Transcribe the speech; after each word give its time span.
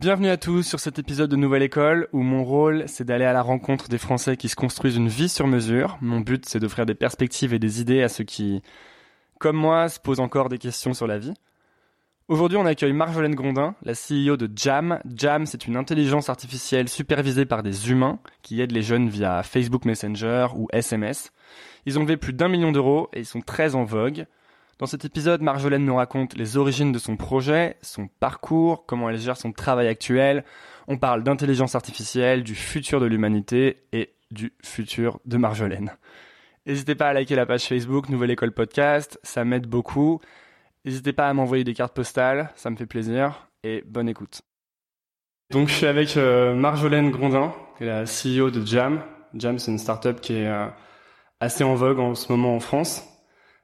Bienvenue 0.00 0.30
à 0.30 0.38
tous 0.38 0.62
sur 0.62 0.80
cet 0.80 0.98
épisode 0.98 1.30
de 1.30 1.36
Nouvelle 1.36 1.62
École 1.62 2.08
où 2.14 2.22
mon 2.22 2.42
rôle 2.42 2.84
c'est 2.86 3.04
d'aller 3.04 3.26
à 3.26 3.34
la 3.34 3.42
rencontre 3.42 3.90
des 3.90 3.98
Français 3.98 4.38
qui 4.38 4.48
se 4.48 4.56
construisent 4.56 4.96
une 4.96 5.08
vie 5.08 5.28
sur 5.28 5.46
mesure. 5.46 5.98
Mon 6.00 6.20
but 6.20 6.48
c'est 6.48 6.58
d'offrir 6.58 6.86
des 6.86 6.94
perspectives 6.94 7.52
et 7.52 7.58
des 7.58 7.82
idées 7.82 8.02
à 8.02 8.08
ceux 8.08 8.24
qui, 8.24 8.62
comme 9.38 9.58
moi, 9.58 9.90
se 9.90 10.00
posent 10.00 10.20
encore 10.20 10.48
des 10.48 10.56
questions 10.56 10.94
sur 10.94 11.06
la 11.06 11.18
vie. 11.18 11.34
Aujourd'hui 12.28 12.56
on 12.56 12.64
accueille 12.64 12.94
Marjolaine 12.94 13.34
Grondin, 13.34 13.74
la 13.82 13.92
CEO 13.92 14.38
de 14.38 14.50
Jam. 14.56 15.00
Jam 15.04 15.44
c'est 15.44 15.66
une 15.66 15.76
intelligence 15.76 16.30
artificielle 16.30 16.88
supervisée 16.88 17.44
par 17.44 17.62
des 17.62 17.90
humains 17.90 18.20
qui 18.40 18.62
aident 18.62 18.72
les 18.72 18.80
jeunes 18.80 19.10
via 19.10 19.42
Facebook 19.42 19.84
Messenger 19.84 20.46
ou 20.56 20.66
SMS. 20.72 21.30
Ils 21.84 21.98
ont 21.98 22.02
levé 22.04 22.16
plus 22.16 22.32
d'un 22.32 22.48
million 22.48 22.72
d'euros 22.72 23.10
et 23.12 23.18
ils 23.18 23.26
sont 23.26 23.42
très 23.42 23.74
en 23.74 23.84
vogue. 23.84 24.24
Dans 24.80 24.86
cet 24.86 25.04
épisode, 25.04 25.42
Marjolaine 25.42 25.84
nous 25.84 25.96
raconte 25.96 26.38
les 26.38 26.56
origines 26.56 26.90
de 26.90 26.98
son 26.98 27.18
projet, 27.18 27.76
son 27.82 28.08
parcours, 28.18 28.86
comment 28.86 29.10
elle 29.10 29.18
gère 29.18 29.36
son 29.36 29.52
travail 29.52 29.88
actuel. 29.88 30.42
On 30.88 30.96
parle 30.96 31.22
d'intelligence 31.22 31.74
artificielle, 31.74 32.42
du 32.42 32.54
futur 32.54 32.98
de 32.98 33.04
l'humanité 33.04 33.82
et 33.92 34.14
du 34.30 34.54
futur 34.64 35.20
de 35.26 35.36
Marjolaine. 35.36 35.92
N'hésitez 36.64 36.94
pas 36.94 37.08
à 37.08 37.12
liker 37.12 37.34
la 37.34 37.44
page 37.44 37.64
Facebook 37.64 38.08
Nouvelle 38.08 38.30
École 38.30 38.52
Podcast, 38.52 39.20
ça 39.22 39.44
m'aide 39.44 39.66
beaucoup. 39.66 40.18
N'hésitez 40.86 41.12
pas 41.12 41.28
à 41.28 41.34
m'envoyer 41.34 41.62
des 41.62 41.74
cartes 41.74 41.94
postales, 41.94 42.48
ça 42.56 42.70
me 42.70 42.76
fait 42.76 42.86
plaisir. 42.86 43.50
Et 43.62 43.84
bonne 43.86 44.08
écoute. 44.08 44.40
Donc 45.50 45.68
je 45.68 45.74
suis 45.74 45.86
avec 45.86 46.16
euh, 46.16 46.54
Marjolaine 46.54 47.10
Grondin, 47.10 47.52
qui 47.76 47.84
est 47.84 47.86
la 47.86 48.04
CEO 48.04 48.50
de 48.50 48.64
Jam. 48.64 49.02
Jam, 49.34 49.58
c'est 49.58 49.72
une 49.72 49.78
startup 49.78 50.22
qui 50.22 50.36
est 50.36 50.48
euh, 50.48 50.68
assez 51.38 51.64
en 51.64 51.74
vogue 51.74 51.98
en 51.98 52.14
ce 52.14 52.32
moment 52.32 52.56
en 52.56 52.60
France. 52.60 53.09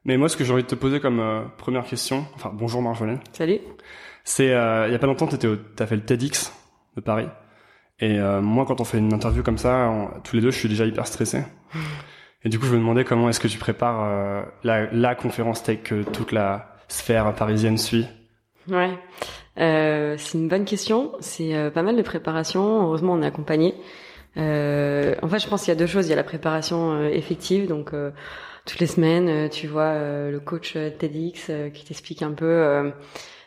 Mais 0.06 0.16
moi, 0.16 0.28
ce 0.28 0.36
que 0.36 0.44
j'ai 0.44 0.52
envie 0.52 0.62
de 0.62 0.68
te 0.68 0.74
poser 0.76 1.00
comme 1.00 1.20
euh, 1.20 1.42
première 1.58 1.84
question, 1.84 2.24
enfin 2.36 2.50
bonjour 2.54 2.80
Marjolaine. 2.80 3.18
Salut. 3.32 3.58
C'est 4.24 4.52
euh, 4.54 4.86
il 4.88 4.92
y 4.92 4.94
a 4.94 4.98
pas 4.98 5.06
longtemps, 5.08 5.26
t'étais, 5.26 5.48
au- 5.48 5.56
t'as 5.56 5.86
fait 5.86 5.96
le 5.96 6.02
TEDx 6.02 6.52
de 6.96 7.00
Paris. 7.00 7.26
Et 7.98 8.18
euh, 8.18 8.40
moi, 8.40 8.64
quand 8.66 8.80
on 8.80 8.84
fait 8.84 8.98
une 8.98 9.12
interview 9.12 9.42
comme 9.42 9.58
ça, 9.58 9.88
on- 9.90 10.20
tous 10.20 10.36
les 10.36 10.42
deux, 10.42 10.50
je 10.50 10.58
suis 10.58 10.68
déjà 10.68 10.84
hyper 10.86 11.06
stressé. 11.06 11.42
Et 12.44 12.48
du 12.48 12.58
coup, 12.60 12.66
je 12.66 12.72
me 12.74 12.78
demandais 12.78 13.02
comment 13.04 13.28
est-ce 13.28 13.40
que 13.40 13.48
tu 13.48 13.58
prépares 13.58 14.04
euh, 14.04 14.42
la, 14.62 14.86
la 14.92 15.14
conférence 15.16 15.64
tech 15.64 15.82
que 15.82 16.02
toute 16.04 16.30
la 16.30 16.76
sphère 16.86 17.34
parisienne 17.34 17.76
suit. 17.76 18.06
Ouais. 18.68 18.90
Euh, 19.58 20.14
c'est 20.18 20.38
une 20.38 20.46
bonne 20.46 20.64
question. 20.64 21.10
C'est 21.18 21.56
euh, 21.56 21.70
pas 21.70 21.82
mal 21.82 21.96
de 21.96 22.02
préparation. 22.02 22.82
Heureusement, 22.84 23.14
on 23.14 23.22
est 23.22 23.26
accompagné. 23.26 23.74
Euh, 24.36 25.16
en 25.22 25.28
fait, 25.28 25.40
je 25.40 25.48
pense 25.48 25.64
qu'il 25.64 25.70
y 25.74 25.76
a 25.76 25.78
deux 25.80 25.86
choses. 25.88 26.06
Il 26.06 26.10
y 26.10 26.12
a 26.12 26.16
la 26.16 26.22
préparation 26.22 26.92
euh, 26.92 27.08
effective, 27.08 27.66
donc 27.66 27.92
euh, 27.94 28.10
toutes 28.66 28.80
les 28.80 28.86
semaines, 28.86 29.28
euh, 29.28 29.48
tu 29.48 29.66
vois 29.66 29.84
euh, 29.94 30.30
le 30.30 30.40
coach 30.40 30.74
euh, 30.76 30.90
TEDx 30.90 31.46
euh, 31.48 31.70
qui 31.70 31.84
t'explique 31.84 32.22
un 32.22 32.32
peu 32.32 32.92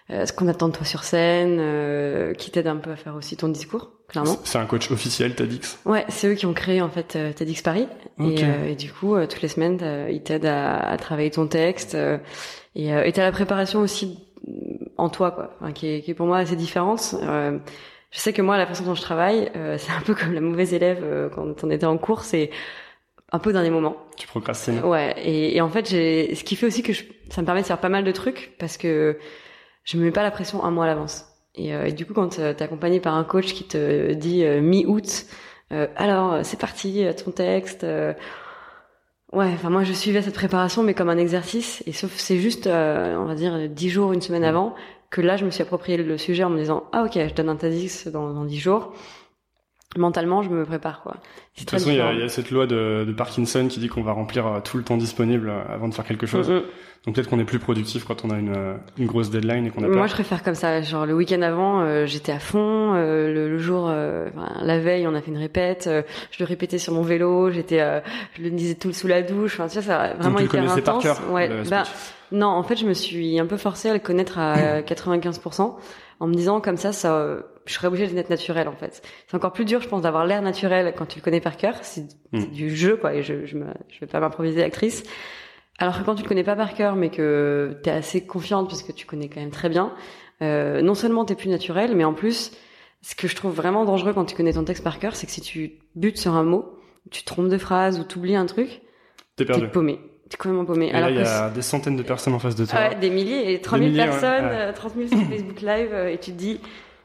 ce 0.09 0.33
qu'on 0.33 0.47
attend 0.47 0.69
de 0.69 0.73
toi 0.73 0.85
sur 0.85 1.03
scène, 1.03 1.57
euh, 1.59 2.33
qui 2.33 2.49
t'aide 2.49 2.65
un 2.65 2.77
peu 2.77 2.89
à 2.91 2.95
faire 2.95 3.13
aussi 3.15 3.37
ton 3.37 3.47
discours, 3.47 3.91
clairement. 4.07 4.37
C'est 4.43 4.57
un 4.57 4.65
coach 4.65 4.89
officiel 4.89 5.35
TEDx? 5.35 5.77
Ouais, 5.85 6.03
c'est 6.09 6.27
eux 6.29 6.33
qui 6.33 6.47
ont 6.47 6.53
créé 6.53 6.81
en 6.81 6.89
fait 6.89 7.17
TEDx 7.35 7.61
Paris. 7.61 7.87
Et, 8.19 8.43
euh, 8.43 8.69
et 8.69 8.75
du 8.75 8.91
coup, 8.91 9.15
euh, 9.15 9.27
toutes 9.27 9.43
les 9.43 9.47
semaines, 9.49 9.79
ils 10.09 10.23
t'aident 10.23 10.47
à, 10.47 10.79
à 10.79 10.97
travailler 10.97 11.29
ton 11.29 11.45
texte. 11.47 11.93
euh, 11.93 12.17
et 12.75 12.91
euh, 12.93 13.07
t'as 13.13 13.23
la 13.23 13.31
préparation 13.31 13.81
aussi 13.81 14.17
en 14.97 15.09
toi, 15.09 15.31
quoi, 15.31 15.71
qui, 15.73 15.87
est, 15.87 16.01
qui 16.01 16.11
est 16.11 16.15
pour 16.15 16.25
moi 16.25 16.37
assez 16.39 16.55
différente. 16.55 17.15
Euh, 17.21 17.59
je 18.11 18.19
sais 18.19 18.33
que 18.33 18.41
moi, 18.41 18.57
la 18.57 18.65
façon 18.65 18.85
dont 18.85 18.95
je 18.95 19.01
travaille, 19.01 19.51
euh, 19.55 19.77
c'est 19.79 19.91
un 19.91 20.01
peu 20.01 20.15
comme 20.15 20.33
la 20.33 20.41
mauvaise 20.41 20.73
élève 20.73 21.01
euh, 21.03 21.29
quand 21.29 21.63
on 21.63 21.69
était 21.69 21.85
en 21.85 21.97
cours, 21.99 22.23
c'est 22.23 22.49
un 23.31 23.39
peu 23.39 23.53
dans 23.53 23.61
les 23.61 23.69
moments. 23.69 23.95
Tu 24.17 24.27
procrastines. 24.27 24.79
Ouais, 24.83 25.15
et, 25.23 25.55
et 25.55 25.61
en 25.61 25.69
fait, 25.69 25.89
j'ai, 25.89 26.33
ce 26.35 26.43
qui 26.43 26.55
fait 26.55 26.65
aussi 26.65 26.83
que 26.83 26.93
je, 26.93 27.03
ça 27.29 27.41
me 27.41 27.45
permet 27.45 27.61
de 27.61 27.67
faire 27.67 27.79
pas 27.79 27.89
mal 27.89 28.03
de 28.03 28.11
trucs 28.11 28.55
parce 28.59 28.77
que 28.77 29.17
je 29.83 29.97
me 29.97 30.03
mets 30.03 30.11
pas 30.11 30.23
la 30.23 30.31
pression 30.31 30.63
un 30.63 30.71
mois 30.71 30.85
à 30.85 30.87
l'avance. 30.87 31.25
Et, 31.55 31.73
euh, 31.73 31.85
et 31.85 31.91
du 31.91 32.05
coup, 32.05 32.13
quand 32.13 32.39
euh, 32.39 32.53
t'es 32.53 32.63
accompagné 32.63 32.99
par 32.99 33.15
un 33.15 33.23
coach 33.23 33.53
qui 33.53 33.63
te 33.65 34.13
dit 34.13 34.43
euh, 34.45 34.61
mi-août, 34.61 35.25
euh, 35.71 35.87
alors 35.95 36.33
euh, 36.33 36.39
c'est 36.43 36.59
parti, 36.59 37.05
ton 37.23 37.31
texte. 37.31 37.83
euh, 37.83 38.13
ouais, 39.33 39.51
enfin 39.53 39.69
moi 39.69 39.83
je 39.83 39.93
suivais 39.93 40.21
cette 40.21 40.35
préparation, 40.35 40.83
mais 40.83 40.93
comme 40.93 41.09
un 41.09 41.17
exercice. 41.17 41.83
Et 41.85 41.91
sauf 41.91 42.11
c'est 42.15 42.37
juste, 42.37 42.67
euh, 42.67 43.15
on 43.17 43.25
va 43.25 43.35
dire 43.35 43.67
dix 43.69 43.89
jours, 43.89 44.13
une 44.13 44.21
semaine 44.21 44.43
avant, 44.43 44.75
que 45.09 45.21
là 45.21 45.37
je 45.37 45.45
me 45.45 45.51
suis 45.51 45.63
approprié 45.63 45.97
le 45.97 46.17
sujet 46.17 46.43
en 46.43 46.49
me 46.49 46.57
disant 46.57 46.83
ah 46.91 47.03
ok, 47.03 47.13
je 47.15 47.33
donne 47.33 47.49
un 47.49 47.55
TEDx 47.55 48.07
dans 48.07 48.45
dix 48.45 48.59
jours. 48.59 48.93
Mentalement, 49.97 50.43
je 50.43 50.49
me 50.49 50.65
prépare 50.65 51.01
quoi. 51.01 51.13
De 51.13 51.59
toute 51.61 51.71
façon, 51.71 51.89
il 51.89 51.95
y, 51.97 51.99
a, 52.01 52.13
il 52.13 52.19
y 52.19 52.23
a 52.23 52.29
cette 52.29 52.51
loi 52.51 52.67
de, 52.67 53.05
de 53.07 53.11
Parkinson 53.11 53.67
qui 53.67 53.79
dit 53.79 53.87
qu'on 53.87 54.03
va 54.03 54.11
remplir 54.11 54.45
euh, 54.45 54.59
tout 54.59 54.77
le 54.77 54.83
temps 54.83 54.97
disponible 54.97 55.49
euh, 55.49 55.61
avant 55.67 55.87
de 55.87 55.95
faire 55.95 56.05
quelque 56.05 56.27
chose. 56.27 56.47
Mm. 56.47 56.61
Donc 57.05 57.15
peut-être 57.15 57.27
qu'on 57.29 57.39
est 57.39 57.45
plus 57.45 57.57
productif 57.59 58.03
quand 58.05 58.23
on 58.23 58.29
a 58.29 58.37
une, 58.37 58.55
euh, 58.55 58.75
une 58.99 59.07
grosse 59.07 59.31
deadline 59.31 59.65
et 59.65 59.71
qu'on 59.71 59.83
a 59.83 59.87
Moi, 59.87 60.05
je 60.05 60.13
préfère 60.13 60.43
comme 60.43 60.53
ça. 60.53 60.81
Genre 60.81 61.07
le 61.07 61.15
week-end 61.15 61.41
avant, 61.41 61.81
euh, 61.81 62.05
j'étais 62.05 62.31
à 62.31 62.37
fond. 62.39 62.93
euh, 62.93 63.33
le, 63.33 63.49
le 63.49 63.57
jour, 63.57 63.87
euh, 63.89 64.27
enfin, 64.35 64.61
la 64.61 64.77
veille, 64.79 65.07
on 65.07 65.15
a 65.15 65.21
fait 65.21 65.31
une 65.31 65.37
répète. 65.37 65.87
euh, 65.87 66.03
je 66.29 66.43
le 66.43 66.45
répétais 66.47 66.77
sur 66.77 66.93
mon 66.93 67.01
vélo. 67.01 67.49
J'étais, 67.49 67.79
euh, 67.81 67.99
je 68.37 68.43
le 68.43 68.51
disais 68.51 68.75
tout 68.75 68.93
sous 68.93 69.07
la 69.07 69.23
douche. 69.23 69.59
Enfin, 69.59 69.67
tu 69.69 69.73
vois, 69.79 69.81
ça 69.81 70.01
a 70.01 70.13
vraiment 70.13 70.39
Donc 70.39 70.49
tu 70.49 70.57
le 70.57 70.81
par 70.83 70.99
cœur. 70.99 71.19
Ouais. 71.31 71.47
le 71.47 71.67
Bah, 71.67 71.83
non, 72.31 72.47
en 72.47 72.61
fait, 72.63 72.75
je 72.75 72.85
me 72.85 72.93
suis 72.93 73.39
un 73.39 73.47
peu 73.47 73.57
forcée 73.57 73.89
à 73.89 73.93
le 73.93 73.99
connaître 73.99 74.37
à 74.37 74.81
95% 74.81 75.77
en 76.19 76.27
me 76.27 76.33
disant 76.33 76.59
comme 76.61 76.77
ça, 76.77 76.91
ça, 76.91 77.15
euh, 77.15 77.41
je 77.69 77.75
serais 77.75 77.87
obligée 77.87 78.07
d'être 78.07 78.29
naturelle 78.29 78.67
en 78.67 78.75
fait. 78.75 79.01
C'est 79.27 79.35
encore 79.37 79.53
plus 79.53 79.65
dur, 79.65 79.79
je 79.81 79.87
pense, 79.87 80.01
d'avoir 80.01 80.25
l'air 80.25 80.41
naturel 80.41 80.93
quand 80.97 81.05
tu 81.05 81.19
le 81.19 81.23
connais 81.23 81.39
par 81.41 81.55
cœur. 81.57 81.75
C'est 81.83 82.05
Mm. 82.31 82.45
du 82.45 82.75
jeu, 82.75 82.95
quoi. 82.97 83.15
Et 83.15 83.23
je, 83.23 83.45
je, 83.47 83.57
me, 83.57 83.65
je 83.89 83.99
vais 83.99 84.05
pas 84.07 84.19
m'improviser 84.19 84.63
actrice. 84.63 85.03
Alors 85.79 85.97
que 85.97 86.03
quand 86.03 86.13
tu 86.15 86.23
le 86.23 86.27
connais 86.27 86.43
pas 86.43 86.55
par 86.55 86.73
cœur, 86.73 86.95
mais 86.95 87.09
que 87.09 87.79
t'es 87.83 87.89
assez 87.91 88.25
confiante 88.25 88.67
parce 88.69 88.83
que 88.83 88.91
tu 88.91 89.05
connais 89.07 89.29
quand 89.29 89.39
même 89.39 89.49
très 89.51 89.69
bien, 89.69 89.93
euh, 90.41 90.81
non 90.81 90.93
seulement 90.93 91.25
t'es 91.25 91.35
plus 91.35 91.49
naturel, 91.49 91.95
mais 91.95 92.03
en 92.03 92.13
plus, 92.13 92.51
ce 93.01 93.15
que 93.15 93.27
je 93.27 93.35
trouve 93.35 93.53
vraiment 93.53 93.85
dangereux 93.85 94.13
quand 94.13 94.25
tu 94.25 94.35
connais 94.35 94.53
ton 94.53 94.63
texte 94.63 94.83
par 94.83 94.99
cœur, 94.99 95.15
c'est 95.15 95.25
que 95.25 95.31
si 95.31 95.41
tu 95.41 95.79
butes 95.95 96.17
sur 96.17 96.33
un 96.35 96.43
mot, 96.43 96.65
tu 97.11 97.21
te 97.21 97.25
trompes 97.27 97.49
de 97.49 97.57
phrase 97.57 97.99
ou 97.99 98.03
t'oublies 98.03 98.35
un 98.35 98.45
truc, 98.45 98.67
T'es 99.35 99.45
t'es 99.45 99.45
perdu. 99.45 99.69
paumé. 99.69 99.99
T'es 100.29 100.37
complètement 100.37 100.65
paumé. 100.65 100.87
Et 100.89 100.91
Alors 100.91 101.09
là, 101.09 101.15
il 101.15 101.21
y 101.23 101.27
a 101.27 101.49
des 101.49 101.61
centaines 101.63 101.95
de 101.95 102.03
personnes 102.03 102.33
en 102.35 102.39
face 102.39 102.55
de 102.55 102.65
toi. 102.65 102.77
Ouais, 102.77 102.95
des 102.95 103.09
milliers 103.09 103.53
et 103.53 103.61
30 103.61 103.79
000 103.79 103.89
milliers, 103.89 104.01
ouais, 104.03 104.07
personnes, 104.09 104.45
ouais. 104.45 104.51
euh, 104.53 104.73
30 104.73 104.93
000 104.95 105.07
sur 105.07 105.17
Facebook 105.29 105.61
Live, 105.61 105.89
euh, 105.93 106.09
et 106.11 106.17
tu 106.19 106.31
te 106.31 106.37
dis, 106.37 106.59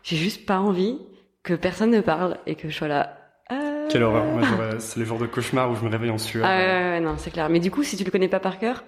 j'ai 0.05 0.17
juste 0.17 0.47
pas 0.47 0.59
envie 0.59 0.99
que 1.43 1.55
personne 1.55 1.91
ne 1.91 2.01
parle 2.01 2.37
et 2.47 2.55
que 2.55 2.69
je 2.69 2.77
sois 2.77 2.89
là. 2.89 3.19
euh, 3.51 3.89
Quelle 3.91 4.03
horreur. 4.05 4.25
J'aurais- 4.45 4.79
c'est 4.79 5.01
les 5.01 5.07
jours 5.07 5.19
de 5.19 5.27
cauchemar 5.27 5.71
où 5.71 5.75
je 5.77 5.83
me 5.85 5.91
réveille 5.91 6.11
en 6.11 6.19
sueur. 6.19 6.47
Ah 6.47 6.57
ouais, 6.57 6.65
ouais, 6.65 6.91
ouais, 6.91 7.01
non, 7.01 7.17
c'est 7.19 7.31
clair. 7.31 7.49
Mais 7.49 7.59
du 7.61 7.71
coup, 7.71 7.83
si 7.83 7.97
tu 7.97 8.05
le 8.05 8.11
connais 8.11 8.29
pas 8.29 8.41
par 8.41 8.59
cœur, 8.59 8.85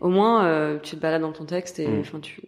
au 0.00 0.08
moins, 0.08 0.44
euh, 0.44 0.78
tu 0.82 0.96
te 0.96 1.00
balades 1.00 1.22
dans 1.22 1.32
ton 1.32 1.44
texte 1.46 1.78
et 1.78 1.88
Mm. 1.88 2.00
enfin, 2.00 2.20
tu. 2.20 2.40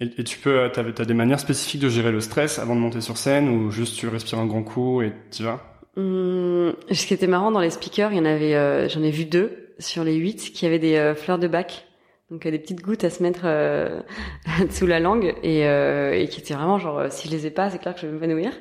Et, 0.00 0.24
tu 0.24 0.38
peux, 0.38 0.58
euh, 0.58 0.68
t'as, 0.68 0.82
des 1.04 1.14
manières 1.14 1.38
spécifiques 1.38 1.80
de 1.80 1.88
gérer 1.88 2.10
le 2.10 2.20
stress 2.20 2.58
avant 2.58 2.74
de 2.74 2.80
monter 2.80 3.00
sur 3.00 3.16
scène 3.16 3.48
ou 3.48 3.70
juste 3.70 3.96
tu 3.96 4.08
respires 4.08 4.40
un 4.40 4.46
grand 4.46 4.64
coup 4.64 5.00
et 5.00 5.12
tu 5.30 5.44
vas? 5.44 5.60
Hum, 5.96 6.74
ce 6.90 7.06
qui 7.06 7.14
était 7.14 7.26
marrant 7.28 7.50
dans 7.52 7.60
les 7.60 7.70
speakers, 7.70 8.12
il 8.12 8.16
y 8.18 8.20
en 8.20 8.24
avait, 8.24 8.54
euh, 8.54 8.88
j'en 8.88 9.02
ai 9.02 9.10
vu 9.10 9.24
deux 9.26 9.74
sur 9.78 10.02
les 10.04 10.14
huit 10.14 10.52
qui 10.52 10.66
avaient 10.66 10.78
des 10.80 10.96
euh, 10.96 11.14
fleurs 11.14 11.38
de 11.38 11.46
bac. 11.48 11.86
Donc 12.32 12.46
euh, 12.46 12.50
des 12.50 12.58
petites 12.58 12.80
gouttes 12.80 13.04
à 13.04 13.10
se 13.10 13.22
mettre 13.22 13.42
euh, 13.44 14.00
sous 14.70 14.86
la 14.86 14.98
langue 15.00 15.34
et, 15.42 15.68
euh, 15.68 16.14
et 16.14 16.26
qui 16.28 16.40
étaient 16.40 16.54
vraiment 16.54 16.78
genre 16.78 16.98
euh, 16.98 17.08
si 17.10 17.28
je 17.28 17.32
les 17.32 17.46
ai 17.46 17.50
pas 17.50 17.68
c'est 17.68 17.78
clair 17.78 17.94
que 17.94 18.00
je 18.00 18.06
vais 18.06 18.12
m'évanouir. 18.12 18.52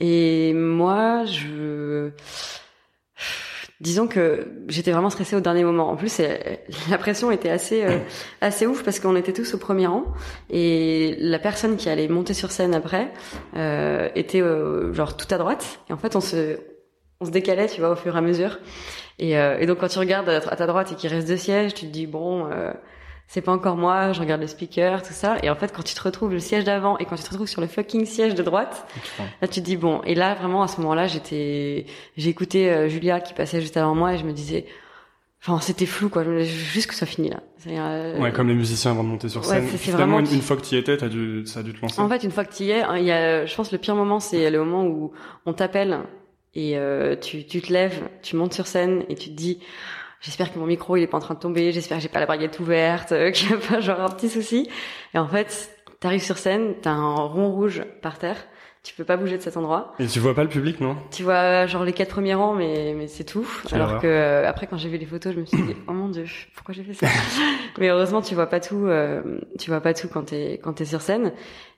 Et 0.00 0.54
moi 0.54 1.24
je 1.26 2.10
disons 3.82 4.06
que 4.06 4.46
j'étais 4.68 4.92
vraiment 4.92 5.10
stressée 5.10 5.36
au 5.36 5.40
dernier 5.40 5.64
moment. 5.64 5.90
En 5.90 5.96
plus 5.96 6.22
la 6.90 6.96
pression 6.96 7.30
était 7.30 7.50
assez 7.50 7.84
euh, 7.84 7.98
assez 8.40 8.66
ouf 8.66 8.82
parce 8.82 8.98
qu'on 8.98 9.14
était 9.14 9.34
tous 9.34 9.52
au 9.52 9.58
premier 9.58 9.86
rang 9.86 10.04
et 10.48 11.16
la 11.18 11.38
personne 11.38 11.76
qui 11.76 11.90
allait 11.90 12.08
monter 12.08 12.32
sur 12.32 12.50
scène 12.50 12.74
après 12.74 13.12
euh, 13.56 14.08
était 14.14 14.40
euh, 14.40 14.94
genre 14.94 15.18
tout 15.18 15.32
à 15.34 15.36
droite 15.36 15.80
et 15.90 15.92
en 15.92 15.98
fait 15.98 16.16
on 16.16 16.20
se 16.22 16.58
on 17.20 17.26
se 17.26 17.30
décalait 17.30 17.68
tu 17.68 17.80
vois 17.80 17.90
au 17.90 17.96
fur 17.96 18.14
et 18.14 18.18
à 18.18 18.22
mesure 18.22 18.58
et, 19.18 19.38
euh, 19.38 19.58
et 19.58 19.66
donc 19.66 19.78
quand 19.78 19.88
tu 19.88 19.98
regardes 19.98 20.28
à 20.28 20.56
ta 20.56 20.66
droite 20.66 20.92
et 20.92 20.94
qu'il 20.94 21.10
reste 21.10 21.28
deux 21.28 21.36
sièges 21.36 21.74
tu 21.74 21.86
te 21.86 21.92
dis 21.92 22.06
bon 22.06 22.46
euh, 22.50 22.72
c'est 23.28 23.40
pas 23.40 23.52
encore 23.52 23.76
moi 23.76 24.12
je 24.12 24.20
regarde 24.20 24.40
le 24.40 24.46
speaker 24.46 25.02
tout 25.02 25.12
ça 25.14 25.36
et 25.42 25.48
en 25.50 25.54
fait 25.56 25.72
quand 25.74 25.82
tu 25.82 25.94
te 25.94 26.02
retrouves 26.02 26.32
le 26.32 26.38
siège 26.40 26.64
d'avant 26.64 26.98
et 26.98 27.04
quand 27.06 27.16
tu 27.16 27.22
te 27.22 27.30
retrouves 27.30 27.48
sur 27.48 27.60
le 27.60 27.66
fucking 27.66 28.04
siège 28.04 28.34
de 28.34 28.42
droite 28.42 28.86
là 29.40 29.48
tu 29.48 29.60
te 29.60 29.64
dis 29.66 29.76
bon 29.76 30.02
et 30.04 30.14
là 30.14 30.34
vraiment 30.34 30.62
à 30.62 30.68
ce 30.68 30.80
moment-là 30.80 31.06
j'étais 31.06 31.86
j'ai 32.16 32.28
écouté 32.30 32.70
euh, 32.70 32.88
Julia 32.88 33.20
qui 33.20 33.32
passait 33.34 33.60
juste 33.60 33.76
avant 33.76 33.94
moi 33.94 34.14
et 34.14 34.18
je 34.18 34.24
me 34.24 34.32
disais 34.32 34.66
Enfin, 35.44 35.58
c'était 35.58 35.86
flou, 35.86 36.08
quoi. 36.08 36.22
Je 36.22 36.28
voulais 36.30 36.44
juste 36.44 36.86
que 36.88 36.94
ça 36.94 37.04
finisse 37.04 37.32
là. 37.32 37.40
Euh, 37.66 38.16
Ouais, 38.20 38.30
comme 38.30 38.46
les 38.46 38.54
musiciens 38.54 38.92
avant 38.92 39.02
de 39.02 39.08
monter 39.08 39.28
sur 39.28 39.44
scène. 39.44 39.66
c'est- 39.76 39.90
vraiment- 39.90 40.20
une, 40.20 40.32
une 40.32 40.40
fois 40.40 40.54
que 40.54 40.62
tu 40.62 40.76
y 40.76 40.78
étais, 40.78 40.96
t'as 40.96 41.08
dû, 41.08 41.44
ça 41.46 41.58
a 41.58 41.62
dû 41.64 41.72
te 41.74 41.80
lancer. 41.82 42.00
En 42.00 42.08
fait, 42.08 42.22
une 42.22 42.30
fois 42.30 42.44
que 42.44 42.54
tu 42.54 42.62
y 42.62 42.70
es, 42.70 42.82
hein, 42.82 42.96
il 42.96 43.02
y 43.02 43.10
a, 43.10 43.44
je 43.44 43.52
pense, 43.56 43.72
le 43.72 43.78
pire 43.78 43.96
moment, 43.96 44.20
c'est 44.20 44.50
le 44.50 44.60
moment 44.60 44.84
où 44.86 45.10
on 45.44 45.52
t'appelle 45.52 45.98
et 46.54 46.78
euh, 46.78 47.16
tu, 47.16 47.44
tu 47.44 47.60
te 47.60 47.72
lèves, 47.72 48.08
tu 48.22 48.36
montes 48.36 48.54
sur 48.54 48.68
scène 48.68 49.02
et 49.08 49.16
tu 49.16 49.30
te 49.30 49.34
dis, 49.34 49.58
j'espère 50.22 50.52
que 50.52 50.58
mon 50.58 50.66
micro 50.66 50.96
il 50.96 51.02
est 51.02 51.06
pas 51.06 51.18
en 51.18 51.20
train 51.20 51.34
de 51.34 51.40
tomber, 51.40 51.72
j'espère 51.72 51.98
que 51.98 52.02
j'ai 52.02 52.08
pas 52.08 52.20
la 52.20 52.26
braguette 52.26 52.58
ouverte, 52.58 53.12
qu'il 53.34 53.50
y 53.50 53.52
a 53.52 53.58
pas 53.58 53.80
genre 53.80 54.00
un 54.00 54.08
petit 54.08 54.30
souci. 54.30 54.70
Et 55.14 55.18
en 55.18 55.28
fait, 55.28 55.82
T'arrives 56.02 56.24
sur 56.24 56.36
scène, 56.36 56.74
t'as 56.82 56.90
un 56.90 57.14
rond 57.14 57.52
rouge 57.52 57.84
par 58.02 58.18
terre, 58.18 58.36
tu 58.82 58.92
peux 58.92 59.04
pas 59.04 59.16
bouger 59.16 59.36
de 59.36 59.42
cet 59.42 59.56
endroit. 59.56 59.94
Et 60.00 60.06
tu 60.08 60.18
vois 60.18 60.34
pas 60.34 60.42
le 60.42 60.48
public, 60.48 60.80
non? 60.80 60.96
Tu 61.12 61.22
vois 61.22 61.66
genre 61.66 61.84
les 61.84 61.92
quatre 61.92 62.08
premiers 62.08 62.34
rangs, 62.34 62.54
mais 62.54 62.92
mais 62.98 63.06
c'est 63.06 63.22
tout. 63.22 63.46
Alors 63.70 64.00
que 64.00 64.08
euh, 64.08 64.48
après, 64.48 64.66
quand 64.66 64.76
j'ai 64.76 64.88
vu 64.88 64.98
les 64.98 65.06
photos, 65.06 65.32
je 65.32 65.38
me 65.38 65.44
suis 65.44 65.62
dit 65.62 65.76
oh 65.86 65.92
mon 65.92 66.08
dieu, 66.08 66.24
pourquoi 66.56 66.74
j'ai 66.74 66.82
fait 66.82 66.94
ça? 66.94 67.06
Mais 67.78 67.88
heureusement, 67.90 68.20
tu 68.20 68.34
vois 68.34 68.48
pas 68.48 68.58
tout. 68.58 68.84
Euh, 68.88 69.38
tu 69.60 69.70
vois 69.70 69.80
pas 69.80 69.94
tout 69.94 70.08
quand 70.08 70.24
t'es 70.24 70.58
quand 70.60 70.72
t'es 70.72 70.86
sur 70.86 71.02
scène. 71.02 71.32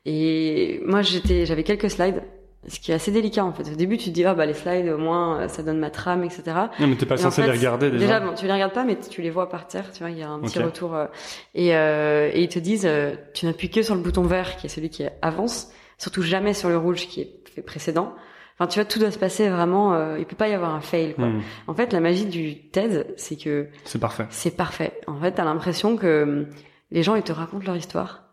Et 0.06 0.80
moi, 0.86 1.02
j'étais, 1.02 1.44
j'avais 1.44 1.62
quelques 1.62 1.90
slides 1.90 2.22
ce 2.68 2.80
qui 2.80 2.92
est 2.92 2.94
assez 2.94 3.10
délicat 3.10 3.44
en 3.44 3.52
fait. 3.52 3.70
Au 3.70 3.76
début, 3.76 3.98
tu 3.98 4.06
te 4.06 4.10
dis 4.10 4.24
ah 4.24 4.34
bah 4.34 4.46
les 4.46 4.54
slides 4.54 4.88
au 4.88 4.98
moins 4.98 5.48
ça 5.48 5.62
donne 5.62 5.78
ma 5.78 5.90
trame, 5.90 6.24
etc. 6.24 6.42
Non 6.80 6.86
mais 6.86 6.96
t'es 6.96 7.06
pas 7.06 7.16
censé 7.16 7.42
les 7.42 7.50
regarder 7.50 7.90
déjà. 7.90 8.06
Déjà, 8.06 8.20
bon, 8.20 8.34
tu 8.34 8.46
les 8.46 8.52
regardes 8.52 8.72
pas, 8.72 8.84
mais 8.84 8.96
tu 8.96 9.22
les 9.22 9.30
vois 9.30 9.48
par 9.48 9.66
terre. 9.66 9.90
Tu 9.92 10.00
vois, 10.00 10.10
il 10.10 10.18
y 10.18 10.22
a 10.22 10.30
un 10.30 10.40
petit 10.40 10.58
retour 10.58 10.94
euh, 10.94 11.06
et 11.54 11.76
euh, 11.76 12.30
et 12.32 12.42
ils 12.42 12.48
te 12.48 12.58
disent 12.58 12.86
euh, 12.86 13.14
tu 13.34 13.46
n'appuies 13.46 13.70
que 13.70 13.82
sur 13.82 13.94
le 13.94 14.00
bouton 14.00 14.22
vert 14.22 14.56
qui 14.56 14.66
est 14.66 14.70
celui 14.70 14.90
qui 14.90 15.04
avance, 15.22 15.68
surtout 15.98 16.22
jamais 16.22 16.54
sur 16.54 16.68
le 16.68 16.76
rouge 16.76 17.06
qui 17.06 17.20
est 17.20 17.44
fait 17.54 17.62
précédent. 17.62 18.14
Enfin, 18.58 18.68
tu 18.68 18.78
vois, 18.78 18.84
tout 18.84 18.98
doit 18.98 19.10
se 19.10 19.18
passer 19.18 19.48
vraiment. 19.48 19.94
Euh, 19.94 20.18
il 20.18 20.26
peut 20.26 20.36
pas 20.36 20.48
y 20.48 20.52
avoir 20.52 20.74
un 20.74 20.80
fail. 20.80 21.14
Quoi. 21.14 21.26
Hmm. 21.26 21.42
En 21.66 21.74
fait, 21.74 21.92
la 21.92 22.00
magie 22.00 22.26
du 22.26 22.68
TED, 22.68 23.14
c'est 23.16 23.36
que 23.36 23.68
c'est 23.84 23.98
parfait. 23.98 24.26
C'est 24.30 24.56
parfait. 24.56 24.92
En 25.06 25.18
fait, 25.18 25.32
t'as 25.32 25.44
l'impression 25.44 25.96
que 25.96 26.22
hum, 26.22 26.46
les 26.90 27.02
gens 27.02 27.14
ils 27.16 27.22
te 27.22 27.32
racontent 27.32 27.66
leur 27.66 27.76
histoire, 27.76 28.24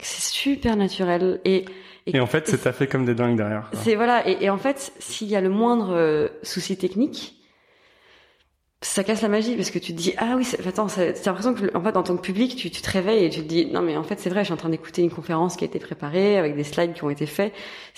c'est 0.00 0.22
super 0.22 0.76
naturel 0.76 1.40
et 1.44 1.64
et, 2.06 2.20
en 2.20 2.26
fait, 2.26 2.48
c'est 2.48 2.72
fait 2.72 2.86
comme 2.86 3.04
des 3.04 3.14
dingues 3.14 3.36
derrière. 3.36 3.68
C'est 3.74 3.94
voilà. 3.94 4.26
Et, 4.26 4.44
et, 4.44 4.48
en 4.48 4.56
fait, 4.56 4.94
s'il 4.98 5.28
y 5.28 5.36
a 5.36 5.42
le 5.42 5.50
moindre 5.50 5.94
euh, 5.94 6.28
souci 6.42 6.74
technique, 6.78 7.38
ça 8.80 9.04
casse 9.04 9.20
la 9.20 9.28
magie 9.28 9.56
parce 9.56 9.70
que 9.70 9.78
tu 9.78 9.92
te 9.92 9.98
dis 9.98 10.14
ah 10.16 10.34
oui, 10.36 10.48
attends, 10.66 10.86
t'as 10.86 11.12
l'impression 11.26 11.52
que 11.52 11.76
en 11.76 11.82
fait, 11.82 11.96
en 11.96 12.02
tant 12.02 12.16
que 12.16 12.22
public, 12.22 12.56
tu, 12.56 12.70
tu 12.70 12.80
te 12.80 12.90
réveilles 12.90 13.24
et 13.24 13.30
tu 13.30 13.40
te 13.40 13.46
dis 13.46 13.66
non 13.66 13.82
mais 13.82 13.96
en 13.96 14.04
fait 14.04 14.20
c'est 14.20 14.30
vrai, 14.30 14.40
je 14.40 14.44
suis 14.44 14.54
en 14.54 14.56
train 14.56 14.68
d'écouter 14.68 15.02
une 15.02 15.10
conférence 15.10 15.56
qui 15.56 15.64
a 15.64 15.66
été 15.66 15.80
préparée 15.80 16.38
avec 16.38 16.54
des 16.54 16.64
slides 16.64 16.94
qui 16.94 17.02
ont 17.02 17.10
été 17.10 17.26
faits. 17.26 17.52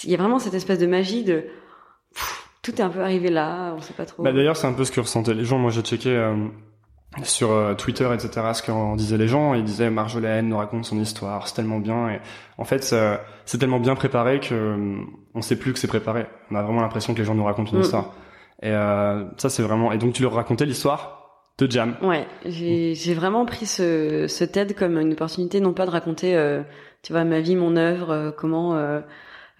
Il 0.04 0.10
y 0.10 0.14
a 0.14 0.16
vraiment 0.16 0.38
cette 0.38 0.54
espèce 0.54 0.78
de 0.78 0.86
magie 0.86 1.22
de 1.22 1.44
tout 2.62 2.74
est 2.76 2.80
un 2.80 2.88
peu 2.88 3.00
arrivé 3.00 3.30
là, 3.30 3.74
on 3.76 3.80
sait 3.80 3.92
pas 3.92 4.06
trop. 4.06 4.22
Bah 4.22 4.32
d'ailleurs, 4.32 4.56
c'est 4.56 4.66
un 4.66 4.72
peu 4.72 4.84
ce 4.84 4.92
que 4.92 5.00
ressentaient 5.00 5.34
les 5.34 5.44
gens. 5.44 5.58
Moi, 5.58 5.70
j'ai 5.70 5.82
checké. 5.82 6.10
Euh, 6.10 6.48
sur 7.24 7.50
euh, 7.50 7.74
Twitter, 7.74 8.08
etc., 8.14 8.46
ce 8.54 8.62
qu'en 8.62 8.96
disaient 8.96 9.18
les 9.18 9.28
gens. 9.28 9.54
Ils 9.54 9.64
disaient 9.64 9.90
Marjolaine 9.90 10.48
nous 10.48 10.58
raconte 10.58 10.84
son 10.84 10.98
histoire, 10.98 11.48
c'est 11.48 11.54
tellement 11.54 11.78
bien. 11.78 12.08
Et 12.10 12.20
en 12.58 12.64
fait, 12.64 12.84
c'est 12.84 13.58
tellement 13.58 13.80
bien 13.80 13.94
préparé 13.94 14.40
que 14.40 14.54
euh, 14.54 14.96
on 15.34 15.42
sait 15.42 15.56
plus 15.56 15.72
que 15.72 15.78
c'est 15.78 15.88
préparé. 15.88 16.26
On 16.50 16.56
a 16.56 16.62
vraiment 16.62 16.82
l'impression 16.82 17.12
que 17.14 17.18
les 17.18 17.24
gens 17.24 17.34
nous 17.34 17.44
racontent 17.44 17.72
une 17.72 17.78
mm. 17.78 17.82
histoire. 17.82 18.12
Et 18.62 18.70
euh, 18.70 19.24
ça, 19.38 19.48
c'est 19.48 19.62
vraiment. 19.62 19.92
Et 19.92 19.98
donc, 19.98 20.12
tu 20.12 20.22
leur 20.22 20.34
racontais 20.34 20.66
l'histoire 20.66 21.16
de 21.58 21.70
Jam. 21.70 21.96
Ouais, 22.00 22.26
j'ai 22.46 23.14
vraiment 23.14 23.44
pris 23.44 23.66
ce, 23.66 24.26
ce 24.28 24.44
TED 24.44 24.74
comme 24.74 24.98
une 24.98 25.12
opportunité, 25.12 25.60
non 25.60 25.74
pas 25.74 25.84
de 25.84 25.90
raconter, 25.90 26.62
tu 27.02 27.12
vois, 27.12 27.24
ma 27.24 27.40
vie, 27.40 27.54
mon 27.54 27.76
œuvre, 27.76 28.32
comment 28.38 29.02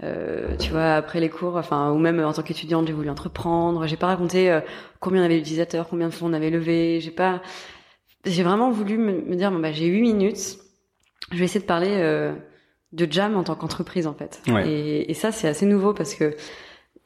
euh, 0.02 0.56
tu 0.56 0.70
vois, 0.70 0.94
après 0.94 1.20
les 1.20 1.28
cours, 1.28 1.56
enfin, 1.56 1.90
ou 1.90 1.98
même 1.98 2.20
en 2.20 2.32
tant 2.32 2.42
qu'étudiante, 2.42 2.86
j'ai 2.86 2.92
voulu 2.92 3.10
entreprendre. 3.10 3.86
J'ai 3.86 3.96
pas 3.96 4.06
raconté 4.06 4.50
euh, 4.50 4.60
combien 4.98 5.20
on 5.20 5.24
avait 5.24 5.36
d'utilisateurs, 5.36 5.88
combien 5.88 6.08
de 6.08 6.14
fonds 6.14 6.30
on 6.30 6.32
avait 6.32 6.50
levé. 6.50 7.00
J'ai 7.00 7.10
pas, 7.10 7.42
j'ai 8.24 8.42
vraiment 8.42 8.70
voulu 8.70 8.96
me, 8.96 9.34
dire, 9.34 9.50
bon, 9.50 9.58
bah, 9.58 9.72
j'ai 9.72 9.86
huit 9.86 10.02
minutes. 10.02 10.58
Je 11.32 11.38
vais 11.38 11.44
essayer 11.44 11.60
de 11.60 11.66
parler 11.66 11.96
euh, 11.98 12.32
de 12.92 13.06
Jam 13.10 13.36
en 13.36 13.44
tant 13.44 13.54
qu'entreprise, 13.54 14.06
en 14.06 14.14
fait. 14.14 14.42
Et, 14.64 15.10
et, 15.10 15.14
ça, 15.14 15.32
c'est 15.32 15.48
assez 15.48 15.66
nouveau 15.66 15.92
parce 15.92 16.14
que 16.14 16.34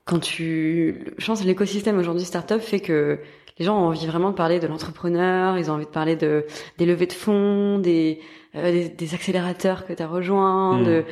quand 0.04 0.20
tu, 0.20 1.12
je 1.18 1.26
pense, 1.26 1.44
l'écosystème 1.44 1.98
aujourd'hui 1.98 2.24
startup 2.24 2.60
fait 2.60 2.80
que 2.80 3.18
les 3.58 3.64
gens 3.64 3.76
ont 3.76 3.86
envie 3.86 4.06
vraiment 4.06 4.30
de 4.30 4.36
parler 4.36 4.60
de 4.60 4.66
l'entrepreneur, 4.66 5.58
ils 5.58 5.70
ont 5.70 5.74
envie 5.74 5.84
de 5.84 5.90
parler 5.90 6.16
de 6.16 6.44
des 6.78 6.86
levées 6.86 7.06
de 7.06 7.12
fonds, 7.12 7.78
des 7.78 8.20
des, 8.52 8.88
des, 8.88 9.14
accélérateurs 9.14 9.86
que 9.86 9.92
tu 9.92 10.02
as 10.02 10.06
rejoints, 10.06 10.78
mmh. 10.78 10.84
de 10.84 11.04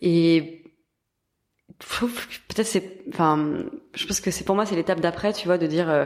et 0.00 0.61
peut-être 2.48 2.66
c'est 2.66 3.02
enfin 3.08 3.48
je 3.94 4.06
pense 4.06 4.20
que 4.20 4.30
c'est 4.30 4.44
pour 4.44 4.54
moi 4.54 4.66
c'est 4.66 4.76
l'étape 4.76 5.00
d'après 5.00 5.32
tu 5.32 5.46
vois 5.46 5.58
de 5.58 5.66
dire 5.66 5.90
euh, 5.90 6.04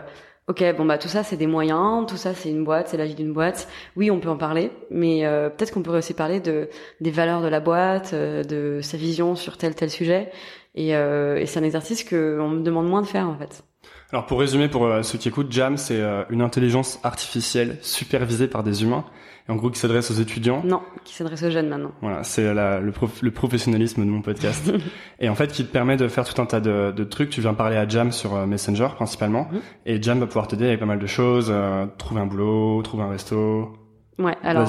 ok 0.49 0.65
bon 0.77 0.85
bah 0.85 0.99
tout 0.99 1.09
ça 1.09 1.23
c'est 1.23 1.37
des 1.37 1.47
moyens 1.47 2.07
tout 2.07 2.17
ça 2.17 2.35
c'est 2.35 2.51
une 2.51 2.65
boîte 2.65 2.89
c'est 2.89 2.97
la 2.97 3.07
vie 3.07 3.15
d'une 3.15 3.33
boîte. 3.33 3.69
Oui 3.97 4.11
on 4.11 4.21
peut 4.21 4.29
en 4.29 4.37
parler 4.37 4.71
mais 4.91 5.27
euh, 5.27 5.49
peut-être 5.51 5.73
qu'on 5.73 5.83
pourrait 5.83 5.99
aussi 5.99 6.15
parler 6.15 6.41
de 6.41 6.69
des 7.01 7.11
valeurs 7.11 7.43
de 7.43 7.49
la 7.49 7.61
boîte 7.61 8.13
euh, 8.13 8.43
de 8.43 8.81
sa 8.83 8.97
vision 8.97 9.37
sur 9.37 9.57
tel 9.57 9.75
tel 9.75 9.91
sujet. 9.91 10.31
Et, 10.79 10.91
et 10.91 11.47
c'est 11.47 11.59
un 11.59 11.63
exercice 11.63 12.05
que 12.05 12.39
on 12.39 12.51
me 12.51 12.63
demande 12.63 12.87
moins 12.87 13.01
de 13.01 13.07
faire 13.07 13.27
en 13.27 13.39
fait. 13.39 13.65
Alors 14.13 14.27
pour 14.27 14.39
résumer 14.39 14.69
pour 14.69 14.87
ceux 15.03 15.17
qui 15.17 15.29
écoutent 15.29 15.51
Jam 15.51 15.79
c'est 15.79 16.03
une 16.29 16.43
intelligence 16.43 17.01
artificielle 17.03 17.79
supervisée 17.81 18.47
par 18.47 18.63
des 18.63 18.83
humains 18.83 19.07
en 19.49 19.57
gros 19.57 19.71
qui 19.71 19.79
s'adresse 19.79 20.11
aux 20.11 20.15
étudiants. 20.15 20.63
Non, 20.65 20.83
qui 21.05 21.15
s'adresse 21.15 21.43
aux 21.43 21.51
jeunes 21.51 21.69
maintenant. 21.69 21.93
Voilà, 22.03 22.25
c'est 22.25 22.53
le, 22.53 22.93
le, 23.23 23.31
professionnalisme 23.31 24.05
de 24.05 24.11
mon 24.11 24.23
podcast. 24.23 24.73
et 25.21 25.29
en 25.29 25.35
fait, 25.35 25.53
qui 25.53 25.65
te 25.65 25.71
permet 25.71 25.97
de 25.97 26.09
faire 26.09 26.25
tout 26.25 26.41
un 26.41 26.47
tas 26.47 26.61
de, 26.61 26.93
de 26.93 27.05
trucs. 27.05 27.31
Tu 27.31 27.41
viens 27.41 27.55
parler 27.55 27.77
à 27.77 27.87
Jam 27.87 28.13
sur 28.13 28.35
euh, 28.35 28.47
Messenger 28.47 28.89
principalement, 28.97 29.49
mhm. 29.53 29.61
et 29.87 30.03
Jam 30.03 30.19
va 30.19 30.27
pouvoir 30.27 30.49
t'aider 30.49 30.67
avec 30.67 30.81
pas 30.81 30.87
mal 30.87 30.99
de 30.99 31.07
choses, 31.07 31.49
euh, 31.51 31.87
trouver 31.99 32.21
un 32.21 32.27
boulot, 32.27 32.83
trouver 32.83 33.05
un 33.05 33.11
resto. 33.11 33.73
Ouais, 34.19 34.35
alors, 34.43 34.67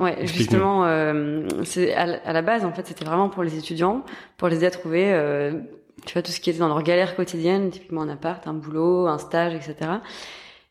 ouais, 0.00 0.26
justement, 0.26 0.84
euh, 0.84 1.46
c'est 1.64 1.94
à, 1.94 2.32
la 2.32 2.42
base 2.42 2.64
en 2.64 2.72
fait, 2.72 2.86
c'était 2.86 3.06
vraiment 3.06 3.30
pour 3.30 3.42
les 3.42 3.56
étudiants, 3.56 4.04
pour 4.36 4.48
les 4.48 4.56
aider 4.56 4.66
à 4.66 4.70
trouver, 4.70 5.14
euh, 5.14 5.52
tu 6.04 6.12
vois, 6.12 6.20
tout 6.20 6.30
ce 6.30 6.40
qui 6.40 6.50
était 6.50 6.58
dans 6.58 6.68
leur 6.68 6.82
galère 6.82 7.16
quotidienne, 7.16 7.70
typiquement 7.70 8.02
un 8.02 8.10
appart, 8.10 8.46
un 8.46 8.52
boulot, 8.52 9.06
un 9.06 9.16
stage, 9.16 9.54
etc 9.54 9.92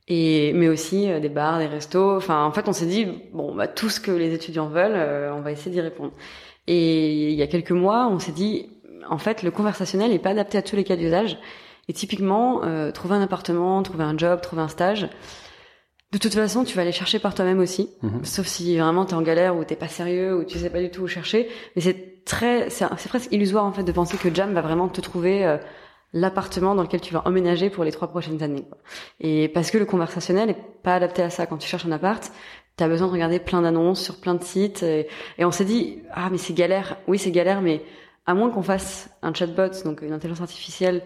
et 0.08 0.54
mais 0.54 0.68
aussi 0.68 1.10
euh, 1.10 1.20
des 1.20 1.30
bars, 1.30 1.60
des 1.60 1.68
restos. 1.68 2.18
Enfin, 2.18 2.44
en 2.44 2.52
fait, 2.52 2.68
on 2.68 2.74
s'est 2.74 2.86
dit 2.86 3.08
bon, 3.34 3.56
bah 3.56 3.68
tout 3.68 3.90
ce 3.90 4.00
que 4.00 4.12
les 4.12 4.34
étudiants 4.34 4.68
veulent, 4.68 4.96
euh, 4.96 5.34
on 5.34 5.42
va 5.42 5.52
essayer 5.52 5.72
d'y 5.72 5.82
répondre. 5.82 6.12
Et 6.68 7.30
il 7.32 7.36
y 7.36 7.42
a 7.42 7.48
quelques 7.48 7.72
mois, 7.72 8.08
on 8.10 8.20
s'est 8.20 8.32
dit 8.32 8.70
en 9.10 9.18
fait, 9.18 9.44
le 9.44 9.52
conversationnel 9.52 10.12
n'est 10.12 10.20
pas 10.20 10.30
adapté 10.32 10.58
à 10.58 10.62
tous 10.62 10.76
les 10.76 10.84
cas 10.84 10.96
d'usage. 10.96 11.38
Et 11.88 11.94
typiquement, 11.94 12.64
euh, 12.64 12.92
trouver 12.92 13.16
un 13.16 13.22
appartement, 13.22 13.82
trouver 13.84 14.04
un 14.04 14.18
job, 14.18 14.42
trouver 14.42 14.62
un 14.62 14.68
stage. 14.68 15.10
De 16.12 16.18
toute 16.18 16.34
façon, 16.34 16.64
tu 16.64 16.76
vas 16.76 16.82
aller 16.82 16.92
chercher 16.92 17.20
par 17.20 17.34
toi-même 17.34 17.60
aussi, 17.60 17.90
mhm. 18.02 18.24
sauf 18.24 18.46
si 18.46 18.78
vraiment 18.78 19.06
t'es 19.06 19.14
en 19.14 19.22
galère 19.22 19.56
ou 19.56 19.64
t'es 19.64 19.76
pas 19.76 19.88
sérieux 19.88 20.36
ou 20.36 20.44
tu 20.44 20.60
sais 20.60 20.70
pas 20.70 20.82
du 20.82 20.92
tout 20.92 21.04
où 21.04 21.08
chercher. 21.08 21.50
Mais 21.76 21.82
c'est 21.82 22.24
très, 22.26 22.70
c'est 22.70 22.88
presque 23.08 23.32
illusoire 23.32 23.66
en 23.66 23.72
fait 23.72 23.84
de 23.84 23.92
penser 23.92 24.18
que 24.18 24.34
Jam 24.34 24.54
va 24.54 24.62
vraiment 24.62 24.90
te 24.90 25.00
trouver 25.02 25.58
l'appartement 26.14 26.76
dans 26.76 26.84
lequel 26.84 27.02
tu 27.02 27.14
vas 27.14 27.22
emménager 27.26 27.70
pour 27.70 27.84
les 27.84 27.92
trois 27.92 28.10
prochaines 28.10 28.44
années. 28.44 28.66
Et 29.20 29.48
parce 29.50 29.72
que 29.72 29.78
le 29.78 29.86
conversationnel 29.86 30.50
est 30.50 30.58
pas 30.84 30.96
adapté 30.96 31.22
à 31.22 31.30
ça. 31.30 31.46
Quand 31.46 31.58
tu 31.58 31.68
cherches 31.68 31.86
un 31.86 31.92
appart, 31.92 32.32
tu 32.78 32.84
as 32.84 32.88
besoin 32.88 33.08
de 33.08 33.14
regarder 33.14 33.40
plein 33.40 33.62
d'annonces 33.62 34.02
sur 34.02 34.20
plein 34.20 34.36
de 34.36 34.44
sites. 34.44 34.84
Et, 34.84 35.08
on 35.40 35.52
s'est 35.52 35.66
dit, 35.66 36.00
ah 36.12 36.30
mais 36.30 36.38
c'est 36.38 36.54
galère. 36.54 36.98
Oui, 37.08 37.18
c'est 37.18 37.32
galère, 37.32 37.62
mais 37.62 37.84
à 38.26 38.34
moins 38.34 38.50
qu'on 38.50 38.64
fasse 38.64 39.10
un 39.22 39.34
chatbot, 39.34 39.84
donc 39.86 40.02
une 40.02 40.14
intelligence 40.14 40.42
artificielle 40.42 41.04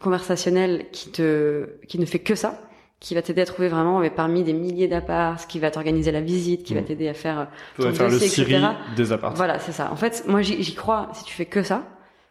conversationnelle 0.00 0.86
qui 0.92 1.10
te, 1.10 1.68
qui 1.88 1.98
ne 1.98 2.06
fait 2.06 2.18
que 2.18 2.34
ça, 2.34 2.60
qui 3.00 3.14
va 3.14 3.22
t'aider 3.22 3.42
à 3.42 3.46
trouver 3.46 3.68
vraiment 3.68 4.00
mais 4.00 4.10
parmi 4.10 4.44
des 4.44 4.52
milliers 4.52 4.88
d'apparts, 4.88 5.46
qui 5.46 5.58
va 5.58 5.70
t'organiser 5.70 6.12
la 6.12 6.20
visite, 6.20 6.62
qui 6.64 6.74
va 6.74 6.82
mmh. 6.82 6.84
t'aider 6.84 7.08
à 7.08 7.14
faire, 7.14 7.48
ton 7.76 7.92
faire 7.92 8.08
le 8.08 8.18
Siri 8.18 8.62
des 8.96 9.12
apparts. 9.12 9.34
Voilà, 9.34 9.58
c'est 9.58 9.72
ça. 9.72 9.90
En 9.90 9.96
fait, 9.96 10.24
moi 10.28 10.42
j'y 10.42 10.74
crois. 10.74 11.08
Si 11.14 11.24
tu 11.24 11.34
fais 11.34 11.46
que 11.46 11.62
ça, 11.62 11.84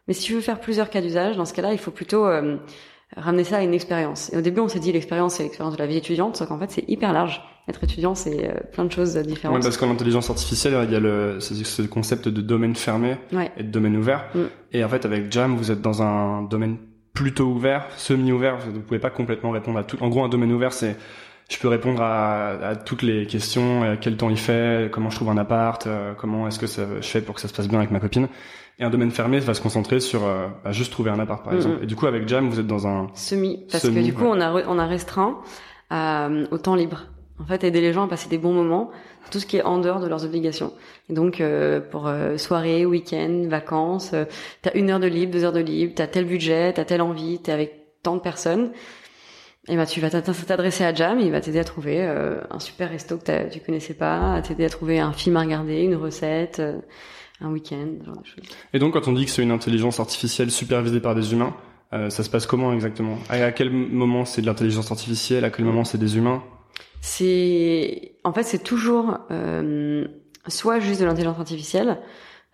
mais 0.07 0.13
si 0.13 0.23
tu 0.23 0.33
veux 0.33 0.41
faire 0.41 0.59
plusieurs 0.59 0.89
cas 0.89 1.01
d'usage, 1.01 1.35
dans 1.35 1.45
ce 1.45 1.53
cas-là, 1.53 1.73
il 1.73 1.79
faut 1.79 1.91
plutôt 1.91 2.25
euh, 2.25 2.57
ramener 3.17 3.43
ça 3.43 3.57
à 3.57 3.61
une 3.61 3.73
expérience. 3.73 4.31
Et 4.33 4.37
au 4.37 4.41
début, 4.41 4.59
on 4.59 4.67
s'est 4.67 4.79
dit 4.79 4.91
l'expérience, 4.91 5.35
c'est 5.35 5.43
l'expérience 5.43 5.75
de 5.75 5.79
la 5.79 5.87
vie 5.87 5.97
étudiante, 5.97 6.35
sauf 6.35 6.47
qu'en 6.47 6.59
fait, 6.59 6.71
c'est 6.71 6.87
hyper 6.87 7.13
large. 7.13 7.41
Être 7.67 7.83
étudiant, 7.83 8.13
c'est 8.13 8.47
euh, 8.49 8.53
plein 8.71 8.85
de 8.85 8.91
choses 8.91 9.15
différentes. 9.17 9.57
Ouais, 9.57 9.63
parce 9.63 9.77
qu'en 9.77 9.89
intelligence 9.89 10.29
artificielle, 10.29 10.77
il 10.83 10.91
y 10.91 10.95
a 10.95 10.99
le, 10.99 11.39
ce 11.39 11.81
concept 11.83 12.27
de 12.27 12.41
domaine 12.41 12.75
fermé 12.75 13.17
et 13.57 13.63
de 13.63 13.71
domaine 13.71 13.97
ouvert. 13.97 14.25
Mm. 14.35 14.39
Et 14.73 14.83
en 14.83 14.89
fait, 14.89 15.05
avec 15.05 15.31
Jam, 15.31 15.55
vous 15.55 15.71
êtes 15.71 15.81
dans 15.81 16.03
un 16.03 16.43
domaine 16.43 16.77
plutôt 17.13 17.45
ouvert, 17.45 17.87
semi-ouvert. 17.97 18.57
Vous 18.57 18.71
ne 18.71 18.79
pouvez 18.79 18.99
pas 18.99 19.09
complètement 19.09 19.51
répondre 19.51 19.79
à 19.79 19.83
tout. 19.83 19.97
En 20.01 20.09
gros, 20.09 20.23
un 20.23 20.29
domaine 20.29 20.51
ouvert, 20.51 20.73
c'est 20.73 20.95
je 21.49 21.59
peux 21.59 21.67
répondre 21.67 22.01
à, 22.01 22.49
à, 22.69 22.75
toutes 22.75 23.03
les 23.03 23.27
questions, 23.27 23.97
quel 24.01 24.17
temps 24.17 24.29
il 24.29 24.37
fait, 24.37 24.89
comment 24.91 25.09
je 25.09 25.15
trouve 25.15 25.29
un 25.29 25.37
appart, 25.37 25.85
euh, 25.85 26.13
comment 26.15 26.47
est-ce 26.47 26.57
que 26.57 26.67
ça, 26.67 26.83
je 26.99 27.07
fais 27.07 27.21
pour 27.21 27.35
que 27.35 27.41
ça 27.41 27.47
se 27.47 27.53
passe 27.53 27.67
bien 27.67 27.77
avec 27.77 27.91
ma 27.91 27.99
copine. 27.99 28.27
Et 28.77 28.83
un 28.83 28.89
domaine 28.89 29.11
fermé 29.11 29.39
va 29.39 29.53
se 29.53 29.61
concentrer 29.61 29.99
sur 29.99 30.25
euh, 30.25 30.47
bah, 30.63 30.71
juste 30.71 30.91
trouver 30.91 31.09
un 31.09 31.19
appart, 31.19 31.43
par 31.43 31.53
exemple. 31.53 31.83
Et 31.83 31.85
du 31.85 31.95
coup, 31.95 32.07
avec 32.07 32.27
Jam, 32.27 32.49
vous 32.49 32.59
êtes 32.59 32.67
dans 32.67 32.87
un 32.87 33.07
semi, 33.13 33.65
parce 33.71 33.83
que 33.83 34.03
du 34.03 34.13
coup, 34.13 34.25
on 34.25 34.41
a 34.41 34.51
on 34.67 34.77
a 34.77 34.85
restreint 34.85 35.39
euh, 35.91 36.45
au 36.51 36.57
temps 36.57 36.75
libre. 36.75 37.05
En 37.39 37.45
fait, 37.45 37.63
aider 37.65 37.81
les 37.81 37.91
gens 37.91 38.05
à 38.05 38.07
passer 38.07 38.29
des 38.29 38.37
bons 38.37 38.53
moments, 38.53 38.91
tout 39.29 39.39
ce 39.39 39.45
qui 39.45 39.57
est 39.57 39.63
en 39.63 39.79
dehors 39.79 39.99
de 39.99 40.07
leurs 40.07 40.23
obligations. 40.23 40.73
Et 41.09 41.13
donc, 41.13 41.41
euh, 41.41 41.81
pour 41.81 42.07
euh, 42.07 42.37
soirée, 42.37 42.85
week-end, 42.85 43.43
vacances, 43.47 44.11
euh, 44.13 44.25
t'as 44.61 44.71
une 44.73 44.89
heure 44.89 44.99
de 44.99 45.07
libre, 45.07 45.33
deux 45.33 45.43
heures 45.43 45.53
de 45.53 45.59
libre, 45.59 45.93
t'as 45.95 46.07
tel 46.07 46.25
budget, 46.25 46.73
t'as 46.73 46.85
telle 46.85 47.01
envie, 47.01 47.39
t'es 47.39 47.51
avec 47.51 48.01
tant 48.03 48.15
de 48.15 48.21
personnes. 48.21 48.71
Et 49.67 49.75
bah, 49.75 49.85
tu 49.85 49.99
vas 49.99 50.09
t'adresser 50.09 50.85
à 50.85 50.93
Jam, 50.93 51.19
il 51.19 51.31
va 51.31 51.41
t'aider 51.41 51.59
à 51.59 51.63
trouver 51.63 52.05
un 52.05 52.59
super 52.59 52.91
resto 52.91 53.17
que 53.17 53.49
tu 53.49 53.59
connaissais 53.61 53.95
pas, 53.95 54.35
à 54.35 54.41
t'aider 54.43 54.63
à 54.63 54.69
trouver 54.69 54.99
un 54.99 55.11
film 55.11 55.37
à 55.37 55.41
regarder, 55.41 55.81
une 55.81 55.95
recette 55.95 56.61
un 57.41 57.51
week-end, 57.51 57.87
genre 58.05 58.17
de 58.17 58.25
choses. 58.25 58.45
Et 58.73 58.79
donc, 58.79 58.93
quand 58.93 59.07
on 59.07 59.13
dit 59.13 59.25
que 59.25 59.31
c'est 59.31 59.43
une 59.43 59.51
intelligence 59.51 59.99
artificielle 59.99 60.51
supervisée 60.51 60.99
par 60.99 61.15
des 61.15 61.33
humains, 61.33 61.55
euh, 61.93 62.09
ça 62.09 62.23
se 62.23 62.29
passe 62.29 62.45
comment 62.45 62.73
exactement? 62.73 63.17
À, 63.29 63.51
quel 63.51 63.69
moment 63.69 64.25
c'est 64.25 64.41
de 64.41 64.47
l'intelligence 64.47 64.91
artificielle? 64.91 65.45
À 65.45 65.49
quel 65.49 65.65
moment 65.65 65.83
c'est 65.83 65.97
des 65.97 66.17
humains? 66.17 66.43
C'est, 67.01 68.13
en 68.23 68.33
fait, 68.33 68.43
c'est 68.43 68.63
toujours 68.63 69.19
euh, 69.31 70.05
soit 70.47 70.79
juste 70.79 71.01
de 71.01 71.05
l'intelligence 71.05 71.39
artificielle, 71.39 71.99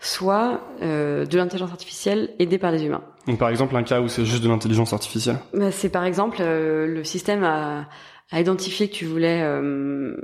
soit 0.01 0.61
euh, 0.81 1.25
de 1.25 1.37
l'intelligence 1.37 1.71
artificielle 1.71 2.31
aidée 2.39 2.57
par 2.57 2.71
des 2.71 2.83
humains. 2.83 3.03
Donc 3.27 3.37
par 3.37 3.49
exemple 3.49 3.75
un 3.75 3.83
cas 3.83 4.01
où 4.01 4.07
c'est 4.07 4.25
juste 4.25 4.43
de 4.43 4.49
l'intelligence 4.49 4.93
artificielle? 4.93 5.37
Bah, 5.53 5.71
c'est 5.71 5.89
par 5.89 6.05
exemple 6.05 6.37
euh, 6.41 6.87
le 6.87 7.03
système 7.03 7.43
a, 7.43 7.87
a, 8.31 8.39
identifié 8.39 8.89
que 8.89 8.93
tu 8.93 9.05
voulais, 9.05 9.41
euh, 9.43 10.15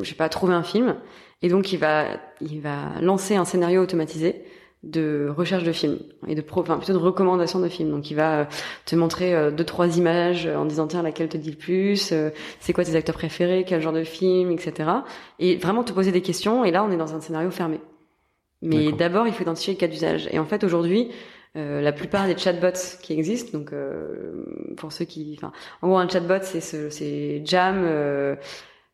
je 0.00 0.08
sais 0.08 0.14
pas, 0.14 0.28
trouver 0.28 0.54
un 0.54 0.62
film, 0.62 0.96
et 1.42 1.48
donc 1.48 1.72
il 1.72 1.78
va 1.78 2.06
il 2.40 2.60
va 2.60 3.00
lancer 3.00 3.36
un 3.36 3.44
scénario 3.44 3.82
automatisé 3.82 4.44
de 4.82 5.32
recherche 5.36 5.64
de 5.64 5.72
films 5.72 5.98
et 6.28 6.34
de 6.34 6.40
pro, 6.42 6.60
enfin 6.60 6.76
plutôt 6.76 6.92
de 6.92 6.98
recommandation 6.98 7.58
de 7.58 7.68
films. 7.68 7.90
Donc 7.90 8.10
il 8.10 8.14
va 8.14 8.40
euh, 8.40 8.44
te 8.84 8.94
montrer 8.94 9.34
euh, 9.34 9.50
deux 9.50 9.64
trois 9.64 9.96
images 9.98 10.46
en 10.46 10.64
disant 10.64 10.86
tiens 10.86 11.02
laquelle 11.02 11.28
te 11.28 11.36
dit 11.36 11.50
le 11.50 11.56
plus, 11.56 12.14
c'est 12.60 12.72
quoi 12.72 12.84
tes 12.84 12.94
acteurs 12.94 13.16
préférés, 13.16 13.64
quel 13.66 13.80
genre 13.80 13.92
de 13.92 14.04
film, 14.04 14.50
etc. 14.50 14.90
Et 15.38 15.56
vraiment 15.56 15.82
te 15.82 15.92
poser 15.92 16.12
des 16.12 16.22
questions. 16.22 16.64
Et 16.64 16.70
là 16.70 16.84
on 16.84 16.90
est 16.90 16.96
dans 16.96 17.14
un 17.14 17.20
scénario 17.20 17.50
fermé. 17.50 17.80
Mais 18.62 18.92
d'abord, 18.92 19.26
il 19.26 19.32
faut 19.32 19.42
identifier 19.42 19.74
le 19.74 19.78
cas 19.78 19.86
d'usage. 19.86 20.28
Et 20.32 20.38
en 20.38 20.44
fait, 20.44 20.64
aujourd'hui, 20.64 21.10
euh, 21.56 21.80
la 21.80 21.92
plupart 21.92 22.26
des 22.26 22.36
chatbots 22.36 22.98
qui 23.02 23.12
existent, 23.12 23.56
donc 23.56 23.72
euh, 23.72 24.44
pour 24.76 24.92
ceux 24.92 25.04
qui, 25.04 25.34
enfin, 25.38 25.52
en 25.82 25.88
gros, 25.88 25.98
un 25.98 26.08
chatbot, 26.08 26.42
c'est 26.42 26.60
ce, 26.60 26.90
c'est 26.90 27.42
Jam. 27.44 27.82
Euh, 27.84 28.36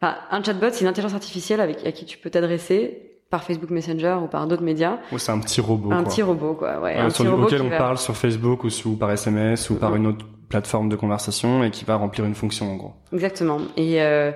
enfin, 0.00 0.16
un 0.30 0.42
chatbot, 0.42 0.68
c'est 0.70 0.82
une 0.82 0.86
intelligence 0.86 1.14
artificielle 1.14 1.60
avec 1.60 1.84
à 1.86 1.92
qui 1.92 2.04
tu 2.04 2.18
peux 2.18 2.30
t'adresser 2.30 3.20
par 3.30 3.44
Facebook 3.44 3.70
Messenger 3.70 4.18
ou 4.22 4.26
par 4.26 4.46
d'autres 4.46 4.62
médias. 4.62 4.98
Ouais, 5.10 5.18
c'est 5.18 5.32
un 5.32 5.40
petit 5.40 5.60
robot. 5.60 5.90
Un 5.90 6.02
quoi. 6.02 6.10
petit 6.10 6.22
robot, 6.22 6.54
quoi. 6.54 6.80
Ouais, 6.80 6.94
un 6.94 7.10
sur 7.10 7.24
petit 7.24 7.30
robot 7.30 7.46
auquel 7.46 7.62
on 7.62 7.68
va... 7.68 7.78
parle 7.78 7.98
sur 7.98 8.16
Facebook 8.16 8.64
ou, 8.64 8.68
ou 8.86 8.96
par 8.96 9.10
SMS 9.10 9.70
ou 9.70 9.76
par 9.76 9.96
une 9.96 10.06
autre 10.06 10.26
plateforme 10.48 10.88
de 10.88 10.96
conversation 10.96 11.64
et 11.64 11.70
qui 11.70 11.84
va 11.84 11.96
remplir 11.96 12.26
une 12.26 12.34
fonction 12.34 12.70
en 12.70 12.76
gros. 12.76 12.92
Exactement. 13.12 13.58
Et 13.76 14.02
euh, 14.02 14.32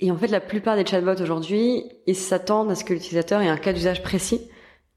et 0.00 0.10
en 0.10 0.16
fait, 0.16 0.26
la 0.26 0.40
plupart 0.40 0.76
des 0.76 0.84
chatbots 0.84 1.22
aujourd'hui, 1.22 1.84
ils 2.06 2.16
s'attendent 2.16 2.70
à 2.70 2.74
ce 2.74 2.84
que 2.84 2.92
l'utilisateur 2.92 3.40
ait 3.40 3.48
un 3.48 3.56
cas 3.56 3.72
d'usage 3.72 4.02
précis, 4.02 4.40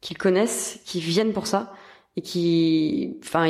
qu'ils 0.01 0.17
connaissent, 0.17 0.81
qu'ils 0.85 1.01
viennent 1.01 1.33
pour 1.33 1.47
ça, 1.47 1.71
et 2.17 2.21
qui, 2.21 3.15
enfin, 3.23 3.47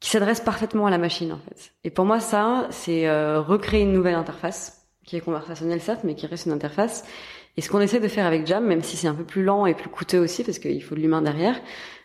qui 0.00 0.10
s'adressent 0.10 0.40
parfaitement 0.40 0.86
à 0.86 0.90
la 0.90 0.98
machine, 0.98 1.32
en 1.32 1.38
fait. 1.38 1.72
Et 1.84 1.90
pour 1.90 2.06
moi, 2.06 2.18
ça, 2.18 2.66
c'est 2.70 3.06
euh, 3.06 3.40
recréer 3.40 3.82
une 3.82 3.92
nouvelle 3.92 4.14
interface, 4.14 4.88
qui 5.04 5.16
est 5.16 5.20
conversationnelle 5.20 5.82
certes, 5.82 6.00
mais 6.02 6.14
qui 6.14 6.26
reste 6.26 6.46
une 6.46 6.52
interface. 6.52 7.04
Et 7.56 7.60
ce 7.60 7.68
qu'on 7.68 7.80
essaie 7.80 8.00
de 8.00 8.08
faire 8.08 8.26
avec 8.26 8.46
Jam, 8.46 8.64
même 8.64 8.82
si 8.82 8.96
c'est 8.96 9.06
un 9.06 9.14
peu 9.14 9.24
plus 9.24 9.44
lent 9.44 9.66
et 9.66 9.74
plus 9.74 9.90
coûteux 9.90 10.18
aussi, 10.18 10.44
parce 10.44 10.58
qu'il 10.58 10.82
faut 10.82 10.94
de 10.94 11.00
l'humain 11.00 11.20
derrière, 11.20 11.60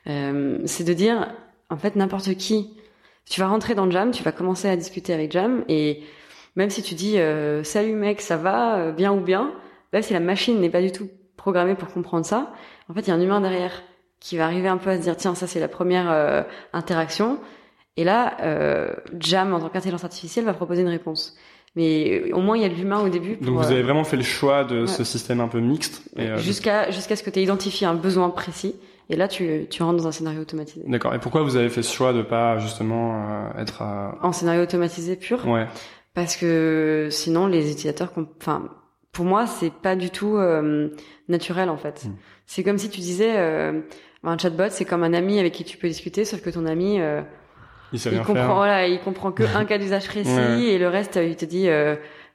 euh, 0.08 0.60
c'est 0.66 0.84
de 0.84 0.94
dire, 0.94 1.34
en 1.70 1.78
fait, 1.78 1.96
n'importe 1.96 2.36
qui, 2.36 2.74
tu 3.30 3.40
vas 3.40 3.48
rentrer 3.48 3.74
dans 3.74 3.90
Jam, 3.90 4.12
tu 4.12 4.22
vas 4.22 4.34
commencer 4.34 4.68
à 4.68 4.76
discuter 4.76 5.14
avec 5.14 5.32
Jam, 5.32 5.64
et 5.70 6.04
même 6.58 6.70
si 6.70 6.84
tu 6.84 6.94
dis 6.94 7.20
euh, 7.20 7.64
salut 7.64 7.94
mec, 7.94 8.20
ça 8.20 8.36
va, 8.36 8.92
bien 8.92 9.14
ou 9.14 9.22
bien, 9.22 9.54
là 9.94 10.02
si 10.02 10.14
la 10.14 10.20
machine 10.20 10.60
n'est 10.60 10.70
pas 10.70 10.82
du 10.82 10.92
tout 10.92 11.10
programmée 11.38 11.76
pour 11.76 11.92
comprendre 11.92 12.26
ça, 12.26 12.54
en 12.90 12.94
fait 12.94 13.02
il 13.02 13.08
y 13.08 13.12
a 13.12 13.16
un 13.16 13.22
humain 13.22 13.42
derrière 13.42 13.82
qui 14.20 14.38
va 14.38 14.46
arriver 14.46 14.68
un 14.68 14.78
peu 14.78 14.90
à 14.90 14.98
se 14.98 15.02
dire 15.02 15.16
tiens 15.18 15.36
ça 15.36 15.48
c'est 15.48 15.60
la 15.60 15.68
première 15.68 16.12
euh, 16.12 16.44
interaction, 16.74 17.40
et 17.98 18.04
là 18.04 18.38
euh, 18.42 18.94
Jam 19.20 19.54
en 19.54 19.60
tant 19.60 19.70
qu'intelligence 19.70 20.04
artificielle 20.04 20.46
va 20.46 20.54
proposer 20.54 20.82
une 20.82 20.90
réponse. 20.90 21.36
Mais 21.76 22.32
au 22.32 22.40
moins 22.40 22.56
il 22.56 22.64
y 22.64 22.66
a 22.66 22.70
de 22.70 22.74
l'humain 22.74 23.02
au 23.02 23.10
début. 23.10 23.36
Pour, 23.36 23.48
Donc 23.48 23.58
vous 23.58 23.72
avez 23.72 23.84
vraiment 23.84 24.06
fait 24.06 24.16
le 24.16 24.24
choix 24.24 24.64
de 24.64 24.82
ouais. 24.82 24.88
ce 24.88 25.04
système 25.04 25.42
un 25.42 25.50
peu 25.50 25.60
mixte. 25.60 26.04
Jusqu'à 26.38 26.90
jusqu'à 26.90 27.18
ce 27.18 27.24
que 27.24 27.30
tu 27.30 27.40
aies 27.40 27.44
identifié 27.44 27.86
un 27.86 27.96
besoin 27.96 28.30
précis. 28.30 28.76
Et 29.08 29.16
là, 29.16 29.28
tu, 29.28 29.68
tu 29.70 29.84
rentres 29.84 30.02
dans 30.02 30.08
un 30.08 30.12
scénario 30.12 30.42
automatisé. 30.42 30.84
D'accord. 30.88 31.14
Et 31.14 31.20
pourquoi 31.20 31.44
vous 31.44 31.58
avez 31.58 31.70
fait 31.70 31.84
ce 31.84 31.94
choix 31.94 32.12
de 32.12 32.24
pas 32.24 32.58
justement 32.58 33.52
être 33.56 33.84
à... 33.84 34.18
en 34.24 34.32
scénario 34.32 34.64
automatisé 34.64 35.16
pur 35.16 35.46
Ouais 35.46 35.68
parce 36.16 36.38
que 36.38 37.10
sinon 37.12 37.46
les 37.46 37.70
utilisateurs 37.70 38.12
enfin 38.38 38.70
pour 39.12 39.26
moi 39.26 39.46
c'est 39.46 39.72
pas 39.72 39.96
du 39.96 40.10
tout 40.10 40.38
euh, 40.38 40.90
naturel 41.28 41.70
en 41.70 41.78
fait 41.78 42.06
mm. 42.06 42.16
C'est 42.46 42.64
comme 42.64 42.78
si 42.78 42.90
tu 42.90 43.02
disais 43.02 43.38
euh, 43.38 43.82
un 44.24 44.38
chatbot 44.38 44.70
c'est 44.70 44.86
comme 44.86 45.04
un 45.04 45.14
ami 45.14 45.40
avec 45.40 45.54
qui 45.54 45.64
tu 45.64 45.78
peux 45.78 45.88
discuter 45.88 46.26
sauf 46.26 46.42
que 46.42 46.50
ton 46.50 46.66
ami 46.66 47.00
euh, 47.00 47.22
il, 47.94 48.00
il 48.00 48.18
comprend 48.20 48.34
faire. 48.34 48.54
voilà 48.56 48.88
il 48.88 49.00
comprend 49.00 49.32
que 49.32 49.44
un 49.56 49.66
cas 49.66 49.78
d'usage 49.78 50.08
précis 50.08 50.30
ouais. 50.36 50.64
et 50.64 50.78
le 50.78 50.88
reste 50.88 51.20
il 51.22 51.36
te 51.36 51.46
dit 51.46 51.70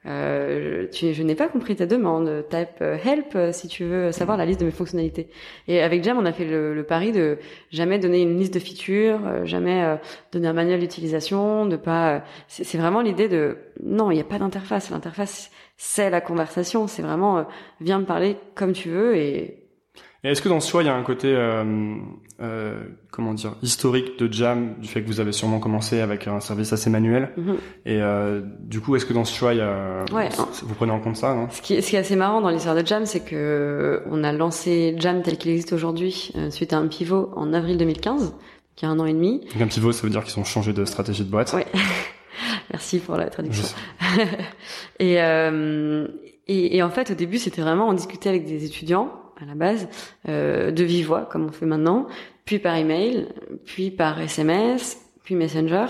euh, 0.05 0.87
tu, 0.91 1.13
je 1.13 1.23
n'ai 1.23 1.35
pas 1.35 1.47
compris 1.47 1.75
ta 1.75 1.85
demande. 1.85 2.45
Type 2.49 2.81
help 2.81 3.37
si 3.53 3.67
tu 3.67 3.83
veux 3.83 4.11
savoir 4.11 4.37
la 4.37 4.45
liste 4.45 4.59
de 4.59 4.65
mes 4.65 4.71
fonctionnalités. 4.71 5.29
Et 5.67 5.81
avec 5.81 6.03
Jam, 6.03 6.17
on 6.17 6.25
a 6.25 6.31
fait 6.33 6.45
le, 6.45 6.73
le 6.73 6.83
pari 6.83 7.11
de 7.11 7.37
jamais 7.71 7.99
donner 7.99 8.21
une 8.21 8.37
liste 8.37 8.53
de 8.53 8.59
features, 8.59 9.19
euh, 9.25 9.45
jamais 9.45 9.83
euh, 9.83 9.97
donner 10.31 10.47
un 10.47 10.53
manuel 10.53 10.79
d'utilisation, 10.79 11.65
de 11.65 11.75
pas. 11.75 12.23
c'est 12.47 12.77
vraiment 12.77 13.01
l'idée 13.01 13.29
de 13.29 13.57
non, 13.83 14.11
il 14.11 14.15
n'y 14.15 14.21
a 14.21 14.25
pas 14.25 14.39
d'interface. 14.39 14.89
L'interface, 14.89 15.51
c'est 15.77 16.09
la 16.09 16.21
conversation. 16.21 16.87
C'est 16.87 17.01
vraiment 17.03 17.37
euh, 17.39 17.43
viens 17.79 17.99
me 17.99 18.05
parler 18.05 18.37
comme 18.55 18.73
tu 18.73 18.89
veux 18.89 19.15
et. 19.15 19.57
Et 20.23 20.29
est-ce 20.29 20.41
que 20.41 20.49
dans 20.49 20.59
ce 20.59 20.69
choix, 20.69 20.83
il 20.83 20.85
y 20.85 20.89
a 20.89 20.95
un 20.95 21.03
côté 21.03 21.35
euh, 22.41 22.73
comment 23.11 23.33
dire 23.33 23.53
historique 23.61 24.17
de 24.17 24.31
Jam 24.31 24.73
du 24.79 24.87
fait 24.87 25.01
que 25.03 25.07
vous 25.07 25.19
avez 25.19 25.31
sûrement 25.31 25.59
commencé 25.59 25.99
avec 26.01 26.27
un 26.27 26.39
service 26.39 26.73
assez 26.73 26.89
manuel 26.89 27.29
mm 27.37 27.41
-hmm. 27.41 27.55
et 27.85 28.01
euh, 28.01 28.41
du 28.59 28.79
coup 28.81 28.95
est-ce 28.95 29.05
que 29.05 29.13
dans 29.13 29.25
ce 29.25 29.35
choix 29.37 29.53
il 29.53 29.57
y 29.57 29.61
a 29.61 30.05
ouais, 30.11 30.29
vous 30.63 30.73
prenez 30.73 30.91
en 30.91 30.99
compte 30.99 31.17
ça 31.17 31.35
non? 31.35 31.47
Ce 31.51 31.61
qui, 31.61 31.75
est, 31.75 31.81
ce 31.81 31.89
qui 31.91 31.95
est 31.97 31.99
assez 31.99 32.15
marrant 32.15 32.41
dans 32.41 32.49
l'histoire 32.49 32.75
de 32.75 32.85
Jam 32.85 33.05
c'est 33.05 33.19
que 33.19 34.01
on 34.09 34.23
a 34.23 34.31
lancé 34.31 34.95
Jam 34.97 35.21
tel 35.21 35.37
qu'il 35.37 35.51
existe 35.51 35.73
aujourd'hui 35.73 36.31
euh, 36.35 36.49
suite 36.49 36.73
à 36.73 36.77
un 36.79 36.87
pivot 36.87 37.31
en 37.35 37.53
avril 37.53 37.77
2015 37.77 38.33
qui 38.75 38.85
a 38.85 38.89
un 38.89 38.97
an 38.99 39.05
et 39.05 39.13
demi. 39.13 39.41
Donc 39.53 39.61
un 39.61 39.67
pivot 39.67 39.91
ça 39.91 40.01
veut 40.03 40.09
dire 40.09 40.23
qu'ils 40.23 40.39
ont 40.39 40.43
changé 40.55 40.73
de 40.73 40.83
stratégie 40.85 41.23
de 41.23 41.29
boîte. 41.29 41.53
Ouais. 41.53 41.67
Merci 42.71 42.97
pour 42.99 43.17
la 43.17 43.29
traduction. 43.29 43.67
Et, 44.99 45.21
euh, 45.21 46.07
et, 46.47 46.77
et 46.77 46.81
en 46.81 46.89
fait 46.89 47.11
au 47.11 47.13
début 47.13 47.37
c'était 47.37 47.61
vraiment 47.61 47.87
on 47.89 47.93
discutait 47.93 48.29
avec 48.29 48.45
des 48.45 48.65
étudiants 48.65 49.20
à 49.41 49.45
la 49.45 49.55
base, 49.55 49.87
euh, 50.27 50.71
de 50.71 50.83
vive 50.83 51.07
voix, 51.07 51.25
comme 51.25 51.45
on 51.45 51.51
fait 51.51 51.65
maintenant, 51.65 52.07
puis 52.45 52.59
par 52.59 52.75
email, 52.75 53.27
puis 53.65 53.91
par 53.91 54.19
SMS, 54.19 54.99
puis 55.23 55.35
Messenger, 55.35 55.87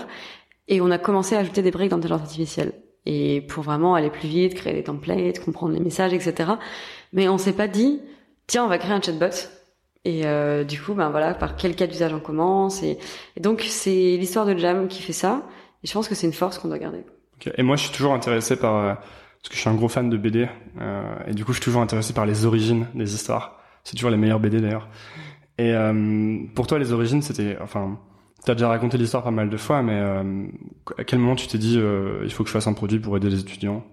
et 0.68 0.80
on 0.80 0.90
a 0.90 0.98
commencé 0.98 1.36
à 1.36 1.40
ajouter 1.40 1.62
des 1.62 1.70
briques 1.70 1.90
d'intelligence 1.90 2.22
artificielle. 2.22 2.72
Et 3.04 3.40
pour 3.42 3.64
vraiment 3.64 3.94
aller 3.94 4.10
plus 4.10 4.28
vite, 4.28 4.54
créer 4.54 4.74
des 4.74 4.84
templates, 4.84 5.40
comprendre 5.40 5.74
les 5.74 5.80
messages, 5.80 6.12
etc. 6.12 6.52
Mais 7.12 7.28
on 7.28 7.36
s'est 7.36 7.52
pas 7.52 7.68
dit, 7.68 8.00
tiens, 8.46 8.64
on 8.64 8.68
va 8.68 8.78
créer 8.78 8.92
un 8.92 9.02
chatbot. 9.02 9.26
Et 10.04 10.24
euh, 10.24 10.64
du 10.64 10.80
coup, 10.80 10.94
ben 10.94 11.10
voilà, 11.10 11.34
par 11.34 11.56
quel 11.56 11.74
cas 11.74 11.86
d'usage 11.86 12.12
on 12.14 12.20
commence. 12.20 12.82
Et, 12.82 12.98
donc 13.40 13.62
c'est 13.62 14.16
l'histoire 14.16 14.46
de 14.46 14.56
Jam 14.56 14.88
qui 14.88 15.02
fait 15.02 15.12
ça. 15.12 15.42
Et 15.82 15.88
je 15.88 15.92
pense 15.92 16.08
que 16.08 16.14
c'est 16.14 16.26
une 16.26 16.32
force 16.32 16.58
qu'on 16.58 16.68
doit 16.68 16.78
garder. 16.78 17.04
Et 17.56 17.62
moi, 17.64 17.74
je 17.74 17.84
suis 17.84 17.92
toujours 17.92 18.14
intéressé 18.14 18.56
par 18.56 18.76
euh 18.76 18.94
parce 19.42 19.50
que 19.50 19.56
je 19.56 19.60
suis 19.60 19.68
un 19.68 19.74
gros 19.74 19.88
fan 19.88 20.08
de 20.08 20.16
BD 20.16 20.48
euh, 20.80 21.02
et 21.26 21.34
du 21.34 21.44
coup 21.44 21.52
je 21.52 21.58
suis 21.58 21.64
toujours 21.64 21.82
intéressé 21.82 22.12
par 22.12 22.26
les 22.26 22.46
origines 22.46 22.86
des 22.94 23.14
histoires. 23.14 23.58
C'est 23.82 23.96
toujours 23.96 24.10
les 24.10 24.16
meilleures 24.16 24.40
BD 24.40 24.60
d'ailleurs. 24.60 24.88
Et 25.58 25.74
euh, 25.74 26.38
pour 26.54 26.66
toi 26.66 26.78
les 26.78 26.92
origines 26.92 27.22
c'était 27.22 27.56
enfin 27.60 27.98
t'as 28.44 28.54
déjà 28.54 28.68
raconté 28.68 28.98
l'histoire 28.98 29.22
pas 29.22 29.30
mal 29.30 29.50
de 29.50 29.56
fois 29.56 29.82
mais 29.82 29.98
euh, 29.98 30.46
à 30.96 31.04
quel 31.04 31.18
moment 31.18 31.34
tu 31.34 31.46
t'es 31.48 31.58
dit 31.58 31.76
euh, 31.78 32.20
il 32.24 32.32
faut 32.32 32.44
que 32.44 32.48
je 32.48 32.54
fasse 32.54 32.66
un 32.66 32.72
produit 32.72 33.00
pour 33.00 33.16
aider 33.16 33.28
les 33.28 33.40
étudiants? 33.40 33.84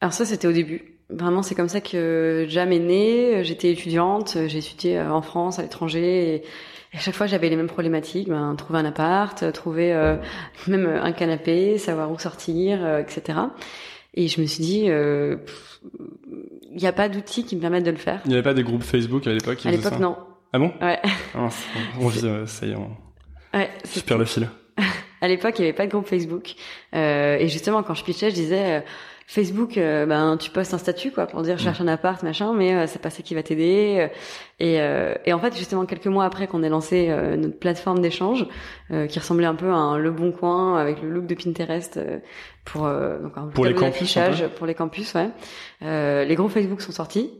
Alors 0.00 0.12
ça 0.12 0.24
c'était 0.24 0.48
au 0.48 0.52
début. 0.52 0.94
Vraiment 1.10 1.42
c'est 1.42 1.54
comme 1.54 1.68
ça 1.68 1.80
que 1.80 2.46
Jam 2.48 2.72
est 2.72 2.78
né. 2.78 3.44
J'étais 3.44 3.70
étudiante, 3.70 4.38
j'ai 4.46 4.58
étudié 4.58 5.00
en 5.00 5.22
France, 5.22 5.58
à 5.58 5.62
l'étranger 5.62 6.34
et 6.34 6.42
à 6.94 6.98
chaque 6.98 7.14
fois, 7.14 7.26
j'avais 7.26 7.50
les 7.50 7.56
mêmes 7.56 7.68
problématiques. 7.68 8.28
Ben, 8.28 8.54
trouver 8.56 8.78
un 8.78 8.84
appart, 8.86 9.52
trouver 9.52 9.92
euh, 9.92 10.16
même 10.66 10.86
un 10.86 11.12
canapé, 11.12 11.78
savoir 11.78 12.10
où 12.10 12.18
sortir, 12.18 12.78
euh, 12.82 13.00
etc. 13.00 13.38
Et 14.18 14.26
je 14.26 14.40
me 14.40 14.46
suis 14.46 14.64
dit, 14.64 14.80
il 14.80 14.90
euh, 14.90 15.36
n'y 16.74 16.88
a 16.88 16.92
pas 16.92 17.08
d'outils 17.08 17.44
qui 17.44 17.54
me 17.54 17.60
permettent 17.60 17.84
de 17.84 17.92
le 17.92 17.98
faire. 17.98 18.20
Il 18.24 18.30
n'y 18.30 18.34
avait 18.34 18.42
pas 18.42 18.52
des 18.52 18.64
groupes 18.64 18.82
Facebook 18.82 19.24
à 19.28 19.32
l'époque 19.32 19.64
À 19.64 19.70
l'époque, 19.70 20.00
non. 20.00 20.16
Ah 20.52 20.58
bon? 20.58 20.72
Ouais. 20.80 20.98
Ah, 21.36 21.48
on 22.00 22.08
vit, 22.08 22.26
euh, 22.26 22.44
ça 22.44 22.66
y 22.66 22.72
est, 22.72 22.74
on... 22.74 22.90
Ouais, 23.56 23.70
je 23.94 24.00
perds 24.00 24.18
le 24.18 24.24
fil. 24.24 24.48
à 25.20 25.28
l'époque, 25.28 25.54
il 25.58 25.62
n'y 25.62 25.68
avait 25.68 25.76
pas 25.76 25.86
de 25.86 25.92
groupe 25.92 26.08
Facebook. 26.08 26.56
Euh, 26.96 27.36
et 27.36 27.46
justement, 27.46 27.84
quand 27.84 27.94
je 27.94 28.02
pitchais, 28.02 28.30
je 28.30 28.34
disais... 28.34 28.82
Facebook, 29.30 29.76
euh, 29.76 30.06
ben 30.06 30.38
tu 30.38 30.48
postes 30.48 30.72
un 30.72 30.78
statut 30.78 31.10
quoi 31.10 31.26
pour 31.26 31.42
dire 31.42 31.58
je 31.58 31.62
cherche 31.62 31.82
un 31.82 31.86
appart 31.86 32.22
machin, 32.22 32.54
mais 32.54 32.74
euh, 32.74 32.86
c'est 32.86 32.98
pas 32.98 33.10
ça 33.10 33.22
qui 33.22 33.34
va 33.34 33.42
t'aider. 33.42 34.08
Et, 34.58 34.80
euh, 34.80 35.14
et 35.26 35.34
en 35.34 35.38
fait 35.38 35.54
justement 35.54 35.84
quelques 35.84 36.06
mois 36.06 36.24
après 36.24 36.46
qu'on 36.46 36.62
ait 36.62 36.70
lancé 36.70 37.14
notre 37.36 37.58
plateforme 37.58 38.00
d'échange 38.00 38.46
qui 38.88 39.18
ressemblait 39.18 39.46
un 39.46 39.54
peu 39.54 39.68
à 39.68 39.76
un 39.76 39.98
Le 39.98 40.10
Bon 40.10 40.32
Coin 40.32 40.78
avec 40.78 41.02
le 41.02 41.10
look 41.10 41.26
de 41.26 41.34
Pinterest 41.34 42.00
pour 42.64 42.84
donc 42.84 43.32
un 43.36 43.48
pour 43.48 43.66
les 43.66 43.74
campus 43.74 44.18
pour 44.56 44.66
les 44.66 44.74
campus, 44.74 45.14
ouais. 45.14 46.24
les 46.24 46.34
groupes 46.34 46.50
Facebook 46.50 46.80
sont 46.80 46.92
sortis 46.92 47.30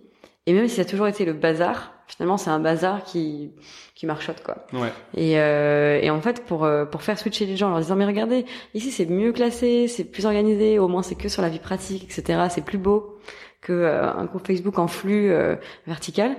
et 0.49 0.55
même 0.55 0.67
si 0.67 0.77
ça 0.77 0.83
a 0.83 0.85
toujours 0.87 1.07
été 1.07 1.27
le 1.27 1.35
bazar, 1.35 1.93
finalement 2.07 2.39
c'est 2.39 2.49
un 2.49 2.59
bazar 2.59 3.05
qui 3.05 3.53
qui 3.95 4.07
marchote 4.07 4.43
quoi. 4.43 4.65
Ouais. 4.73 4.91
Et, 5.15 5.39
euh, 5.39 6.01
et 6.01 6.09
en 6.09 6.23
fait 6.23 6.43
pour 6.47 6.67
pour 6.91 7.03
faire 7.03 7.19
switcher 7.19 7.45
les 7.45 7.55
gens 7.57 7.67
en 7.67 7.71
leur 7.73 7.81
disant 7.81 7.97
mais 7.97 8.07
regardez 8.07 8.47
ici 8.73 8.91
c'est 8.91 9.05
mieux 9.05 9.33
classé, 9.33 9.89
c'est 9.89 10.05
plus 10.05 10.25
organisé, 10.25 10.79
au 10.79 10.89
moins 10.89 11.03
c'est 11.03 11.17
que 11.17 11.29
sur 11.29 11.43
la 11.43 11.51
vie 11.51 11.59
pratique 11.59 12.05
etc. 12.05 12.47
C'est 12.49 12.65
plus 12.65 12.79
beau 12.79 13.19
que 13.61 13.75
euh, 13.75 14.11
un 14.11 14.25
groupe 14.25 14.47
Facebook 14.47 14.79
en 14.79 14.89
flux 14.89 15.31
euh, 15.31 15.57
vertical. 15.87 16.35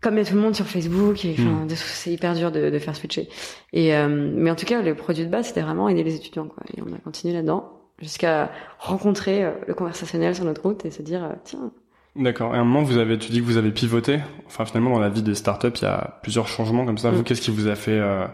Comme 0.00 0.14
il 0.14 0.18
y 0.18 0.20
a 0.22 0.24
tout 0.24 0.36
le 0.36 0.40
monde 0.40 0.54
sur 0.54 0.66
Facebook, 0.66 1.26
et, 1.26 1.34
enfin, 1.38 1.66
mm. 1.66 1.70
c'est 1.70 2.10
hyper 2.10 2.34
dur 2.34 2.52
de, 2.52 2.70
de 2.70 2.78
faire 2.78 2.94
switcher. 2.94 3.28
Et 3.72 3.92
mais 4.06 4.52
en 4.52 4.54
tout 4.54 4.66
cas 4.66 4.82
le 4.82 4.94
produit 4.94 5.24
de 5.24 5.30
base 5.30 5.48
c'était 5.48 5.62
vraiment 5.62 5.88
aider 5.88 6.04
les 6.04 6.14
étudiants 6.14 6.46
quoi. 6.46 6.62
Et 6.76 6.80
on 6.80 6.94
a 6.94 6.98
continué 6.98 7.34
là-dedans 7.34 7.72
jusqu'à 7.98 8.52
rencontrer 8.78 9.52
le 9.66 9.74
conversationnel 9.74 10.36
sur 10.36 10.44
notre 10.44 10.62
route 10.62 10.84
et 10.84 10.92
se 10.92 11.02
dire 11.02 11.34
tiens 11.42 11.72
D'accord. 12.16 12.54
Et 12.54 12.58
à 12.58 12.60
un 12.60 12.64
moment, 12.64 12.82
vous 12.82 12.98
avez, 12.98 13.18
tu 13.18 13.30
dis 13.30 13.40
que 13.40 13.44
vous 13.44 13.56
avez 13.56 13.70
pivoté. 13.70 14.18
Enfin, 14.46 14.64
finalement, 14.64 14.90
dans 14.90 14.98
la 14.98 15.08
vie 15.08 15.22
des 15.22 15.34
startups, 15.34 15.68
il 15.76 15.82
y 15.82 15.86
a 15.86 16.18
plusieurs 16.22 16.48
changements 16.48 16.84
comme 16.84 16.98
ça. 16.98 17.10
Vous, 17.10 17.20
Mm. 17.20 17.24
qu'est-ce 17.24 17.40
qui 17.40 17.50
vous 17.52 17.68
a 17.68 17.76
fait 17.76 17.98
euh, 17.98 18.26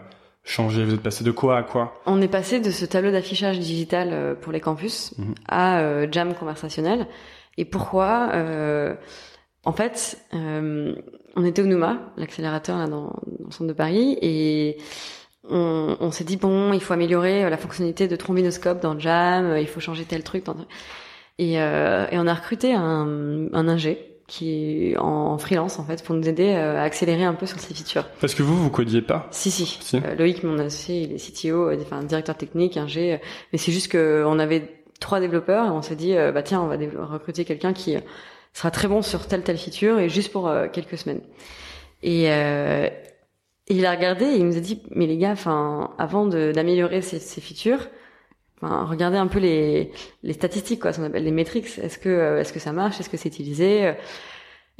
changer? 0.43 0.83
Vous 0.83 0.93
êtes 0.95 1.01
passé 1.03 1.23
de 1.23 1.31
quoi 1.31 1.57
à 1.59 1.63
quoi? 1.63 1.93
On 2.05 2.21
est 2.21 2.27
passé 2.27 2.59
de 2.59 2.71
ce 2.71 2.85
tableau 2.85 3.11
d'affichage 3.11 3.59
digital 3.59 4.09
euh, 4.11 4.33
pour 4.35 4.51
les 4.51 4.59
campus 4.59 5.13
Mhm. 5.17 5.35
à 5.47 5.79
euh, 5.79 6.07
Jam 6.11 6.33
conversationnel. 6.33 7.07
Et 7.57 7.65
pourquoi 7.65 8.29
euh, 8.33 8.95
En 9.63 9.73
fait, 9.73 10.17
euh, 10.33 10.95
on 11.35 11.45
était 11.45 11.61
au 11.61 11.65
NUMA, 11.65 11.99
l'accélérateur 12.17 12.77
là, 12.79 12.87
dans, 12.87 13.03
dans 13.05 13.45
le 13.45 13.51
centre 13.51 13.67
de 13.67 13.73
Paris, 13.73 14.17
et 14.21 14.77
on, 15.49 15.95
on 15.99 16.11
s'est 16.11 16.23
dit 16.23 16.37
bon, 16.37 16.73
il 16.73 16.81
faut 16.81 16.93
améliorer 16.93 17.43
euh, 17.45 17.49
la 17.49 17.57
fonctionnalité 17.57 18.07
de 18.07 18.15
trombinoscope 18.15 18.81
dans 18.81 18.97
Jam, 18.99 19.55
il 19.59 19.67
faut 19.67 19.79
changer 19.79 20.03
tel 20.05 20.23
truc. 20.23 20.45
Dans... 20.45 20.55
Et, 21.39 21.59
euh, 21.59 22.07
et 22.11 22.17
on 22.17 22.27
a 22.27 22.33
recruté 22.33 22.73
un, 22.73 23.47
un 23.53 23.67
ingé 23.67 24.03
qui 24.27 24.91
est 24.91 24.97
en 24.97 25.37
freelance 25.37 25.79
en 25.79 25.85
fait 25.85 26.03
pour 26.03 26.13
nous 26.13 26.27
aider 26.27 26.53
euh, 26.53 26.77
à 26.77 26.81
accélérer 26.81 27.23
un 27.23 27.33
peu 27.33 27.45
sur 27.45 27.59
ces 27.59 27.73
features. 27.73 28.05
Parce 28.19 28.35
que 28.35 28.43
vous, 28.43 28.61
vous 28.61 28.69
codiez 28.69 29.01
pas. 29.01 29.27
Si 29.31 29.51
si. 29.51 29.65
Si. 29.65 29.97
Euh, 29.97 30.15
Loïc, 30.15 30.43
mon 30.43 30.59
associé, 30.59 31.03
il 31.03 31.13
est 31.13 31.17
CTO, 31.17 31.69
euh, 31.69 31.77
enfin 31.81 32.03
directeur 32.03 32.35
technique, 32.35 32.75
ingé. 32.75 33.21
Mais 33.53 33.57
c'est 33.57 33.71
juste 33.71 33.89
que 33.89 34.25
on 34.27 34.39
avait 34.39 34.83
trois 34.99 35.19
développeurs 35.19 35.67
et 35.67 35.69
on 35.69 35.81
s'est 35.81 35.95
dit 35.95 36.15
bah 36.33 36.41
tiens, 36.41 36.61
on 36.61 36.67
va 36.67 36.75
recruter 37.05 37.45
quelqu'un 37.45 37.71
qui 37.71 37.95
sera 38.57 38.71
très 38.71 38.87
bon 38.87 39.03
sur 39.03 39.27
telle 39.27 39.43
telle 39.43 39.57
feature 39.57 39.99
et 39.99 40.09
juste 40.09 40.31
pour 40.31 40.47
euh, 40.47 40.67
quelques 40.67 40.97
semaines. 40.97 41.21
Et, 42.01 42.31
euh, 42.31 42.89
il 43.69 43.85
a 43.85 43.91
regardé 43.91 44.25
et 44.25 44.37
il 44.37 44.45
nous 44.45 44.57
a 44.57 44.61
dit 44.61 44.81
mais 44.91 45.07
les 45.07 45.17
gars, 45.17 45.31
enfin 45.31 45.91
avant 45.97 46.25
d'améliorer 46.25 47.01
ces, 47.01 47.19
ces 47.19 47.41
features, 47.41 47.87
enfin 48.61 48.85
regardez 48.85 49.17
un 49.17 49.27
peu 49.27 49.39
les 49.39 49.91
les 50.23 50.33
statistiques 50.33 50.81
quoi, 50.81 50.93
ce 50.93 50.99
qu'on 50.99 51.05
appelle 51.05 51.23
les 51.23 51.31
métriques. 51.31 51.77
Est-ce 51.81 51.97
que 51.97 52.09
euh, 52.09 52.39
est-ce 52.39 52.53
que 52.53 52.59
ça 52.59 52.71
marche, 52.71 52.99
est-ce 52.99 53.09
que 53.09 53.17
c'est 53.17 53.29
utilisé? 53.29 53.93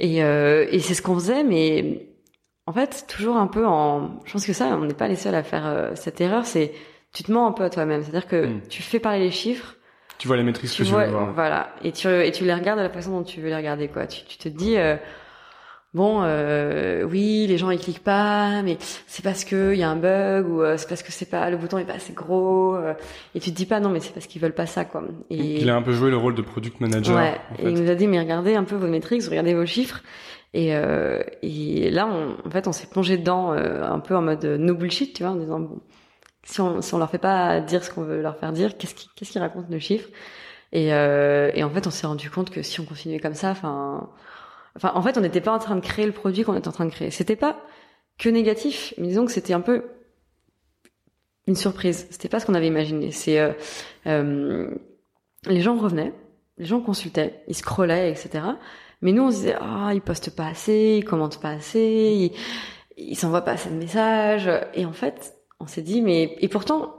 Et 0.00 0.22
euh, 0.22 0.66
et 0.70 0.78
c'est 0.80 0.94
ce 0.94 1.02
qu'on 1.02 1.14
faisait, 1.14 1.42
mais 1.44 2.06
en 2.66 2.72
fait, 2.72 3.06
toujours 3.08 3.36
un 3.36 3.46
peu 3.46 3.66
en. 3.66 4.20
Je 4.26 4.32
pense 4.32 4.46
que 4.46 4.52
ça, 4.52 4.66
on 4.78 4.84
n'est 4.84 4.94
pas 4.94 5.08
les 5.08 5.16
seuls 5.16 5.34
à 5.34 5.42
faire 5.42 5.66
euh, 5.66 5.90
cette 5.94 6.20
erreur. 6.20 6.44
C'est 6.46 6.72
tu 7.12 7.22
te 7.22 7.32
mens 7.32 7.46
un 7.46 7.52
peu 7.52 7.64
à 7.64 7.70
toi-même. 7.70 8.02
C'est-à-dire 8.02 8.28
que 8.28 8.46
Mm. 8.46 8.60
tu 8.68 8.82
fais 8.82 9.00
parler 9.00 9.20
les 9.20 9.30
chiffres, 9.30 9.76
Tu 10.18 10.28
vois 10.28 10.36
les 10.36 10.42
métriques 10.42 10.70
que 10.70 10.76
tu 10.76 10.82
veux 10.84 11.06
voir. 11.06 11.32
voilà, 11.32 11.74
et 11.82 11.92
tu 11.92 12.06
et 12.08 12.30
tu 12.32 12.44
les 12.44 12.54
regardes 12.54 12.78
de 12.78 12.84
la 12.84 12.90
façon 12.90 13.12
dont 13.12 13.22
tu 13.24 13.40
veux 13.40 13.48
les 13.48 13.56
regarder, 13.56 13.88
quoi. 13.88 14.06
Tu, 14.06 14.24
tu 14.26 14.36
te 14.38 14.48
dis. 14.48 14.76
euh, 14.76 14.96
Bon, 15.94 16.20
euh, 16.22 17.02
oui, 17.04 17.46
les 17.48 17.56
gens 17.56 17.70
ils 17.70 17.78
cliquent 17.78 18.04
pas, 18.04 18.60
mais 18.62 18.76
c'est 19.06 19.22
parce 19.22 19.44
que 19.44 19.72
il 19.72 19.78
y 19.78 19.82
a 19.82 19.88
un 19.88 19.96
bug 19.96 20.46
ou 20.46 20.62
euh, 20.62 20.76
c'est 20.76 20.86
parce 20.86 21.02
que 21.02 21.10
c'est 21.10 21.30
pas 21.30 21.48
le 21.48 21.56
bouton 21.56 21.78
est 21.78 21.84
pas 21.84 21.94
assez 21.94 22.12
gros 22.12 22.76
euh, 22.76 22.92
et 23.34 23.40
tu 23.40 23.50
te 23.50 23.56
dis 23.56 23.64
pas 23.64 23.80
non 23.80 23.88
mais 23.88 24.00
c'est 24.00 24.12
parce 24.12 24.26
qu'ils 24.26 24.42
veulent 24.42 24.54
pas 24.54 24.66
ça 24.66 24.84
quoi. 24.84 25.02
Et 25.30 25.36
Donc, 25.36 25.46
il 25.46 25.70
a 25.70 25.76
un 25.76 25.82
peu 25.82 25.92
joué 25.92 26.10
le 26.10 26.18
rôle 26.18 26.34
de 26.34 26.42
product 26.42 26.80
manager. 26.80 27.16
Ouais, 27.16 27.40
en 27.58 27.66
et 27.66 27.70
il 27.70 27.82
nous 27.82 27.90
a 27.90 27.94
dit 27.94 28.06
mais 28.06 28.20
regardez 28.20 28.54
un 28.54 28.64
peu 28.64 28.76
vos 28.76 28.86
métriques, 28.86 29.22
regardez 29.24 29.54
vos 29.54 29.64
chiffres. 29.64 30.02
Et, 30.54 30.74
euh, 30.74 31.22
et 31.42 31.90
là, 31.90 32.06
on, 32.06 32.36
en 32.46 32.50
fait, 32.50 32.66
on 32.68 32.72
s'est 32.72 32.86
plongé 32.86 33.18
dedans 33.18 33.52
euh, 33.52 33.82
un 33.82 34.00
peu 34.00 34.16
en 34.16 34.22
mode 34.22 34.44
no 34.44 34.74
bullshit, 34.74 35.14
tu 35.14 35.22
vois, 35.22 35.32
en 35.32 35.36
disant 35.36 35.60
bon, 35.60 35.80
si 36.42 36.60
on 36.60 36.80
si 36.80 36.94
on 36.94 36.98
leur 36.98 37.10
fait 37.10 37.18
pas 37.18 37.60
dire 37.60 37.84
ce 37.84 37.90
qu'on 37.90 38.02
veut 38.02 38.20
leur 38.22 38.36
faire 38.36 38.52
dire, 38.52 38.76
qu'est-ce 38.76 38.94
qui 38.94 39.08
qu'est-ce 39.14 39.32
qu'ils 39.32 39.40
racontent 39.40 39.68
nos 39.70 39.78
chiffres? 39.78 40.08
Et, 40.72 40.92
euh, 40.92 41.50
et 41.54 41.64
en 41.64 41.70
fait, 41.70 41.86
on 41.86 41.90
s'est 41.90 42.06
rendu 42.06 42.30
compte 42.30 42.50
que 42.50 42.62
si 42.62 42.80
on 42.80 42.84
continuait 42.84 43.20
comme 43.20 43.34
ça, 43.34 43.50
enfin, 43.50 44.10
en 44.82 45.02
fait, 45.02 45.18
on 45.18 45.20
n'était 45.20 45.40
pas 45.40 45.52
en 45.52 45.58
train 45.58 45.76
de 45.76 45.80
créer 45.80 46.06
le 46.06 46.12
produit 46.12 46.44
qu'on 46.44 46.54
était 46.54 46.68
en 46.68 46.72
train 46.72 46.86
de 46.86 46.90
créer. 46.90 47.10
C'était 47.10 47.36
pas 47.36 47.60
que 48.18 48.28
négatif, 48.28 48.94
mais 48.98 49.08
disons 49.08 49.26
que 49.26 49.32
c'était 49.32 49.52
un 49.52 49.60
peu 49.60 49.84
une 51.46 51.56
surprise. 51.56 52.06
C'était 52.10 52.28
pas 52.28 52.40
ce 52.40 52.46
qu'on 52.46 52.54
avait 52.54 52.66
imaginé. 52.66 53.10
C'est 53.10 53.40
euh, 53.40 53.52
euh, 54.06 54.70
les 55.46 55.60
gens 55.60 55.76
revenaient, 55.76 56.12
les 56.58 56.66
gens 56.66 56.80
consultaient, 56.80 57.42
ils 57.48 57.54
scrollaient, 57.54 58.10
etc. 58.10 58.44
Mais 59.00 59.12
nous, 59.12 59.22
on 59.22 59.30
se 59.30 59.36
disait, 59.36 59.56
ah, 59.60 59.90
ils 59.94 60.00
postent 60.00 60.34
pas 60.34 60.46
assez, 60.46 60.96
ils 60.98 61.04
commentent 61.04 61.40
pas 61.40 61.50
assez, 61.50 61.80
ils, 61.80 62.32
ils 62.96 63.16
s'envoient 63.16 63.44
pas 63.44 63.52
assez 63.52 63.70
de 63.70 63.76
messages. 63.76 64.50
Et 64.74 64.84
en 64.84 64.92
fait, 64.92 65.34
on 65.60 65.66
s'est 65.66 65.82
dit, 65.82 66.02
mais 66.02 66.36
et 66.40 66.48
pourtant, 66.48 66.97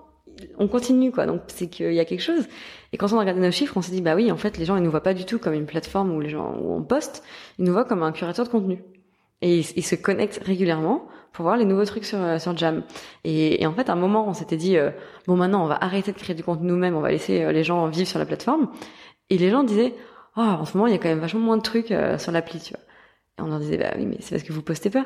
on 0.58 0.68
continue 0.68 1.12
quoi. 1.12 1.26
Donc 1.26 1.42
c'est 1.48 1.68
qu'il 1.68 1.94
y 1.94 2.00
a 2.00 2.06
quelque 2.06 2.22
chose. 2.22 2.48
Et 2.92 2.98
quand 2.98 3.12
on 3.14 3.18
a 3.18 3.20
regardé 3.20 3.42
nos 3.42 3.52
chiffres, 3.52 3.78
on 3.78 3.82
s'est 3.82 3.92
dit, 3.92 4.02
bah 4.02 4.16
oui, 4.16 4.32
en 4.32 4.38
fait, 4.38 4.58
les 4.58 4.66
gens 4.66 4.76
ils 4.76 4.84
nous 4.84 4.92
voient 4.92 5.04
pas 5.04 5.14
du 5.14 5.26
tout 5.26 5.40
comme 5.40 5.54
une 5.54 5.66
plateforme 5.66 6.12
où 6.12 6.20
les 6.20 6.30
gens 6.30 6.56
où 6.60 6.74
on 6.74 6.82
poste, 6.82 7.24
ils 7.58 7.66
nous 7.66 7.72
voient 7.72 7.86
comme 7.86 8.04
un 8.04 8.12
curateur 8.12 8.46
de 8.46 8.50
contenu. 8.52 8.84
Et 9.42 9.60
ils, 9.60 9.84
se 9.84 9.96
connectent 9.96 10.42
régulièrement 10.44 11.08
pour 11.32 11.44
voir 11.44 11.56
les 11.56 11.64
nouveaux 11.64 11.86
trucs 11.86 12.04
sur 12.04 12.20
euh, 12.20 12.40
sur 12.40 12.58
Jam. 12.58 12.84
Et, 13.24 13.62
et 13.62 13.68
en 13.68 13.74
fait, 13.74 13.90
à 13.90 13.94
un 13.94 13.96
moment, 13.96 14.28
on 14.28 14.34
s'était 14.34 14.58
dit, 14.58 14.78
euh, 14.78 14.92
bon, 15.28 15.38
maintenant, 15.38 15.64
on 15.64 15.68
va 15.68 15.78
arrêter 15.82 16.12
de 16.12 16.18
créer 16.18 16.36
du 16.36 16.44
contenu 16.44 16.68
nous-mêmes, 16.68 16.96
on 16.96 17.02
va 17.02 17.12
laisser 17.12 17.44
euh, 17.44 17.52
les 17.54 17.64
gens 17.64 17.88
vivre 17.88 18.08
sur 18.08 18.20
la 18.20 18.26
plateforme. 18.26 18.70
Et 19.30 19.38
les 19.38 19.50
gens 19.50 19.64
disaient, 19.64 19.94
oh, 20.36 20.42
en 20.42 20.66
ce 20.66 20.76
moment, 20.76 20.88
il 20.88 20.92
y 20.94 20.96
a 20.96 21.00
quand 21.00 21.08
même 21.08 21.20
vachement 21.20 21.40
moins 21.40 21.58
de 21.58 21.62
trucs 21.62 21.94
sur 22.18 22.32
l'appli, 22.32 22.60
tu 22.60 22.74
vois. 22.74 22.84
Et 23.38 23.42
on 23.42 23.48
leur 23.48 23.60
disait, 23.60 23.78
bah 23.78 23.94
oui, 23.98 24.06
mais 24.06 24.18
c'est 24.20 24.36
parce 24.36 24.44
que 24.44 24.52
vous 24.52 24.62
postez 24.62 24.90
pas. 24.90 25.06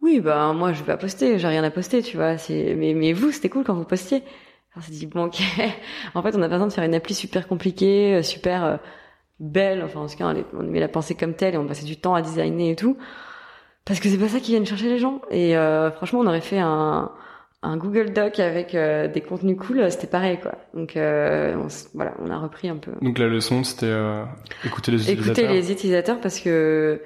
Oui, 0.00 0.20
bah 0.20 0.52
moi, 0.52 0.72
je 0.72 0.80
vais 0.80 0.86
pas 0.86 0.96
poster, 0.98 1.38
j'ai 1.38 1.48
rien 1.48 1.64
à 1.64 1.70
poster, 1.70 2.02
tu 2.02 2.16
vois. 2.16 2.36
Mais 2.50 2.94
mais 2.94 3.12
vous, 3.12 3.32
c'était 3.32 3.48
cool 3.48 3.64
quand 3.64 3.74
vous 3.74 3.84
postiez. 3.84 4.22
On 4.76 4.80
s'est 4.80 4.92
dit 4.92 5.06
bon, 5.06 5.24
ok. 5.26 5.40
en 6.14 6.22
fait, 6.22 6.34
on 6.36 6.42
a 6.42 6.48
pas 6.48 6.54
besoin 6.54 6.66
de 6.66 6.72
faire 6.72 6.84
une 6.84 6.94
appli 6.94 7.14
super 7.14 7.46
compliquée, 7.46 8.14
euh, 8.16 8.22
super 8.22 8.64
euh, 8.64 8.76
belle. 9.40 9.82
Enfin, 9.84 10.00
en 10.00 10.06
tout 10.06 10.16
cas, 10.16 10.32
on 10.52 10.66
aimait 10.66 10.80
la 10.80 10.88
penser 10.88 11.14
comme 11.14 11.34
telle 11.34 11.54
et 11.54 11.58
on 11.58 11.66
passait 11.66 11.86
du 11.86 11.96
temps 11.96 12.14
à 12.14 12.22
designer 12.22 12.70
et 12.70 12.76
tout. 12.76 12.96
Parce 13.84 14.00
que 14.00 14.08
c'est 14.08 14.18
pas 14.18 14.28
ça 14.28 14.40
qui 14.40 14.52
viennent 14.52 14.66
chercher 14.66 14.88
les 14.88 14.98
gens. 14.98 15.20
Et 15.30 15.56
euh, 15.56 15.90
franchement, 15.90 16.20
on 16.20 16.26
aurait 16.26 16.40
fait 16.40 16.58
un, 16.58 17.12
un 17.64 17.76
Google 17.76 18.12
Doc 18.12 18.40
avec 18.40 18.74
euh, 18.74 19.08
des 19.08 19.20
contenus 19.20 19.56
cool, 19.58 19.90
c'était 19.90 20.06
pareil, 20.06 20.38
quoi. 20.40 20.52
Donc 20.74 20.96
euh, 20.96 21.54
on 21.56 21.68
voilà, 21.94 22.14
on 22.20 22.30
a 22.30 22.38
repris 22.38 22.68
un 22.68 22.76
peu. 22.76 22.92
Donc 23.02 23.18
la 23.18 23.26
leçon, 23.26 23.64
c'était 23.64 23.86
euh, 23.86 24.24
écouter 24.64 24.90
les 24.90 25.10
utilisateurs. 25.10 25.52
les 25.52 25.72
utilisateurs 25.72 26.20
parce 26.20 26.40
que 26.40 27.02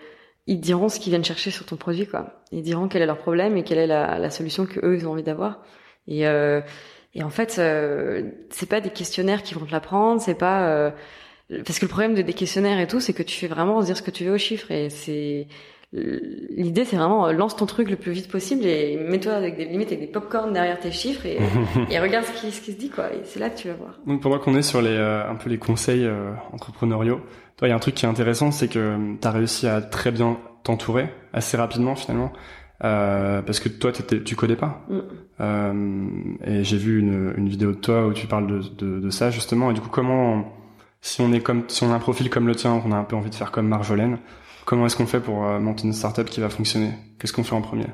ils 0.47 0.61
diront 0.61 0.89
ce 0.89 0.99
qu'ils 0.99 1.11
viennent 1.11 1.25
chercher 1.25 1.51
sur 1.51 1.67
ton 1.67 1.77
produit, 1.77 2.07
quoi. 2.07 2.43
Ils 2.53 2.63
diront 2.63 2.89
quel 2.89 3.03
est 3.03 3.07
leur 3.07 3.19
problème 3.19 3.57
et 3.57 3.63
quelle 3.65 3.79
est 3.79 3.87
la, 3.87 4.19
la 4.19 4.31
solution 4.31 4.67
que 4.67 4.85
eux 4.85 4.97
ils 4.97 5.07
ont 5.07 5.13
envie 5.13 5.23
d'avoir. 5.23 5.61
Et 6.07 6.27
euh, 6.27 6.61
et 7.15 7.23
en 7.23 7.31
fait, 7.31 7.57
euh, 7.59 8.23
c'est 8.51 8.69
pas 8.69 8.81
des 8.81 8.91
questionnaires 8.91 9.43
qui 9.43 9.55
vont 9.55 9.65
te 9.65 9.73
l'apprendre, 9.73 10.21
c'est 10.21 10.35
pas 10.35 10.69
euh, 10.69 10.91
parce 11.65 11.79
que 11.79 11.87
le 11.87 11.91
problème 11.91 12.15
de 12.15 12.23
des 12.23 12.35
questionnaires 12.35 12.79
et 12.79 12.87
tout, 12.87 13.01
c'est 13.01 13.15
que 13.15 13.23
tu 13.23 13.37
fais 13.39 13.49
vraiment 13.49 13.81
dire 13.83 13.97
ce 13.97 14.03
que 14.03 14.11
tu 14.11 14.25
veux 14.25 14.35
aux 14.35 14.39
chiffres 14.39 14.71
et 14.71 14.91
c'est 14.91 15.49
l'idée 15.93 16.85
c'est 16.85 16.97
vraiment 16.97 17.27
euh, 17.27 17.33
lance 17.33 17.57
ton 17.57 17.65
truc 17.65 17.89
le 17.89 17.97
plus 17.97 18.13
vite 18.13 18.29
possible 18.29 18.67
et 18.67 18.97
mets-toi 18.97 19.33
avec 19.33 19.57
des 19.57 19.65
limites 19.65 19.89
avec 19.89 20.01
des 20.01 20.07
popcorn 20.07 20.53
derrière 20.53 20.79
tes 20.79 20.91
chiffres 20.91 21.25
et, 21.25 21.39
et 21.91 21.99
regarde 21.99 22.27
ce 22.27 22.33
qui, 22.33 22.53
ce 22.53 22.61
qui 22.61 22.73
se 22.73 22.79
dit 22.79 22.91
quoi 22.91 23.11
et 23.13 23.21
c'est 23.25 23.41
là 23.41 23.49
que 23.49 23.59
tu 23.59 23.69
vas 23.69 23.75
voir 23.75 23.99
Donc 24.07 24.21
pendant 24.21 24.39
qu'on 24.39 24.55
est 24.55 24.63
sur 24.63 24.83
les 24.83 24.91
euh, 24.91 25.29
un 25.29 25.37
peu 25.37 25.49
les 25.49 25.57
conseils 25.57 26.05
euh, 26.05 26.33
entrepreneuriaux, 26.53 27.23
toi 27.57 27.69
il 27.69 27.71
y 27.71 27.73
a 27.73 27.77
un 27.77 27.81
truc 27.81 27.95
qui 27.95 28.05
est 28.05 28.09
intéressant, 28.09 28.51
c'est 28.51 28.69
que 28.69 29.17
tu 29.19 29.27
as 29.27 29.31
réussi 29.31 29.67
à 29.67 29.81
très 29.81 30.11
bien 30.11 30.39
t'entourer 30.63 31.09
assez 31.33 31.57
rapidement 31.57 31.95
finalement. 31.95 32.33
Euh, 32.85 33.43
parce 33.43 33.59
que 33.59 33.69
toi 33.69 33.91
tu 33.93 34.37
codais 34.37 34.55
pas 34.55 34.85
Mm. 34.89 34.99
Euh, 35.41 36.09
et 36.45 36.63
j'ai 36.65 36.77
vu 36.77 37.01
une, 37.01 37.35
une 37.37 37.49
vidéo 37.49 37.73
de 37.73 37.77
toi 37.77 38.07
où 38.07 38.13
tu 38.13 38.27
parles 38.29 38.47
de, 38.47 38.61
de, 38.61 39.01
de 39.01 39.11
ça 39.11 39.31
justement 39.31 39.71
et 39.73 39.75
du 39.75 39.81
coup 39.81 39.89
comment 39.89 40.53
si 41.01 41.21
on 41.21 41.33
est 41.33 41.41
comme 41.41 41.65
si 41.69 41.83
on 41.83 41.91
a 41.93 41.95
un 41.95 41.99
profil 41.99 42.31
comme 42.31 42.47
le 42.47 42.55
tien 42.55 42.79
qu'on 42.81 42.93
a 42.93 42.97
un 42.97 43.05
peu 43.05 43.17
envie 43.17 43.31
de 43.31 43.35
faire 43.35 43.51
comme 43.51 43.67
Marjolaine 43.69 44.19
comment 44.65 44.87
est-ce 44.87 44.97
qu'on 44.97 45.07
fait 45.07 45.21
pour 45.21 45.45
euh, 45.47 45.59
monter 45.59 45.85
une 45.85 45.93
startup 45.93 46.29
qui 46.29 46.41
va 46.41 46.51
fonctionner? 46.51 46.93
Qu'est-ce 47.19 47.33
qu'on 47.33 47.43
fait 47.43 47.55
en 47.55 47.63
premier? 47.63 47.87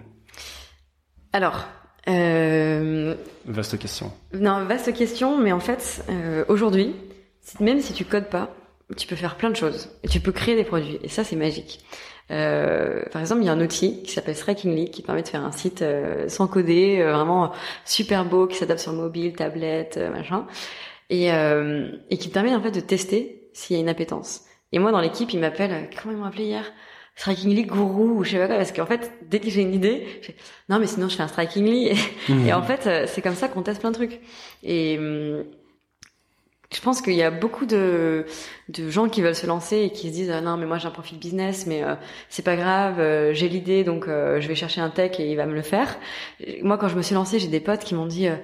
Alors 1.33 1.65
euh, 2.09 3.15
vaste 3.47 3.79
question 3.79 4.13
Non, 4.35 4.65
vaste 4.65 4.93
question, 4.93 5.39
mais 5.39 5.53
en 5.53 5.61
fait, 5.61 6.05
euh, 6.11 6.45
aujourd'hui, 6.49 6.95
même 7.61 7.81
si 7.81 7.93
tu 7.93 8.05
codes 8.05 8.29
pas, 8.29 8.55
tu 8.97 9.07
peux 9.07 9.17
faire 9.17 9.37
plein 9.37 9.51
de 9.51 9.57
choses. 9.57 9.91
Et 10.03 10.09
tu 10.09 10.21
peux 10.21 10.33
créer 10.33 10.57
des 10.57 10.65
produits. 10.65 10.99
Et 11.03 11.09
ça, 11.09 11.25
c'est 11.25 11.37
magique. 11.37 11.85
Euh, 12.31 13.03
par 13.13 13.21
exemple, 13.21 13.43
il 13.43 13.47
y 13.47 13.49
a 13.49 13.53
un 13.53 13.61
outil 13.61 14.03
qui 14.03 14.13
s'appelle 14.13 14.37
Strikingly 14.37 14.91
qui 14.91 15.03
permet 15.03 15.23
de 15.23 15.29
faire 15.29 15.45
un 15.45 15.53
site 15.53 15.83
euh, 15.83 16.29
sans 16.29 16.47
coder, 16.47 17.01
euh, 17.01 17.13
vraiment 17.13 17.53
super 17.85 18.25
beau, 18.25 18.47
qui 18.47 18.57
s'adapte 18.57 18.81
sur 18.81 18.93
mobile, 18.93 19.35
tablette, 19.35 19.97
euh, 19.99 20.11
machin, 20.11 20.47
et, 21.11 21.33
euh, 21.33 21.89
et 22.11 22.17
qui 22.19 22.29
permet 22.29 22.55
en 22.55 22.63
fait 22.63 22.71
de 22.71 22.81
tester 22.81 23.49
s'il 23.53 23.77
y 23.77 23.79
a 23.79 23.83
une 23.83 23.89
appétence. 23.89 24.43
Et 24.73 24.79
moi, 24.79 24.91
dans 24.91 25.01
l'équipe, 25.01 25.33
ils 25.33 25.39
m'appellent, 25.41 25.73
euh, 25.73 25.97
comment 26.01 26.15
ils 26.15 26.19
m'ont 26.19 26.25
appelé 26.27 26.45
hier? 26.45 26.65
Strikingly 27.17 27.65
Guru 27.65 28.11
ou 28.11 28.25
je 28.25 28.31
sais 28.33 28.39
pas 28.39 28.49
quoi, 28.49 28.57
parce 28.57 28.73
qu'en 28.73 28.87
fait, 28.87 29.13
dès 29.31 29.39
que 29.39 29.49
j'ai 29.49 29.61
une 29.61 29.75
idée, 29.75 30.05
je 30.21 30.27
fais, 30.27 30.37
non 30.69 30.81
mais 30.81 30.89
sinon 30.89 31.09
je 31.09 31.15
fais 31.15 31.23
un 31.23 31.29
Strikingly. 31.29 31.93
Et 32.47 32.53
en 32.53 32.63
fait, 32.63 33.07
c'est 33.07 33.23
comme 33.23 33.37
ça 33.37 33.47
qu'on 33.47 33.63
teste 33.63 33.81
plein 33.81 33.93
de 33.93 33.95
trucs. 33.95 34.21
Et 34.65 34.99
hum, 34.99 35.45
je 36.73 36.81
pense 36.81 37.03
qu'il 37.03 37.15
y 37.15 37.23
a 37.23 37.31
beaucoup 37.31 37.67
de, 37.67 38.27
de 38.69 38.91
gens 38.91 39.09
qui 39.09 39.23
veulent 39.23 39.35
se 39.35 39.47
lancer 39.47 39.79
et 39.79 39.91
qui 39.91 40.09
se 40.09 40.13
disent 40.13 40.31
ah 40.31 40.41
non 40.41 40.57
mais 40.57 40.67
moi 40.67 40.79
j'ai 40.79 40.89
un 40.89 40.93
profil 40.93 41.19
business 41.19 41.67
mais 41.67 41.83
euh, 41.83 41.95
c'est 42.29 42.45
pas 42.45 42.57
grave 42.57 42.99
euh, 42.99 43.33
j'ai 43.33 43.49
l'idée 43.49 43.85
donc 43.85 44.09
euh, 44.09 44.41
je 44.41 44.49
vais 44.49 44.55
chercher 44.55 44.81
un 44.81 44.91
tech 44.91 45.21
et 45.21 45.31
il 45.31 45.37
va 45.37 45.47
me 45.47 45.55
le 45.55 45.63
faire. 45.63 45.97
Moi 46.63 46.79
quand 46.79 46.89
je 46.89 46.97
me 46.97 47.03
suis 47.03 47.15
lancée 47.15 47.39
j'ai 47.39 47.49
des 47.49 47.61
potes 47.61 47.85
qui 47.85 47.95
m'ont 47.95 48.07
dit 48.07 48.29
euh, 48.29 48.37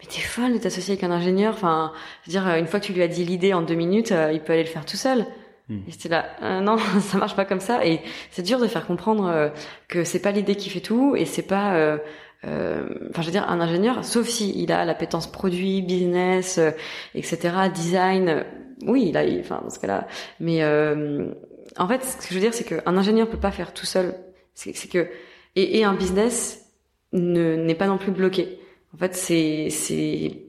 mais 0.00 0.06
t'es 0.06 0.20
folle 0.20 0.52
de 0.52 0.58
t'associer 0.58 0.92
avec 0.92 1.04
un 1.04 1.10
ingénieur. 1.10 1.54
Enfin 1.54 1.92
je 2.22 2.30
veux 2.30 2.32
dire 2.32 2.48
euh, 2.48 2.58
une 2.58 2.66
fois 2.66 2.80
que 2.80 2.86
tu 2.86 2.92
lui 2.92 3.02
as 3.02 3.08
dit 3.08 3.24
l'idée 3.24 3.54
en 3.54 3.62
deux 3.62 3.74
minutes 3.74 4.12
euh, 4.12 4.32
il 4.32 4.40
peut 4.40 4.52
aller 4.52 4.64
le 4.64 4.68
faire 4.68 4.84
tout 4.84 4.96
seul. 4.96 5.26
Hmm. 5.68 5.80
Et 5.86 5.92
c'était 5.92 6.08
là 6.08 6.26
euh, 6.42 6.60
non 6.60 6.78
ça 7.00 7.18
marche 7.18 7.36
pas 7.36 7.44
comme 7.44 7.60
ça 7.60 7.84
et 7.84 8.00
c'est 8.30 8.42
dur 8.42 8.58
de 8.58 8.66
faire 8.66 8.86
comprendre 8.86 9.52
que 9.88 10.04
c'est 10.04 10.20
pas 10.20 10.30
l'idée 10.30 10.56
qui 10.56 10.70
fait 10.70 10.80
tout 10.80 11.14
et 11.16 11.24
c'est 11.24 11.42
pas 11.42 11.98
euh, 12.44 12.86
enfin 13.10 13.22
je 13.22 13.26
veux 13.26 13.32
dire 13.32 13.48
un 13.48 13.60
ingénieur 13.60 14.04
sauf 14.04 14.28
si 14.28 14.52
il 14.62 14.70
a 14.70 14.84
l'appétence 14.84 15.26
produit 15.26 15.82
business 15.82 16.58
euh, 16.58 16.70
etc 17.14 17.54
design 17.74 18.28
euh, 18.28 18.42
oui 18.86 19.06
il 19.08 19.16
a 19.16 19.24
enfin 19.40 19.60
dans 19.62 19.70
ce 19.70 19.80
cas-là 19.80 20.06
mais 20.38 20.62
euh, 20.62 21.34
en 21.76 21.88
fait, 21.88 22.04
ce 22.04 22.16
que 22.16 22.28
je 22.28 22.34
veux 22.34 22.40
dire, 22.40 22.54
c'est 22.54 22.64
qu'un 22.64 22.96
ingénieur 22.96 23.28
peut 23.28 23.38
pas 23.38 23.50
faire 23.50 23.74
tout 23.74 23.86
seul. 23.86 24.14
C'est 24.54 24.72
que 24.90 25.08
et, 25.54 25.78
et 25.78 25.84
un 25.84 25.94
business 25.94 26.66
ne 27.12 27.54
n'est 27.56 27.74
pas 27.74 27.86
non 27.86 27.98
plus 27.98 28.12
bloqué. 28.12 28.58
En 28.94 28.98
fait, 28.98 29.14
c'est 29.14 29.68
c'est 29.70 30.42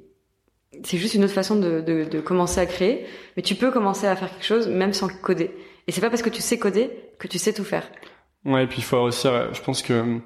c'est 0.83 0.97
juste 0.97 1.13
une 1.13 1.23
autre 1.23 1.33
façon 1.33 1.55
de, 1.55 1.81
de, 1.81 2.05
de 2.05 2.19
commencer 2.19 2.59
à 2.59 2.65
créer, 2.65 3.05
mais 3.35 3.43
tu 3.43 3.55
peux 3.55 3.69
commencer 3.71 4.07
à 4.07 4.15
faire 4.15 4.29
quelque 4.29 4.45
chose 4.45 4.67
même 4.67 4.93
sans 4.93 5.09
coder. 5.09 5.51
Et 5.87 5.91
c'est 5.91 6.01
pas 6.01 6.09
parce 6.09 6.21
que 6.21 6.29
tu 6.29 6.41
sais 6.41 6.57
coder 6.57 6.89
que 7.19 7.27
tu 7.27 7.37
sais 7.37 7.53
tout 7.53 7.63
faire. 7.63 7.89
Ouais, 8.45 8.63
et 8.63 8.67
puis 8.67 8.77
il 8.79 8.83
faut 8.83 8.97
aussi, 8.97 9.27
je 9.27 9.61
pense 9.61 9.81
que 9.81 10.19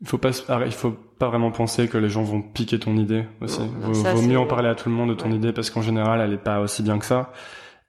il 0.00 0.06
faut 0.08 0.18
pas, 0.18 0.30
il 0.66 0.72
faut 0.72 0.94
pas 1.18 1.28
vraiment 1.28 1.50
penser 1.50 1.88
que 1.88 1.96
les 1.98 2.08
gens 2.08 2.22
vont 2.22 2.42
piquer 2.42 2.78
ton 2.78 2.96
idée 2.96 3.24
aussi. 3.40 3.60
Non, 3.60 3.68
vaut, 3.88 3.94
ça, 3.94 4.12
vaut 4.14 4.20
c'est- 4.20 4.26
mieux 4.28 4.38
en 4.38 4.46
parler 4.46 4.68
à 4.68 4.74
tout 4.74 4.88
le 4.88 4.94
monde 4.94 5.10
de 5.10 5.14
ton 5.14 5.30
Ouais. 5.30 5.36
idée 5.36 5.52
parce 5.52 5.70
qu'en 5.70 5.82
général, 5.82 6.20
elle 6.20 6.32
est 6.32 6.36
pas 6.42 6.60
aussi 6.60 6.82
bien 6.82 6.98
que 6.98 7.04
ça. 7.06 7.32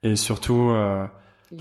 Et 0.02 0.14
surtout, 0.16 0.70
euh, 0.70 1.04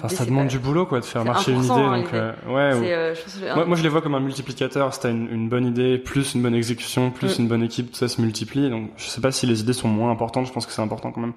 ça 0.07 0.25
demande 0.25 0.47
du 0.47 0.59
boulot, 0.59 0.85
quoi, 0.85 0.99
de 0.99 1.05
faire 1.05 1.25
marcher 1.25 1.51
une 1.51 1.59
idée. 1.63 1.67
1%, 1.69 1.91
hein, 1.91 1.97
Donc, 2.01 2.13
euh, 2.13 2.31
ouais. 2.47 2.79
ou- 2.79 2.83
euh, 2.83 3.15
je 3.15 3.21
pense 3.21 3.35
que- 3.37 3.55
Moi, 3.55 3.65
moi, 3.65 3.75
je 3.77 3.83
les 3.83 3.89
vois 3.89 4.01
comme 4.01 4.15
un 4.15 4.19
multiplicateur. 4.19 4.93
Si 4.93 4.99
t'as 4.99 5.11
une, 5.11 5.27
une 5.31 5.49
bonne 5.49 5.65
idée, 5.65 5.97
plus 5.97 6.35
une 6.35 6.41
bonne 6.41 6.55
exécution, 6.55 7.11
plus 7.11 7.37
Mm. 7.39 7.41
une 7.43 7.47
bonne 7.47 7.63
équipe, 7.63 7.91
tout 7.91 7.97
ça 7.97 8.07
se 8.07 8.21
multiplie. 8.21 8.69
Donc, 8.69 8.91
je 8.97 9.05
sais 9.05 9.21
pas 9.21 9.31
si 9.31 9.45
les 9.47 9.61
idées 9.61 9.73
sont 9.73 9.87
moins 9.87 10.11
importantes. 10.11 10.45
Je 10.47 10.51
pense 10.53 10.65
que 10.65 10.71
c'est 10.71 10.81
important 10.81 11.11
quand 11.11 11.21
même. 11.21 11.33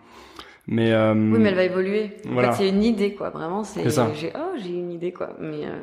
Mais, 0.66 0.92
euh, 0.92 1.14
Oui, 1.14 1.38
mais 1.38 1.48
elle 1.48 1.54
va 1.54 1.64
évoluer. 1.64 2.10
En 2.28 2.32
Voilà. 2.34 2.52
fait, 2.52 2.64
c'est 2.64 2.68
une 2.68 2.82
idée, 2.84 3.14
quoi. 3.14 3.30
Vraiment, 3.30 3.64
c'est, 3.64 3.88
j'ai, 4.14 4.32
oh, 4.36 4.56
j'ai 4.62 4.68
une 4.70 4.92
idée, 4.92 5.12
quoi. 5.12 5.30
Mais, 5.40 5.64
euh, 5.64 5.78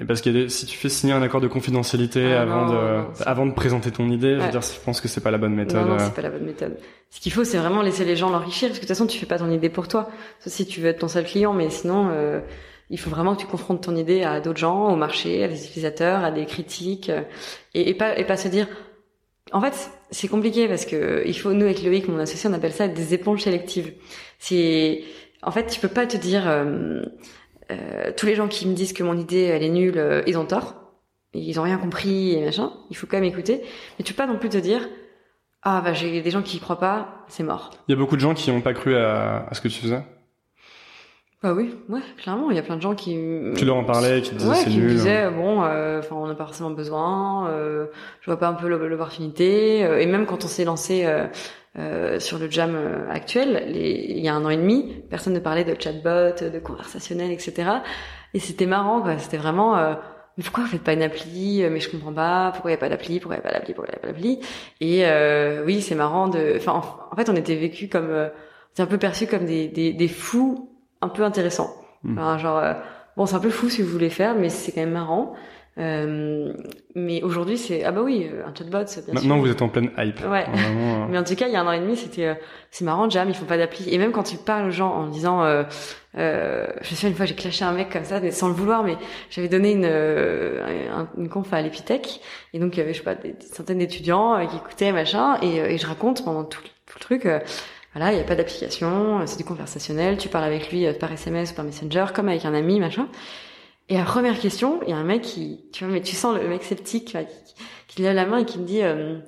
Et 0.00 0.04
parce 0.04 0.20
que 0.20 0.48
si 0.48 0.66
tu 0.66 0.76
fais 0.76 0.88
signer 0.88 1.12
un 1.12 1.22
accord 1.22 1.40
de 1.40 1.48
confidentialité 1.48 2.32
Ah 2.34 2.42
avant 2.42 2.66
non, 2.66 2.72
de 2.72 2.96
non, 2.98 3.06
avant 3.26 3.46
de 3.46 3.52
présenter 3.52 3.90
ton 3.90 4.08
idée, 4.10 4.36
je 4.38 4.44
veux 4.44 4.50
dire, 4.50 4.62
je 4.62 4.80
pense 4.84 5.00
que 5.00 5.08
c'est 5.08 5.20
pas 5.20 5.30
la 5.30 5.38
bonne 5.38 5.54
méthode. 5.54 5.82
non, 5.82 5.88
non, 5.88 5.94
euh. 5.94 5.98
c'est 6.00 6.14
pas 6.14 6.22
la 6.22 6.30
bonne 6.30 6.44
méthode. 6.44 6.78
Ce 7.10 7.20
qu'il 7.20 7.32
faut, 7.32 7.44
c'est 7.44 7.58
vraiment 7.58 7.82
laisser 7.82 8.04
les 8.04 8.16
gens 8.16 8.30
l'enrichir, 8.30 8.68
parce 8.68 8.78
que 8.78 8.84
de 8.84 8.88
toute 8.88 8.96
façon, 8.96 9.06
tu 9.06 9.18
fais 9.18 9.26
pas 9.26 9.38
ton 9.38 9.50
idée 9.50 9.68
pour 9.68 9.88
toi. 9.88 10.10
Sauf 10.40 10.52
si 10.52 10.66
tu 10.66 10.80
veux 10.80 10.88
être 10.88 11.00
ton 11.00 11.08
seul 11.08 11.24
client, 11.24 11.52
mais 11.52 11.68
sinon, 11.68 12.08
euh, 12.10 12.40
il 12.88 12.98
faut 12.98 13.10
vraiment 13.10 13.36
que 13.36 13.40
tu 13.42 13.46
confrontes 13.46 13.82
ton 13.82 13.94
idée 13.94 14.22
à 14.22 14.40
d'autres 14.40 14.58
gens, 14.58 14.90
au 14.90 14.96
marché, 14.96 15.44
à 15.44 15.48
des 15.48 15.66
utilisateurs, 15.66 16.24
à 16.24 16.30
des 16.30 16.46
critiques, 16.46 17.10
euh, 17.10 17.22
et, 17.74 17.90
et 17.90 17.94
pas 17.94 18.18
et 18.18 18.24
pas 18.24 18.38
se 18.38 18.48
dire. 18.48 18.68
En 19.52 19.60
fait, 19.60 19.90
c'est 20.10 20.28
compliqué 20.28 20.68
parce 20.68 20.86
que 20.86 21.22
il 21.26 21.38
faut 21.38 21.52
nous 21.52 21.66
avec 21.66 21.82
Loïc, 21.82 22.08
mon 22.08 22.18
associé, 22.18 22.48
on 22.48 22.54
appelle 22.54 22.72
ça 22.72 22.88
des 22.88 23.12
éponges 23.12 23.42
sélectives. 23.42 23.92
C'est 24.38 25.02
en 25.42 25.50
fait, 25.50 25.66
tu 25.66 25.80
peux 25.80 25.88
pas 25.88 26.06
te 26.06 26.16
dire 26.16 26.44
euh, 26.48 27.02
euh, 27.80 28.12
tous 28.16 28.26
les 28.26 28.34
gens 28.34 28.48
qui 28.48 28.66
me 28.68 28.74
disent 28.74 28.92
que 28.92 29.02
mon 29.02 29.16
idée 29.16 29.42
elle 29.42 29.62
est 29.62 29.68
nulle, 29.70 29.98
euh, 29.98 30.22
ils 30.26 30.38
ont 30.38 30.44
tort. 30.46 30.76
Ils 31.34 31.58
ont 31.58 31.62
rien 31.62 31.78
compris 31.78 32.34
et 32.34 32.44
machin. 32.44 32.72
Il 32.90 32.96
faut 32.96 33.06
quand 33.06 33.16
même 33.16 33.24
écouter, 33.24 33.62
mais 33.98 34.04
tu 34.04 34.12
peux 34.12 34.18
pas 34.22 34.26
non 34.30 34.38
plus 34.38 34.48
te 34.50 34.58
dire 34.58 34.88
ah 35.62 35.80
bah 35.82 35.92
j'ai 35.94 36.20
des 36.20 36.30
gens 36.30 36.42
qui 36.42 36.56
y 36.56 36.60
croient 36.60 36.78
pas, 36.80 37.24
c'est 37.28 37.42
mort. 37.44 37.70
Il 37.88 37.92
y 37.92 37.94
a 37.94 37.98
beaucoup 37.98 38.16
de 38.16 38.20
gens 38.20 38.34
qui 38.34 38.50
n'ont 38.50 38.60
pas 38.60 38.74
cru 38.74 38.96
à, 38.96 39.46
à 39.48 39.54
ce 39.54 39.60
que 39.60 39.68
tu 39.68 39.80
faisais? 39.80 40.02
Bah 41.42 41.54
oui, 41.54 41.74
ouais, 41.88 42.00
clairement, 42.18 42.50
il 42.50 42.56
y 42.56 42.58
a 42.60 42.62
plein 42.62 42.76
de 42.76 42.82
gens 42.82 42.94
qui 42.94 43.18
Tu 43.56 43.64
leur 43.64 43.76
en 43.76 43.84
parlais, 43.84 44.20
qui 44.22 44.30
te 44.30 44.34
disaient 44.36 44.48
ouais, 44.50 44.54
c'est 44.56 44.70
qui 44.70 44.76
me 44.78 44.82
nul. 44.82 44.90
hein. 44.90 44.94
disaient 44.94 45.30
bon, 45.30 45.62
euh, 45.64 45.98
enfin 45.98 46.14
on 46.14 46.26
n'a 46.28 46.34
pas 46.36 46.44
forcément 46.44 46.70
besoin, 46.70 47.50
je 48.20 48.26
vois 48.26 48.38
pas 48.38 48.46
un 48.48 48.52
peu 48.54 48.68
l'op- 48.68 48.82
l'opportunité. 48.82 49.78
et 49.80 50.06
même 50.06 50.24
quand 50.26 50.44
on 50.44 50.48
s'est 50.48 50.64
lancé 50.64 51.04
euh, 51.78 52.16
euh, 52.16 52.20
sur 52.20 52.38
le 52.38 52.50
jam 52.50 52.74
euh, 52.74 53.08
actuel, 53.10 53.64
les- 53.68 54.06
il 54.10 54.18
y 54.24 54.28
a 54.28 54.34
un 54.34 54.44
an 54.44 54.50
et 54.50 54.56
demi, 54.56 55.02
personne 55.10 55.32
ne 55.32 55.38
parlait 55.40 55.64
de 55.64 55.74
chatbot, 55.78 56.34
de 56.50 56.58
conversationnel, 56.58 57.30
etc. 57.30 57.70
Et 58.34 58.38
c'était 58.40 58.66
marrant, 58.66 59.00
quoi. 59.00 59.16
C'était 59.18 59.36
vraiment 59.38 59.76
euh, 59.76 59.94
mais 60.38 60.44
pourquoi 60.44 60.64
vous 60.64 60.70
faites 60.70 60.82
pas 60.82 60.94
une 60.94 61.02
appli 61.02 61.62
Mais 61.70 61.78
je 61.80 61.90
comprends 61.90 62.12
pas. 62.12 62.50
Pourquoi 62.52 62.70
il 62.70 62.74
y 62.74 62.76
a 62.76 62.80
pas 62.80 62.88
d'appli 62.88 63.20
Pourquoi 63.20 63.36
il 63.36 63.38
y 63.38 63.46
a 63.46 63.50
pas 63.50 63.52
d'appli 63.52 63.74
Pourquoi 63.74 63.90
il 63.92 63.96
y 63.96 63.98
a 63.98 64.00
pas 64.00 64.06
d'appli 64.08 64.40
Et 64.80 65.06
euh, 65.06 65.62
oui, 65.66 65.82
c'est 65.82 65.94
marrant 65.94 66.28
de. 66.28 66.54
Enfin, 66.56 66.72
en, 66.72 66.82
en 67.12 67.16
fait, 67.16 67.28
on 67.28 67.36
était 67.36 67.54
vécu 67.56 67.88
comme, 67.88 68.08
euh, 68.10 68.28
c'est 68.72 68.82
un 68.82 68.86
peu 68.86 68.96
perçu 68.96 69.26
comme 69.26 69.44
des, 69.44 69.68
des, 69.68 69.92
des 69.92 70.08
fous 70.08 70.70
un 71.02 71.08
peu 71.10 71.22
intéressants. 71.24 71.70
Mm. 72.02 72.18
Enfin, 72.18 72.38
genre, 72.38 72.58
euh, 72.58 72.72
bon, 73.18 73.26
c'est 73.26 73.36
un 73.36 73.40
peu 73.40 73.50
fou 73.50 73.68
ce 73.68 73.78
que 73.78 73.82
vous 73.82 73.90
voulez 73.92 74.08
faire, 74.08 74.34
mais 74.34 74.48
c'est 74.48 74.72
quand 74.72 74.80
même 74.80 74.92
marrant. 74.92 75.34
Euh, 75.78 76.52
mais 76.94 77.22
aujourd'hui, 77.22 77.56
c'est 77.56 77.82
ah 77.84 77.92
bah 77.92 78.02
oui, 78.02 78.28
euh, 78.30 78.44
un 78.46 78.54
chatbot, 78.54 78.84
bien 78.84 79.14
Maintenant, 79.14 79.36
sûr. 79.36 79.44
vous 79.44 79.50
êtes 79.50 79.62
en 79.62 79.68
pleine 79.70 79.90
hype. 79.96 80.20
Ouais. 80.20 80.44
Vraiment, 80.44 81.04
euh, 81.04 81.06
Mais 81.10 81.16
en 81.18 81.24
tout 81.24 81.34
cas, 81.34 81.46
il 81.46 81.52
y 81.52 81.56
a 81.56 81.62
un 81.62 81.66
an 81.66 81.72
et 81.72 81.80
demi, 81.80 81.96
c'était 81.96 82.26
euh, 82.26 82.34
c'est 82.70 82.84
marrant, 82.84 83.08
Jam, 83.08 83.26
ils 83.30 83.34
font 83.34 83.46
pas 83.46 83.56
d'appli. 83.56 83.86
Et 83.88 83.96
même 83.96 84.12
quand 84.12 84.22
tu 84.24 84.36
parles 84.36 84.66
aux 84.66 84.70
gens 84.70 84.90
en 84.92 85.06
disant, 85.08 85.42
euh, 85.44 85.62
euh, 86.18 86.66
je 86.82 86.88
souviens 86.94 87.08
une 87.08 87.14
fois, 87.14 87.24
j'ai 87.24 87.34
clashé 87.34 87.64
un 87.64 87.72
mec 87.72 87.88
comme 87.90 88.04
ça, 88.04 88.20
mais 88.20 88.32
sans 88.32 88.48
le 88.48 88.54
vouloir, 88.54 88.82
mais 88.84 88.96
j'avais 89.30 89.48
donné 89.48 89.72
une 89.72 89.86
un- 89.86 91.08
une 91.16 91.28
conf 91.30 91.50
à 91.54 91.62
l'Epitech, 91.62 92.20
et 92.52 92.58
donc 92.58 92.76
il 92.76 92.80
y 92.80 92.82
avait 92.82 92.92
je 92.92 92.98
sais 92.98 93.04
pas 93.04 93.14
des, 93.14 93.32
des 93.32 93.46
centaines 93.46 93.78
d'étudiants 93.78 94.46
qui 94.46 94.56
écoutaient 94.56 94.92
machin, 94.92 95.38
et, 95.40 95.56
et 95.56 95.78
je 95.78 95.86
raconte 95.86 96.22
pendant 96.22 96.44
tout, 96.44 96.60
tout 96.86 96.96
le 96.98 97.00
truc. 97.00 97.22
voilà, 97.94 98.12
il 98.12 98.16
n'y 98.16 98.20
a 98.20 98.24
pas 98.24 98.34
d'application, 98.36 99.26
c'est 99.26 99.38
du 99.38 99.44
conversationnel, 99.44 100.18
tu 100.18 100.28
parles 100.28 100.44
avec 100.44 100.70
lui 100.70 100.86
par 101.00 101.10
SMS 101.10 101.52
ou 101.52 101.54
par 101.54 101.64
Messenger, 101.64 102.04
comme 102.14 102.28
avec 102.28 102.44
un 102.44 102.52
ami, 102.52 102.78
machin. 102.78 103.08
Et 103.88 103.96
la 103.96 104.04
première 104.04 104.38
question, 104.38 104.80
il 104.84 104.90
y 104.90 104.92
a 104.92 104.96
un 104.96 105.04
mec 105.04 105.22
qui, 105.22 105.60
tu 105.72 105.84
vois, 105.84 105.92
mais 105.92 106.00
tu 106.00 106.14
sens 106.16 106.36
le 106.36 106.48
mec 106.48 106.62
sceptique 106.62 107.12
là, 107.12 107.24
qui, 107.24 107.54
qui 107.88 108.02
lève 108.02 108.14
la 108.14 108.24
main 108.26 108.38
et 108.38 108.44
qui 108.44 108.58
me 108.58 108.64
dit, 108.64 108.82
euh, 108.82 109.18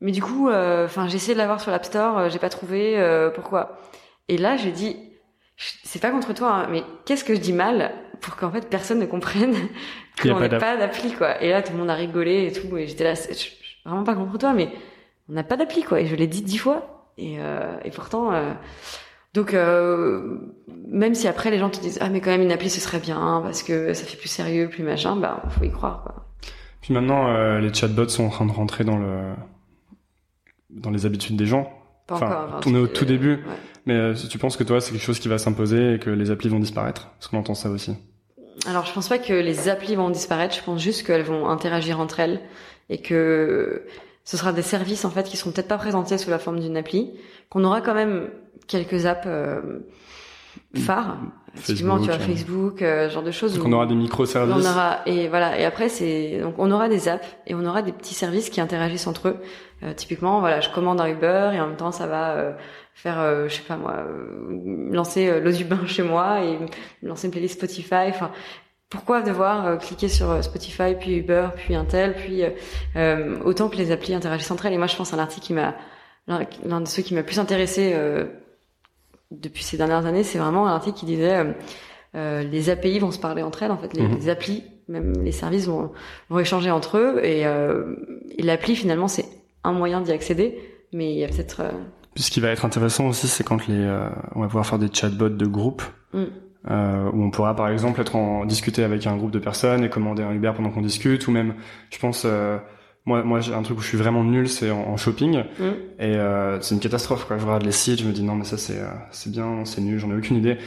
mais 0.00 0.12
du 0.12 0.22
coup, 0.22 0.48
enfin, 0.50 1.08
j'ai 1.08 1.16
essayé 1.16 1.34
de 1.34 1.38
l'avoir 1.38 1.60
sur 1.60 1.70
l'App 1.70 1.84
Store, 1.84 2.18
euh, 2.18 2.28
j'ai 2.28 2.38
pas 2.38 2.50
trouvé, 2.50 2.98
euh, 2.98 3.30
pourquoi? 3.30 3.78
Et 4.28 4.36
là, 4.38 4.56
je- 4.56 4.68
c'est 5.56 6.00
pas 6.00 6.10
contre 6.10 6.34
toi, 6.34 6.52
hein, 6.52 6.68
mais 6.70 6.82
qu'est-ce 7.06 7.24
que 7.24 7.34
je 7.34 7.40
dis 7.40 7.52
mal 7.54 7.92
pour 8.20 8.36
qu'en 8.36 8.50
fait 8.50 8.68
personne 8.68 8.98
ne 8.98 9.06
comprenne 9.06 9.54
qu'on 10.20 10.28
n'a 10.40 10.48
pas 10.60 10.76
d'appli, 10.76 11.12
quoi? 11.12 11.42
Et 11.42 11.50
là, 11.50 11.62
tout 11.62 11.72
le 11.72 11.78
monde 11.78 11.90
a 11.90 11.94
rigolé 11.94 12.46
et 12.46 12.52
tout, 12.52 12.76
et 12.76 12.86
j'étais 12.86 13.04
là, 13.04 13.14
je, 13.14 13.48
vraiment 13.88 14.04
pas 14.04 14.14
contre 14.14 14.36
toi, 14.38 14.52
mais 14.52 14.68
on 15.28 15.32
n'a 15.32 15.44
pas 15.44 15.56
d'appli, 15.56 15.82
quoi. 15.82 16.00
Et 16.00 16.06
je 16.06 16.14
l'ai 16.14 16.26
dit 16.26 16.42
dix 16.42 16.58
fois, 16.58 17.10
et, 17.18 17.36
euh, 17.40 17.78
et 17.84 17.90
pourtant. 17.90 18.32
Donc, 19.36 19.54
euh, 19.54 20.38
même 20.88 21.14
si 21.14 21.28
après 21.28 21.50
les 21.50 21.58
gens 21.58 21.70
te 21.70 21.78
disent 21.78 21.98
ah 22.00 22.08
mais 22.08 22.20
quand 22.20 22.30
même 22.30 22.42
une 22.42 22.52
appli 22.52 22.70
ce 22.70 22.80
serait 22.80 22.98
bien 22.98 23.40
parce 23.44 23.62
que 23.62 23.92
ça 23.92 24.04
fait 24.04 24.16
plus 24.16 24.28
sérieux, 24.28 24.68
plus 24.68 24.82
machin, 24.82 25.14
bah 25.14 25.42
faut 25.50 25.64
y 25.64 25.70
croire 25.70 26.02
quoi. 26.02 26.26
Puis 26.80 26.94
maintenant, 26.94 27.28
euh, 27.28 27.58
les 27.60 27.72
chatbots 27.74 28.08
sont 28.08 28.24
en 28.24 28.28
train 28.30 28.46
de 28.46 28.52
rentrer 28.52 28.84
dans 28.84 28.96
le 28.96 29.34
dans 30.70 30.90
les 30.90 31.04
habitudes 31.06 31.36
des 31.36 31.46
gens. 31.46 31.70
Pas 32.06 32.14
Enfin, 32.16 32.26
encore. 32.26 32.60
on 32.66 32.74
est 32.74 32.78
au 32.78 32.86
tout 32.86 33.04
début. 33.04 33.34
ouais. 33.34 33.42
Mais 33.84 33.94
euh, 33.94 34.14
si 34.14 34.28
tu 34.28 34.38
penses 34.38 34.56
que 34.56 34.64
toi, 34.64 34.80
c'est 34.80 34.92
quelque 34.92 35.02
chose 35.04 35.18
qui 35.18 35.28
va 35.28 35.38
s'imposer 35.38 35.94
et 35.94 35.98
que 35.98 36.10
les 36.10 36.30
applis 36.30 36.48
vont 36.48 36.58
disparaître 36.58 37.08
Parce 37.18 37.28
qu'on 37.28 37.38
entend 37.38 37.54
ça 37.54 37.68
aussi. 37.70 37.94
Alors 38.66 38.86
je 38.86 38.92
pense 38.92 39.08
pas 39.08 39.18
que 39.18 39.32
les 39.32 39.68
applis 39.68 39.96
vont 39.96 40.10
disparaître, 40.10 40.54
je 40.56 40.62
pense 40.62 40.80
juste 40.80 41.06
qu'elles 41.06 41.22
vont 41.24 41.48
interagir 41.48 42.00
entre 42.00 42.20
elles 42.20 42.40
et 42.88 42.98
que 42.98 43.84
ce 44.24 44.36
sera 44.36 44.52
des 44.52 44.62
services 44.62 45.04
en 45.04 45.10
fait 45.10 45.24
qui 45.24 45.36
seront 45.36 45.50
peut-être 45.52 45.68
pas 45.68 45.78
présentés 45.78 46.16
sous 46.18 46.30
la 46.30 46.38
forme 46.38 46.58
d'une 46.58 46.76
appli, 46.76 47.12
qu'on 47.50 47.62
aura 47.64 47.80
quand 47.80 47.94
même 47.94 48.28
quelques 48.66 49.06
apps 49.06 49.26
euh, 49.26 49.80
phares. 50.74 51.18
Effectivement, 51.54 51.98
tu 51.98 52.06
vois 52.06 52.18
Facebook, 52.18 52.82
euh, 52.82 53.08
genre 53.08 53.22
de 53.22 53.30
choses. 53.30 53.56
Donc 53.56 53.66
on 53.66 53.72
aura 53.72 53.86
des 53.86 53.94
on 53.94 53.98
microservices. 53.98 54.66
aura 54.66 54.98
et 55.06 55.28
voilà 55.28 55.58
et 55.58 55.64
après 55.64 55.88
c'est 55.88 56.38
donc 56.42 56.54
on 56.58 56.70
aura 56.70 56.88
des 56.88 57.08
apps 57.08 57.26
et 57.46 57.54
on 57.54 57.64
aura 57.64 57.80
des 57.80 57.92
petits 57.92 58.14
services 58.14 58.50
qui 58.50 58.60
interagissent 58.60 59.06
entre 59.06 59.28
eux. 59.28 59.36
Euh, 59.82 59.94
typiquement 59.94 60.40
voilà 60.40 60.60
je 60.60 60.68
commande 60.70 61.00
un 61.00 61.06
Uber 61.06 61.52
et 61.54 61.60
en 61.60 61.68
même 61.68 61.76
temps 61.76 61.92
ça 61.92 62.06
va 62.06 62.32
euh, 62.32 62.52
faire 62.94 63.18
euh, 63.20 63.48
je 63.48 63.54
sais 63.54 63.62
pas 63.62 63.76
moi 63.76 63.94
euh, 64.06 64.90
lancer 64.90 65.40
l'eau 65.40 65.52
du 65.52 65.64
bain 65.64 65.80
chez 65.86 66.02
moi 66.02 66.42
et 66.44 66.58
lancer 67.02 67.26
une 67.26 67.30
playlist 67.30 67.54
Spotify. 67.54 68.08
Enfin 68.08 68.30
pourquoi 68.90 69.22
devoir 69.22 69.78
cliquer 69.78 70.08
sur 70.08 70.44
Spotify 70.44 70.94
puis 70.98 71.16
Uber 71.16 71.48
puis 71.56 71.74
un 71.74 71.86
tel 71.86 72.14
puis 72.14 72.42
autant 73.44 73.68
que 73.70 73.76
les 73.76 73.92
applis 73.92 74.14
interagissent 74.14 74.50
entre 74.50 74.66
elles 74.66 74.74
et 74.74 74.78
moi 74.78 74.86
je 74.88 74.96
pense 74.96 75.14
à 75.14 75.16
un 75.16 75.20
article 75.20 75.46
qui 75.46 75.52
m'a 75.54 75.74
l'un 76.28 76.40
l'un 76.64 76.80
de 76.80 76.88
ceux 76.88 77.02
qui 77.02 77.14
m'a 77.14 77.22
plus 77.22 77.38
intéressé 77.38 77.92
euh, 77.94 78.24
depuis 79.30 79.62
ces 79.64 79.76
dernières 79.76 80.06
années 80.06 80.22
c'est 80.22 80.38
vraiment 80.38 80.66
un 80.68 80.74
article 80.74 80.98
qui 80.98 81.06
disait 81.06 81.36
euh, 81.36 81.52
euh, 82.14 82.42
les 82.42 82.70
API 82.70 82.98
vont 82.98 83.10
se 83.10 83.18
parler 83.18 83.42
entre 83.42 83.62
elles 83.62 83.72
en 83.72 83.76
fait. 83.78 83.92
Les, 83.94 84.06
les 84.06 84.28
applis 84.28 84.62
même 84.88 85.14
les 85.22 85.32
services 85.32 85.66
vont, 85.66 85.90
vont 86.30 86.38
échanger 86.38 86.70
entre 86.70 86.98
eux. 86.98 87.20
Et, 87.24 87.44
euh, 87.46 87.96
et 88.38 88.42
l'appli 88.42 88.76
finalement 88.76 89.08
c'est 89.08 89.24
un 89.64 89.72
moyen 89.72 90.00
d'y 90.00 90.12
accéder. 90.12 90.58
Mais 90.92 91.12
il 91.12 91.18
y 91.18 91.24
a 91.24 91.28
peut-être 91.28 91.60
euh, 91.60 91.70
Puis 92.14 92.22
ce 92.22 92.30
qui 92.30 92.38
va 92.40 92.48
être 92.50 92.64
intéressant 92.64 93.08
aussi, 93.08 93.26
c'est 93.26 93.42
quand 93.42 93.66
les, 93.66 93.74
euh, 93.80 94.08
on 94.36 94.40
va 94.40 94.46
pouvoir 94.46 94.64
faire 94.64 94.78
des 94.78 94.88
chatbots 94.92 95.28
de 95.28 95.46
groupe, 95.46 95.82
Mm. 96.12 96.22
euh, 96.70 97.10
où 97.12 97.22
on 97.24 97.30
pourra 97.30 97.56
par 97.56 97.68
exemple 97.68 98.00
être 98.00 98.14
en 98.14 98.44
discuter 98.46 98.84
avec 98.84 99.06
un 99.08 99.16
groupe 99.16 99.32
de 99.32 99.40
personnes 99.40 99.82
et 99.84 99.90
commander 99.90 100.22
un 100.22 100.32
Uber 100.32 100.52
pendant 100.54 100.70
qu'on 100.70 100.80
discute, 100.82 101.26
ou 101.26 101.32
même, 101.32 101.54
je 101.90 101.98
pense, 101.98 102.22
euh, 102.24 102.58
moi, 103.06 103.22
moi, 103.22 103.40
j'ai 103.40 103.54
un 103.54 103.62
truc 103.62 103.78
où 103.78 103.80
je 103.82 103.86
suis 103.88 103.96
vraiment 103.98 104.24
nul, 104.24 104.48
c'est 104.48 104.70
en, 104.70 104.80
en 104.80 104.96
shopping, 104.96 105.44
Mm. 105.58 105.64
et 106.00 106.16
euh, 106.16 106.60
c'est 106.60 106.74
une 106.74 106.80
catastrophe. 106.80 107.24
Quoi. 107.26 107.38
Je 107.38 107.44
regarde 107.44 107.62
les 107.64 107.72
sites, 107.72 108.00
je 108.00 108.04
me 108.06 108.12
dis 108.12 108.22
non, 108.22 108.34
mais 108.34 108.44
ça 108.44 108.58
c'est, 108.58 108.78
euh, 108.78 108.86
c'est 109.12 109.30
bien, 109.32 109.64
c'est 109.64 109.80
nul, 109.80 109.98
j'en 109.98 110.10
ai 110.10 110.16
aucune 110.16 110.36
idée. 110.36 110.58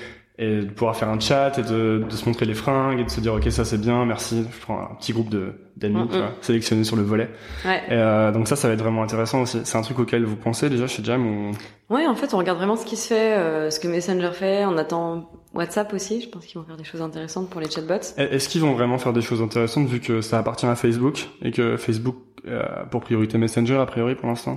Et 0.41 0.61
de 0.61 0.69
pouvoir 0.69 0.95
faire 0.95 1.09
un 1.09 1.19
chat 1.19 1.57
et 1.59 1.63
de, 1.63 2.05
de 2.09 2.15
se 2.15 2.25
montrer 2.25 2.45
les 2.45 2.53
fringues 2.53 3.01
et 3.01 3.03
de 3.03 3.09
se 3.09 3.19
dire 3.19 3.33
ok 3.33 3.51
ça 3.51 3.65
c'est 3.65 3.77
bien, 3.77 4.05
merci. 4.05 4.45
Je 4.49 4.61
prends 4.61 4.79
un 4.79 4.95
petit 4.95 5.11
groupe 5.11 5.27
de 5.29 5.51
d'amis, 5.75 5.95
Mm, 5.97 6.15
mm. 6.17 6.29
sélectionnés 6.39 6.83
sur 6.85 6.95
le 6.95 7.01
volet. 7.03 7.29
ouais 7.65 7.81
Et 7.89 7.91
euh, 7.93 8.31
donc 8.31 8.47
ça, 8.47 8.55
ça 8.55 8.69
va 8.69 8.73
être 8.73 8.81
vraiment 8.81 9.03
intéressant 9.03 9.41
aussi. 9.41 9.59
C'est 9.65 9.77
un 9.77 9.81
truc 9.81 9.99
auquel 9.99 10.23
vous 10.23 10.37
pensez 10.37 10.69
déjà 10.69 10.87
chez 10.87 11.03
Jam 11.03 11.25
ou? 11.25 11.51
Ouais, 11.93 12.05
en 12.07 12.15
fait, 12.15 12.33
on 12.33 12.37
regarde 12.37 12.57
vraiment 12.57 12.77
ce 12.77 12.85
qui 12.85 12.95
se 12.95 13.07
fait, 13.07 13.33
euh, 13.37 13.69
ce 13.69 13.81
que 13.81 13.89
Messenger 13.89 14.31
fait. 14.33 14.65
On 14.65 14.77
attend 14.77 15.29
WhatsApp 15.53 15.91
aussi. 15.93 16.21
Je 16.21 16.29
pense 16.29 16.45
qu'ils 16.45 16.59
vont 16.59 16.65
faire 16.65 16.77
des 16.77 16.83
choses 16.85 17.01
intéressantes 17.01 17.49
pour 17.49 17.59
les 17.59 17.69
chatbots. 17.69 18.13
Est-ce 18.17 18.47
qu'ils 18.47 18.61
vont 18.61 18.73
vraiment 18.75 18.97
faire 18.97 19.11
des 19.13 19.21
choses 19.21 19.41
intéressantes 19.41 19.87
vu 19.89 19.99
que 19.99 20.21
ça 20.21 20.37
appartient 20.39 20.65
à 20.67 20.75
Facebook 20.75 21.27
et 21.41 21.51
que 21.51 21.75
Facebook 21.77 22.15
a 22.47 22.85
pour 22.85 23.01
priorité 23.01 23.37
Messenger 23.37 23.77
a 23.77 23.85
priori 23.85 24.15
pour 24.15 24.27
l'instant 24.27 24.55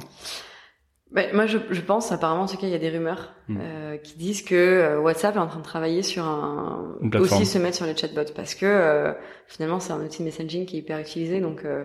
Ben, 1.11 1.29
moi, 1.35 1.45
je, 1.47 1.59
je 1.71 1.81
pense, 1.83 2.11
apparemment, 2.11 2.43
en 2.45 2.47
tout 2.47 2.57
cas, 2.57 2.67
il 2.67 2.73
y 2.73 2.75
a 2.75 2.79
des 2.79 2.89
rumeurs 2.91 3.35
Mm. 3.49 3.59
euh, 3.61 3.97
qui 3.99 4.17
disent 4.17 4.43
que 4.43 4.55
euh, 4.55 5.01
WhatsApp 5.01 5.35
est 5.35 5.39
en 5.39 5.49
train 5.49 5.59
de 5.59 5.65
travailler 5.65 6.03
sur 6.03 6.25
un 6.25 6.97
Une 7.03 7.15
aussi 7.17 7.45
se 7.45 7.59
mettre 7.59 7.77
sur 7.77 7.87
les 7.87 7.97
chatbots 7.97 8.33
parce 8.37 8.55
que 8.55 8.65
euh, 8.67 9.13
finalement, 9.49 9.81
c'est 9.81 9.93
un 9.93 10.01
outil 10.01 10.21
de 10.21 10.25
messaging 10.25 10.65
qui 10.65 10.77
est 10.77 10.79
hyper 10.79 10.99
utilisé. 11.01 11.41
Donc 11.41 11.65
euh, 11.65 11.85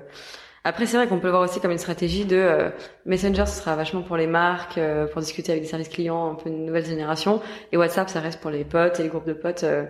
après, 0.64 0.86
c'est 0.86 0.98
vrai 0.98 1.08
qu'on 1.08 1.20
peut 1.20 1.28
le 1.28 1.32
voir 1.32 1.44
aussi 1.44 1.60
comme 1.60 1.72
une 1.72 1.78
stratégie 1.80 2.26
de 2.26 2.36
euh, 2.38 2.70
Messenger, 3.06 3.46
ce 3.48 3.60
sera 3.60 3.76
vachement 3.76 4.04
pour 4.04 4.18
les 4.18 4.28
marques, 4.28 4.78
euh, 4.78 5.08
pour 5.08 5.20
discuter 5.22 5.52
avec 5.52 5.64
des 5.64 5.70
services 5.70 5.90
clients, 5.90 6.32
un 6.32 6.36
peu 6.36 6.50
une 6.50 6.66
nouvelle 6.66 6.86
génération, 6.86 7.42
et 7.72 7.78
WhatsApp, 7.78 8.10
ça 8.10 8.20
reste 8.22 8.40
pour 8.40 8.52
les 8.52 8.64
potes 8.66 9.00
et 9.00 9.04
les 9.04 9.10
groupes 9.10 9.28
de 9.28 9.34
potes. 9.34 9.64
euh, 9.64 9.86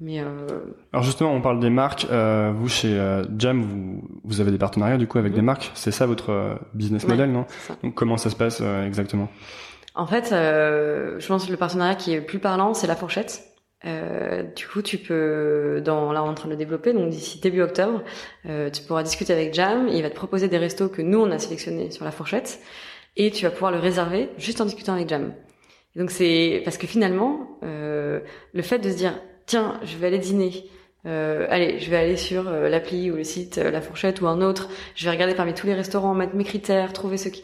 mais 0.00 0.20
euh, 0.20 0.26
Alors 0.92 1.02
justement, 1.04 1.32
on 1.32 1.40
parle 1.40 1.60
des 1.60 1.70
marques. 1.70 2.06
Euh, 2.10 2.52
vous, 2.56 2.68
chez 2.68 2.98
euh, 2.98 3.24
Jam, 3.38 3.62
vous, 3.62 4.02
vous 4.24 4.40
avez 4.40 4.50
des 4.50 4.58
partenariats 4.58 4.96
du 4.96 5.06
coup 5.06 5.18
avec 5.18 5.32
des 5.34 5.42
marques. 5.42 5.70
C'est 5.74 5.90
ça 5.92 6.06
votre 6.06 6.30
euh, 6.30 6.54
business 6.74 7.04
Ouais. 7.04 7.10
model, 7.10 7.30
non. 7.32 7.46
Donc 7.82 7.94
comment 7.94 8.16
ça 8.16 8.30
se 8.30 8.36
passe 8.36 8.60
euh, 8.62 8.86
exactement? 8.86 9.28
En 9.94 10.06
fait, 10.06 10.32
euh, 10.32 11.18
je 11.18 11.26
pense 11.26 11.46
que 11.46 11.50
le 11.50 11.56
partenariat 11.56 11.94
qui 11.96 12.12
est 12.14 12.20
le 12.20 12.24
plus 12.26 12.38
parlant, 12.38 12.74
c'est 12.74 12.86
la 12.86 12.96
fourchette. 12.96 13.44
Euh, 13.86 14.42
du 14.54 14.66
coup, 14.66 14.82
tu 14.82 14.98
peux, 14.98 15.80
dans, 15.84 16.12
là, 16.12 16.22
on 16.22 16.26
est 16.26 16.30
en 16.30 16.34
train 16.34 16.48
de 16.48 16.52
le 16.52 16.58
développer, 16.58 16.92
donc 16.92 17.08
d'ici 17.10 17.40
début 17.40 17.62
octobre, 17.62 18.02
euh, 18.46 18.68
tu 18.70 18.82
pourras 18.82 19.02
discuter 19.02 19.32
avec 19.32 19.54
Jam, 19.54 19.88
il 19.88 20.02
va 20.02 20.10
te 20.10 20.14
proposer 20.14 20.48
des 20.48 20.58
restos 20.58 20.88
que 20.90 21.00
nous, 21.00 21.18
on 21.18 21.30
a 21.30 21.38
sélectionnés 21.38 21.90
sur 21.90 22.04
la 22.04 22.10
fourchette, 22.10 22.60
et 23.16 23.30
tu 23.30 23.44
vas 23.44 23.50
pouvoir 23.50 23.72
le 23.72 23.78
réserver 23.78 24.28
juste 24.36 24.60
en 24.60 24.66
discutant 24.66 24.92
avec 24.92 25.08
Jam. 25.08 25.32
Donc 25.96 26.10
c'est, 26.10 26.60
parce 26.62 26.76
que 26.76 26.86
finalement, 26.86 27.58
euh, 27.64 28.20
le 28.52 28.62
fait 28.62 28.78
de 28.80 28.90
se 28.90 28.96
dire, 28.96 29.14
tiens, 29.50 29.80
je 29.84 29.96
vais 29.96 30.06
aller 30.06 30.18
dîner, 30.18 30.64
euh, 31.06 31.46
allez, 31.50 31.80
je 31.80 31.90
vais 31.90 31.96
aller 31.96 32.16
sur 32.16 32.46
euh, 32.48 32.68
l'appli 32.68 33.10
ou 33.10 33.16
le 33.16 33.24
site 33.24 33.58
euh, 33.58 33.70
La 33.72 33.80
Fourchette 33.80 34.20
ou 34.20 34.28
un 34.28 34.40
autre, 34.42 34.68
je 34.94 35.04
vais 35.06 35.10
regarder 35.10 35.34
parmi 35.34 35.54
tous 35.54 35.66
les 35.66 35.74
restaurants, 35.74 36.14
mettre 36.14 36.36
mes 36.36 36.44
critères, 36.44 36.92
trouver 36.92 37.16
ceux 37.16 37.30
qui, 37.30 37.42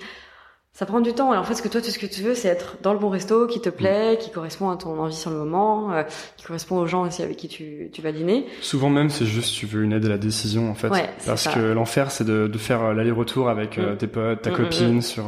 ça 0.72 0.86
prend 0.86 1.00
du 1.00 1.14
temps. 1.14 1.34
Et 1.34 1.36
en 1.36 1.42
fait, 1.42 1.54
ce 1.54 1.62
que 1.62 1.68
toi, 1.68 1.80
tout 1.80 1.88
ce 1.90 1.98
que 1.98 2.06
tu 2.06 2.20
veux, 2.22 2.34
c'est 2.34 2.48
être 2.48 2.76
dans 2.82 2.92
le 2.92 2.98
bon 3.00 3.08
resto, 3.08 3.46
qui 3.48 3.60
te 3.60 3.70
plaît, 3.70 4.18
qui 4.20 4.30
correspond 4.30 4.68
à 4.70 4.76
ton 4.76 4.98
envie 5.00 5.16
sur 5.16 5.30
le 5.30 5.36
moment, 5.38 5.90
euh, 5.92 6.02
qui 6.36 6.44
correspond 6.44 6.76
aux 6.78 6.86
gens 6.86 7.06
aussi 7.06 7.22
avec 7.22 7.36
qui 7.38 7.48
tu, 7.48 7.88
tu 7.92 8.02
vas 8.02 8.12
dîner. 8.12 8.46
Souvent 8.60 8.90
même, 8.90 9.08
c'est 9.10 9.26
juste 9.26 9.52
tu 9.54 9.66
veux 9.66 9.82
une 9.82 9.92
aide 9.94 10.04
à 10.04 10.10
la 10.10 10.18
décision 10.18 10.70
en 10.70 10.74
fait. 10.74 10.88
Ouais, 10.88 11.08
Parce 11.24 11.42
ça. 11.42 11.52
que 11.52 11.60
l'enfer, 11.60 12.10
c'est 12.12 12.24
de, 12.24 12.46
de 12.46 12.58
faire 12.58 12.94
l'aller-retour 12.94 13.48
avec 13.48 13.78
Mm. 13.78 13.96
tes 13.96 14.06
potes, 14.06 14.42
ta 14.42 14.50
Mm, 14.50 14.52
mm, 14.52 14.56
copine 14.56 14.96
mm. 14.98 15.02
sur, 15.02 15.24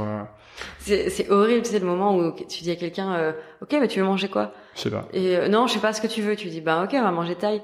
C'est, 0.80 1.10
c'est 1.10 1.30
horrible, 1.30 1.62
tu 1.62 1.70
sais, 1.70 1.78
le 1.78 1.86
moment 1.86 2.16
où 2.16 2.32
tu 2.32 2.62
dis 2.62 2.70
à 2.70 2.76
quelqu'un, 2.76 3.12
euh, 3.14 3.32
ok, 3.62 3.76
mais 3.80 3.88
tu 3.88 4.00
veux 4.00 4.06
manger 4.06 4.28
quoi? 4.28 4.52
Je 4.74 4.80
sais 4.82 4.90
pas. 4.90 5.06
Et 5.12 5.36
euh, 5.36 5.48
non, 5.48 5.66
je 5.66 5.74
sais 5.74 5.78
pas 5.80 5.92
ce 5.92 6.00
que 6.00 6.06
tu 6.06 6.22
veux. 6.22 6.34
Tu 6.36 6.48
dis, 6.48 6.60
bah 6.60 6.82
ok, 6.84 6.90
on 6.94 7.02
va 7.02 7.10
manger 7.10 7.34
taille. 7.34 7.62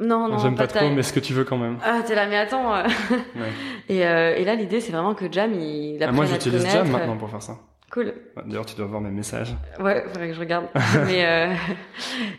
Non, 0.00 0.28
non, 0.28 0.38
J'aime 0.38 0.54
pas, 0.56 0.66
pas 0.66 0.80
trop, 0.80 0.88
mais 0.90 1.02
ce 1.02 1.12
que 1.12 1.20
tu 1.20 1.32
veux 1.32 1.44
quand 1.44 1.58
même. 1.58 1.78
Ah, 1.84 2.00
t'es 2.06 2.14
là, 2.14 2.26
mais 2.26 2.36
attends. 2.36 2.74
euh. 2.74 2.82
Ouais. 3.36 3.52
et, 3.88 4.06
euh, 4.06 4.34
et 4.36 4.44
là, 4.44 4.54
l'idée, 4.54 4.80
c'est 4.80 4.92
vraiment 4.92 5.14
que 5.14 5.30
Jam, 5.30 5.52
il 5.54 5.98
Ah, 6.00 6.04
apprenne 6.06 6.16
moi, 6.16 6.24
j'utilise. 6.26 6.66
Jam 6.68 6.88
maintenant 6.90 7.16
pour 7.16 7.28
faire 7.30 7.42
ça. 7.42 7.58
Cool. 7.92 8.14
D'ailleurs, 8.46 8.64
tu 8.64 8.74
dois 8.74 8.86
voir 8.86 9.02
mes 9.02 9.10
messages. 9.10 9.54
Ouais, 9.78 10.02
faudrait 10.08 10.28
que 10.28 10.34
je 10.34 10.40
regarde. 10.40 10.64
mais 11.06 11.26
euh, 11.26 11.54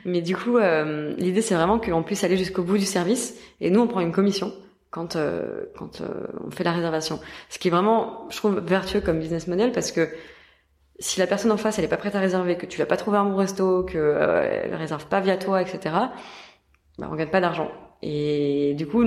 mais 0.04 0.22
du 0.22 0.36
coup, 0.36 0.58
euh, 0.58 1.13
l'idée 1.17 1.41
c'est 1.43 1.54
vraiment 1.54 1.78
qu'on 1.78 2.02
puisse 2.02 2.24
aller 2.24 2.38
jusqu'au 2.38 2.63
bout 2.63 2.80
du 2.80 2.86
service 2.86 3.38
et 3.62 3.69
nous 3.69 3.80
on 3.82 3.88
prend 3.88 4.00
une 4.00 4.12
commission 4.12 4.52
quand 4.93 5.15
euh, 5.15 5.65
quand 5.77 6.01
euh, 6.01 6.27
on 6.45 6.51
fait 6.51 6.63
la 6.63 6.71
réservation. 6.71 7.19
Ce 7.49 7.58
qui 7.60 7.67
est 7.67 7.71
vraiment, 7.71 8.27
je 8.29 8.38
trouve, 8.38 8.60
vertueux 8.60 9.01
comme 9.01 9.19
business 9.19 9.47
model 9.47 9.71
parce 9.71 9.91
que 9.91 10.08
si 10.99 11.19
la 11.19 11.25
personne 11.27 11.51
en 11.51 11.58
face 11.58 11.79
elle 11.79 11.86
est 11.86 11.89
pas 11.89 11.97
prête 11.97 12.15
à 12.15 12.19
réserver, 12.19 12.56
que 12.56 12.67
tu 12.67 12.77
vas 12.77 12.86
pas 12.86 12.95
trouver 12.97 13.17
un 13.17 13.25
bon 13.25 13.36
resto, 13.36 13.84
que 13.84 13.97
euh, 13.97 14.62
elle 14.65 14.75
réserve 14.75 15.08
pas 15.08 15.19
via 15.19 15.36
toi, 15.38 15.62
etc. 15.62 15.79
Bah, 16.99 17.10
on 17.12 17.15
gagne 17.15 17.29
pas 17.29 17.41
d'argent. 17.41 17.69
Et 18.03 18.75
du 18.77 18.86
coup, 18.86 19.03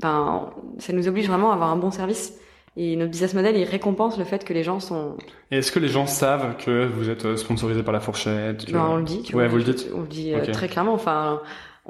ben 0.00 0.50
ça 0.78 0.92
nous 0.92 1.06
oblige 1.06 1.28
vraiment 1.28 1.52
à 1.52 1.54
avoir 1.54 1.70
un 1.70 1.76
bon 1.76 1.90
service. 1.92 2.34
Et 2.76 2.96
notre 2.96 3.10
business 3.10 3.34
model, 3.34 3.56
il 3.56 3.64
récompense 3.64 4.18
le 4.18 4.24
fait 4.24 4.44
que 4.44 4.52
les 4.52 4.62
gens 4.64 4.80
sont 4.80 5.16
Et 5.50 5.58
est-ce 5.58 5.70
que 5.72 5.78
les 5.78 5.88
gens 5.88 6.06
savent 6.06 6.56
que 6.56 6.86
vous 6.86 7.08
êtes 7.10 7.24
euh, 7.24 7.36
sponsorisé 7.36 7.82
par 7.82 7.92
la 7.92 8.00
fourchette 8.00 8.64
que- 8.64 8.72
Ben, 8.72 8.86
on 8.90 8.96
le 8.96 9.02
dit. 9.04 9.22
tu 9.22 9.34
Ouais, 9.36 9.42
vois, 9.44 9.50
vous 9.50 9.58
le 9.58 9.64
dites. 9.64 9.88
On 9.94 10.00
le 10.02 10.06
dit 10.06 10.32
très 10.52 10.68
clairement. 10.68 10.94
Enfin, 10.94 11.40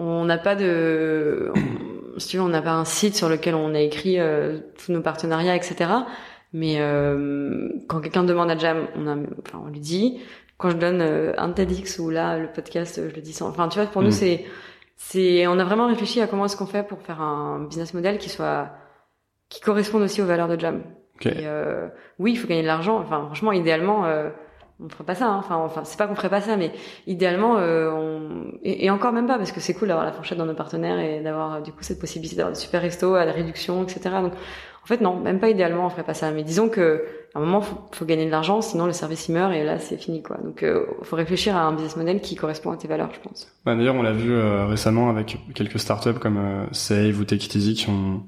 on 0.03 0.25
n'a 0.25 0.39
pas 0.39 0.55
de, 0.57 1.51
on- 1.55 2.19
si 2.19 2.29
tu 2.29 2.37
veux, 2.39 2.43
on 2.43 2.49
n'a 2.49 2.63
pas 2.63 2.73
un 2.73 2.85
site 2.85 3.15
sur 3.17 3.29
lequel 3.29 3.55
on 3.55 3.75
a 3.75 3.81
écrit 3.81 4.19
euh, 4.19 4.59
tous 4.79 4.93
nos 4.93 5.01
partenariats, 5.01 5.55
etc. 5.57 5.91
Mais 6.53 6.77
euh, 6.81 7.69
quand 7.89 8.01
quelqu'un 8.01 8.25
demande 8.25 8.51
à 8.51 8.57
Jam, 8.59 8.87
on, 8.97 9.07
a, 9.07 9.15
enfin, 9.47 9.63
on 9.65 9.69
lui 9.69 9.81
dit. 9.81 10.21
Quand 10.59 10.69
je 10.71 10.77
donne 10.77 11.01
euh, 11.01 11.33
un 11.39 11.51
TEDx 11.53 11.99
ou 12.01 12.11
là 12.11 12.37
le 12.39 12.49
podcast, 12.49 12.99
euh, 12.99 13.09
je 13.11 13.15
le 13.17 13.23
dis 13.23 13.33
sans. 13.33 13.49
Enfin, 13.49 13.69
tu 13.69 13.79
vois, 13.79 13.89
pour 13.89 14.03
Mm. 14.03 14.07
nous, 14.07 14.11
c'est, 14.11 14.45
c'est, 14.97 15.47
on 15.47 15.59
a 15.59 15.65
vraiment 15.65 15.87
réfléchi 15.87 16.21
à 16.21 16.27
comment 16.27 16.45
est-ce 16.47 16.57
qu'on 16.57 16.67
fait 16.67 16.87
pour 16.87 17.01
faire 17.03 17.21
un 17.23 17.61
business 17.65 17.95
model 17.95 18.19
qui 18.19 18.29
soit, 18.29 18.69
qui 19.49 19.61
corresponde 19.61 20.03
aussi 20.03 20.21
aux 20.21 20.27
valeurs 20.27 20.49
de 20.49 20.59
Jam. 20.59 20.83
Ok. 21.17 21.27
Et 21.27 21.47
euh, 21.47 21.89
oui, 22.19 22.33
il 22.33 22.37
faut 22.37 22.47
gagner 22.49 22.63
de 22.63 22.67
l'argent. 22.67 22.99
Enfin, 22.99 23.23
franchement, 23.27 23.53
idéalement, 23.53 24.05
euh, 24.07 24.29
on 24.85 24.89
ferait 24.89 25.05
pas 25.05 25.15
ça. 25.15 25.27
hein. 25.29 25.37
Enfin, 25.39 25.57
enfin, 25.57 25.83
c'est 25.85 25.99
pas 25.99 26.07
qu'on 26.07 26.15
ferait 26.15 26.31
pas 26.31 26.41
ça, 26.41 26.57
mais 26.57 26.73
idéalement, 27.07 27.57
euh, 27.59 27.91
on... 27.91 28.45
et, 28.63 28.85
et 28.87 28.91
encore 28.91 29.13
même 29.13 29.27
pas, 29.27 29.37
parce 29.39 29.53
que 29.53 29.61
c'est 29.61 29.75
cool 29.75 29.89
d'avoir 29.89 30.05
la 30.07 30.13
fourchette 30.13 30.39
dans 30.39 30.47
nos 30.47 30.55
partenaires 30.55 30.99
et 30.99 31.21
d'avoir 31.21 31.55
euh, 31.55 31.61
du 31.61 31.73
coup 31.73 31.83
cette 31.83 32.01
possibilité 32.01 32.37
d'avoir 32.37 32.53
des 32.55 32.61
super 32.61 32.81
restos 32.83 33.15
à 33.15 33.25
la 33.25 33.33
réduction, 33.33 33.83
etc. 33.83 34.01
Donc, 34.23 34.33
en 34.83 34.87
fait, 34.87 35.01
non, 35.03 35.17
même 35.17 35.39
pas 35.41 35.51
idéalement, 35.51 35.87
on 35.87 35.91
ferait 35.91 36.05
pas 36.05 36.15
ça. 36.15 36.31
Mais 36.31 36.43
disons 36.43 36.69
que 36.69 37.05
à 37.35 37.39
un 37.39 37.43
moment, 37.43 37.61
faut, 37.61 37.77
faut 37.93 38.05
gagner 38.07 38.27
de 38.27 38.31
l'argent, 38.31 38.61
sinon 38.61 38.87
le 38.87 38.93
service 38.93 39.29
il 39.29 39.35
meurt 39.35 39.53
et 39.53 39.63
là, 39.63 39.79
c'est 39.79 39.97
fini, 39.99 40.23
quoi. 40.23 40.39
Donc, 40.43 40.63
euh, 40.63 40.87
faut 41.03 41.15
réfléchir 41.17 41.55
à 41.55 41.61
un 41.61 41.73
business 41.73 41.97
model 41.97 42.21
qui 42.21 42.35
correspond 42.35 42.73
à 42.73 42.77
tes 42.77 42.89
valeurs, 42.89 43.11
je 43.13 43.21
pense. 43.21 43.53
Bah, 43.65 43.77
D'ailleurs, 43.77 43.95
on 43.95 44.03
l'a 44.03 44.13
vu 44.13 44.33
euh, 44.33 44.67
récemment 44.67 45.11
avec 45.11 45.37
quelques 45.55 45.79
startups 45.79 46.19
comme 46.19 46.39
euh, 46.39 46.65
Save 46.73 47.21
ou 47.21 47.25
Take 47.25 47.45
It 47.45 47.55
Easy 47.55 47.75
qui 47.75 47.89
ont, 47.89 48.23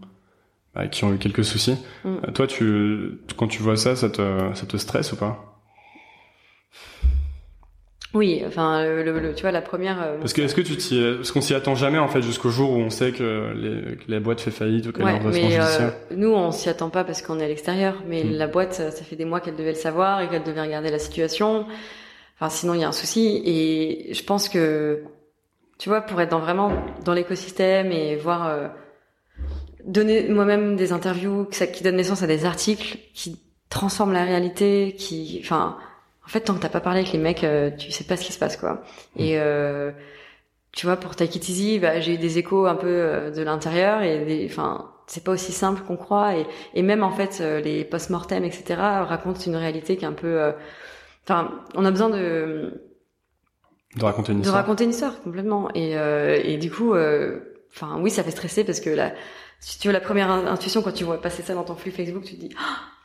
bah, 0.75 0.87
qui 0.87 1.05
ont 1.05 1.13
eu 1.13 1.19
quelques 1.19 1.45
soucis. 1.45 1.77
Mm. 2.05 2.09
Euh, 2.29 2.31
toi, 2.33 2.47
tu, 2.47 3.19
quand 3.37 3.49
tu 3.49 3.63
vois 3.63 3.77
ça, 3.77 3.97
ça 3.97 4.09
te, 4.11 4.23
ça 4.55 4.67
te 4.67 4.77
stresse 4.77 5.13
ou 5.13 5.17
pas? 5.17 5.52
Oui, 8.15 8.43
enfin, 8.47 8.85
le, 8.85 9.03
le- 9.03 9.21
le- 9.21 9.35
tu 9.35 9.41
vois, 9.41 9.53
la 9.53 9.63
première. 9.63 10.03
euh, 10.03 10.19
Parce 10.19 10.35
que 10.35 10.43
est-ce 10.43 10.55
que 10.55 10.61
tu 10.61 10.77
t'y, 10.77 11.01
parce 11.17 11.33
qu'on 11.33 11.41
s'y 11.41 11.55
attend 11.55 11.75
jamais 11.75 11.99
en 11.99 12.09
fait 12.09 12.21
jusqu'au 12.21 12.51
jour 12.51 12.71
où 12.73 12.75
on 12.77 12.91
sait 12.91 13.11
que, 13.13 13.53
les, 13.57 13.97
que 13.97 14.03
la 14.11 14.21
boîte 14.21 14.43
fait 14.43 14.51
faillite 14.51 14.87
ou 14.87 14.93
qu'elle 14.93 15.03
est 15.09 15.13
Ouais, 15.13 15.21
mais 15.33 15.59
euh, 15.59 15.89
nous, 16.15 16.29
on 16.35 16.53
s'y 16.53 16.69
attend 16.69 16.91
pas 16.91 17.05
parce 17.05 17.23
qu'on 17.23 17.41
est 17.41 17.45
à 17.45 17.49
l'extérieur. 17.49 18.03
Mais 18.07 18.23
Mm. 18.23 18.33
la 18.33 18.47
boîte, 18.49 18.75
ça 18.75 18.91
ça 18.91 19.03
fait 19.03 19.17
des 19.17 19.25
mois 19.25 19.41
qu'elle 19.41 19.57
devait 19.57 19.71
le 19.71 19.77
savoir 19.79 20.21
et 20.21 20.29
qu'elle 20.29 20.43
devait 20.43 20.61
regarder 20.61 20.91
la 20.91 20.99
situation. 20.99 21.65
Enfin, 22.39 22.51
sinon, 22.51 22.75
il 22.75 22.81
y 22.83 22.85
a 22.85 22.89
un 22.89 22.93
souci. 22.93 23.41
Et 23.47 24.13
je 24.13 24.23
pense 24.25 24.51
que, 24.51 25.05
tu 25.79 25.89
vois, 25.89 26.03
pour 26.03 26.21
être 26.21 26.31
dans, 26.33 26.41
vraiment 26.41 26.71
dans 27.07 27.15
l'écosystème 27.15 27.93
et 27.93 28.17
voir 28.17 28.47
euh, 28.47 28.69
donner 29.87 30.29
moi-même 30.29 30.77
des 30.77 30.93
interviews 30.93 31.49
ça- 31.51 31.67
qui 31.67 31.83
donnent 31.83 31.97
naissance 31.97 32.23
à 32.23 32.27
des 32.27 32.45
articles 32.45 32.99
qui 33.15 33.41
transforment 33.71 34.13
la 34.13 34.25
réalité, 34.25 34.95
qui, 34.99 35.41
enfin, 35.43 35.79
en 36.25 36.29
fait, 36.29 36.41
tant 36.41 36.55
que 36.55 36.61
t'as 36.61 36.69
pas 36.69 36.81
parlé 36.81 37.01
avec 37.01 37.13
les 37.13 37.19
mecs, 37.19 37.45
euh, 37.45 37.71
tu 37.77 37.91
sais 37.91 38.05
pas 38.05 38.17
ce 38.17 38.25
qui 38.25 38.33
se 38.33 38.39
passe, 38.39 38.57
quoi. 38.57 38.83
Et 39.17 39.39
euh, 39.39 39.91
tu 40.73 40.87
vois, 40.87 40.97
pour 40.97 41.17
Take 41.17 41.37
It 41.39 41.49
Easy, 41.49 41.79
bah, 41.79 42.01
j'ai 42.01 42.15
eu 42.15 42.19
des 42.19 42.39
échos 42.39 42.67
un 42.67 42.77
peu 42.77 42.87
euh, 42.89 43.31
de 43.31 43.43
l'intérieur 43.43 44.03
et 44.03 44.25
des, 44.25 44.47
enfin, 44.51 44.91
c'est 45.07 45.25
pas 45.25 45.33
aussi 45.33 45.53
simple 45.53 45.83
qu'on 45.83 45.97
croit 45.97 46.37
et, 46.37 46.47
et 46.75 46.83
même 46.83 47.03
en 47.03 47.11
fait, 47.13 47.39
euh, 47.41 47.61
les 47.61 47.85
post-mortem, 47.85 48.45
etc., 48.45 48.81
racontent 49.05 49.41
une 49.41 49.57
réalité 49.57 49.97
qui 49.97 50.05
est 50.05 50.09
un 50.09 50.13
peu, 50.13 50.41
euh, 50.41 50.53
enfin, 51.25 51.51
on 51.75 51.85
a 51.85 51.91
besoin 51.91 52.11
de 52.11 52.83
De 53.97 54.05
raconter 54.05 54.33
une 54.33 54.39
de 54.39 54.43
histoire. 54.45 54.63
raconter 54.63 54.85
une 54.85 54.91
histoire 54.91 55.21
complètement 55.23 55.69
et 55.75 55.99
euh, 55.99 56.41
et 56.43 56.57
du 56.57 56.71
coup, 56.71 56.95
euh, 56.95 57.41
enfin, 57.75 57.99
oui, 58.01 58.11
ça 58.11 58.23
fait 58.23 58.31
stresser 58.31 58.65
parce 58.65 58.81
que 58.81 58.89
la, 58.89 59.13
si 59.61 59.79
tu 59.79 59.89
veux 59.89 59.93
la 59.93 60.01
première 60.01 60.31
in- 60.31 60.47
intuition 60.47 60.81
quand 60.83 60.93
tu 60.93 61.05
vois 61.05 61.21
passer 61.21 61.43
ça 61.43 61.55
dans 61.55 61.65
ton 61.65 61.75
flux 61.77 61.91
Facebook, 61.91 62.25
tu 62.25 62.37
te 62.37 62.41
dis 62.41 62.55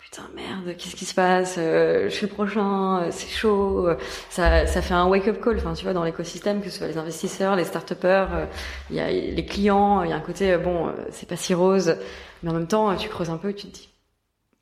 putain 0.09 0.23
merde, 0.35 0.75
qu'est-ce 0.77 0.95
qui 0.95 1.05
se 1.05 1.13
passe 1.13 1.55
Euh, 1.57 2.05
Je 2.09 2.13
suis 2.13 2.27
le 2.27 2.31
prochain, 2.31 3.01
euh, 3.03 3.07
c'est 3.11 3.27
chaud. 3.29 3.87
euh, 3.87 3.95
Ça 4.29 4.65
ça 4.65 4.81
fait 4.81 4.93
un 4.93 5.05
wake 5.07 5.27
up 5.27 5.41
call. 5.43 5.57
Enfin, 5.57 5.73
tu 5.73 5.83
vois 5.83 5.93
dans 5.93 6.03
l'écosystème 6.03 6.61
que 6.61 6.69
ce 6.69 6.77
soit 6.79 6.87
les 6.87 6.97
investisseurs, 6.97 7.55
les 7.55 7.65
start-upers, 7.65 8.27
euh, 8.33 8.45
il 8.89 8.95
y 8.95 8.99
a 8.99 9.09
les 9.09 9.45
clients, 9.45 10.03
il 10.03 10.09
y 10.09 10.13
a 10.13 10.15
un 10.15 10.21
côté 10.21 10.53
euh, 10.53 10.57
bon, 10.57 10.87
euh, 10.87 10.91
c'est 11.11 11.27
pas 11.27 11.35
si 11.35 11.53
rose, 11.53 11.95
mais 12.43 12.49
en 12.49 12.53
même 12.53 12.67
temps, 12.67 12.89
euh, 12.91 12.95
tu 12.95 13.09
creuses 13.09 13.29
un 13.29 13.37
peu, 13.37 13.49
et 13.49 13.55
tu 13.55 13.67
te 13.67 13.73
dis 13.73 13.89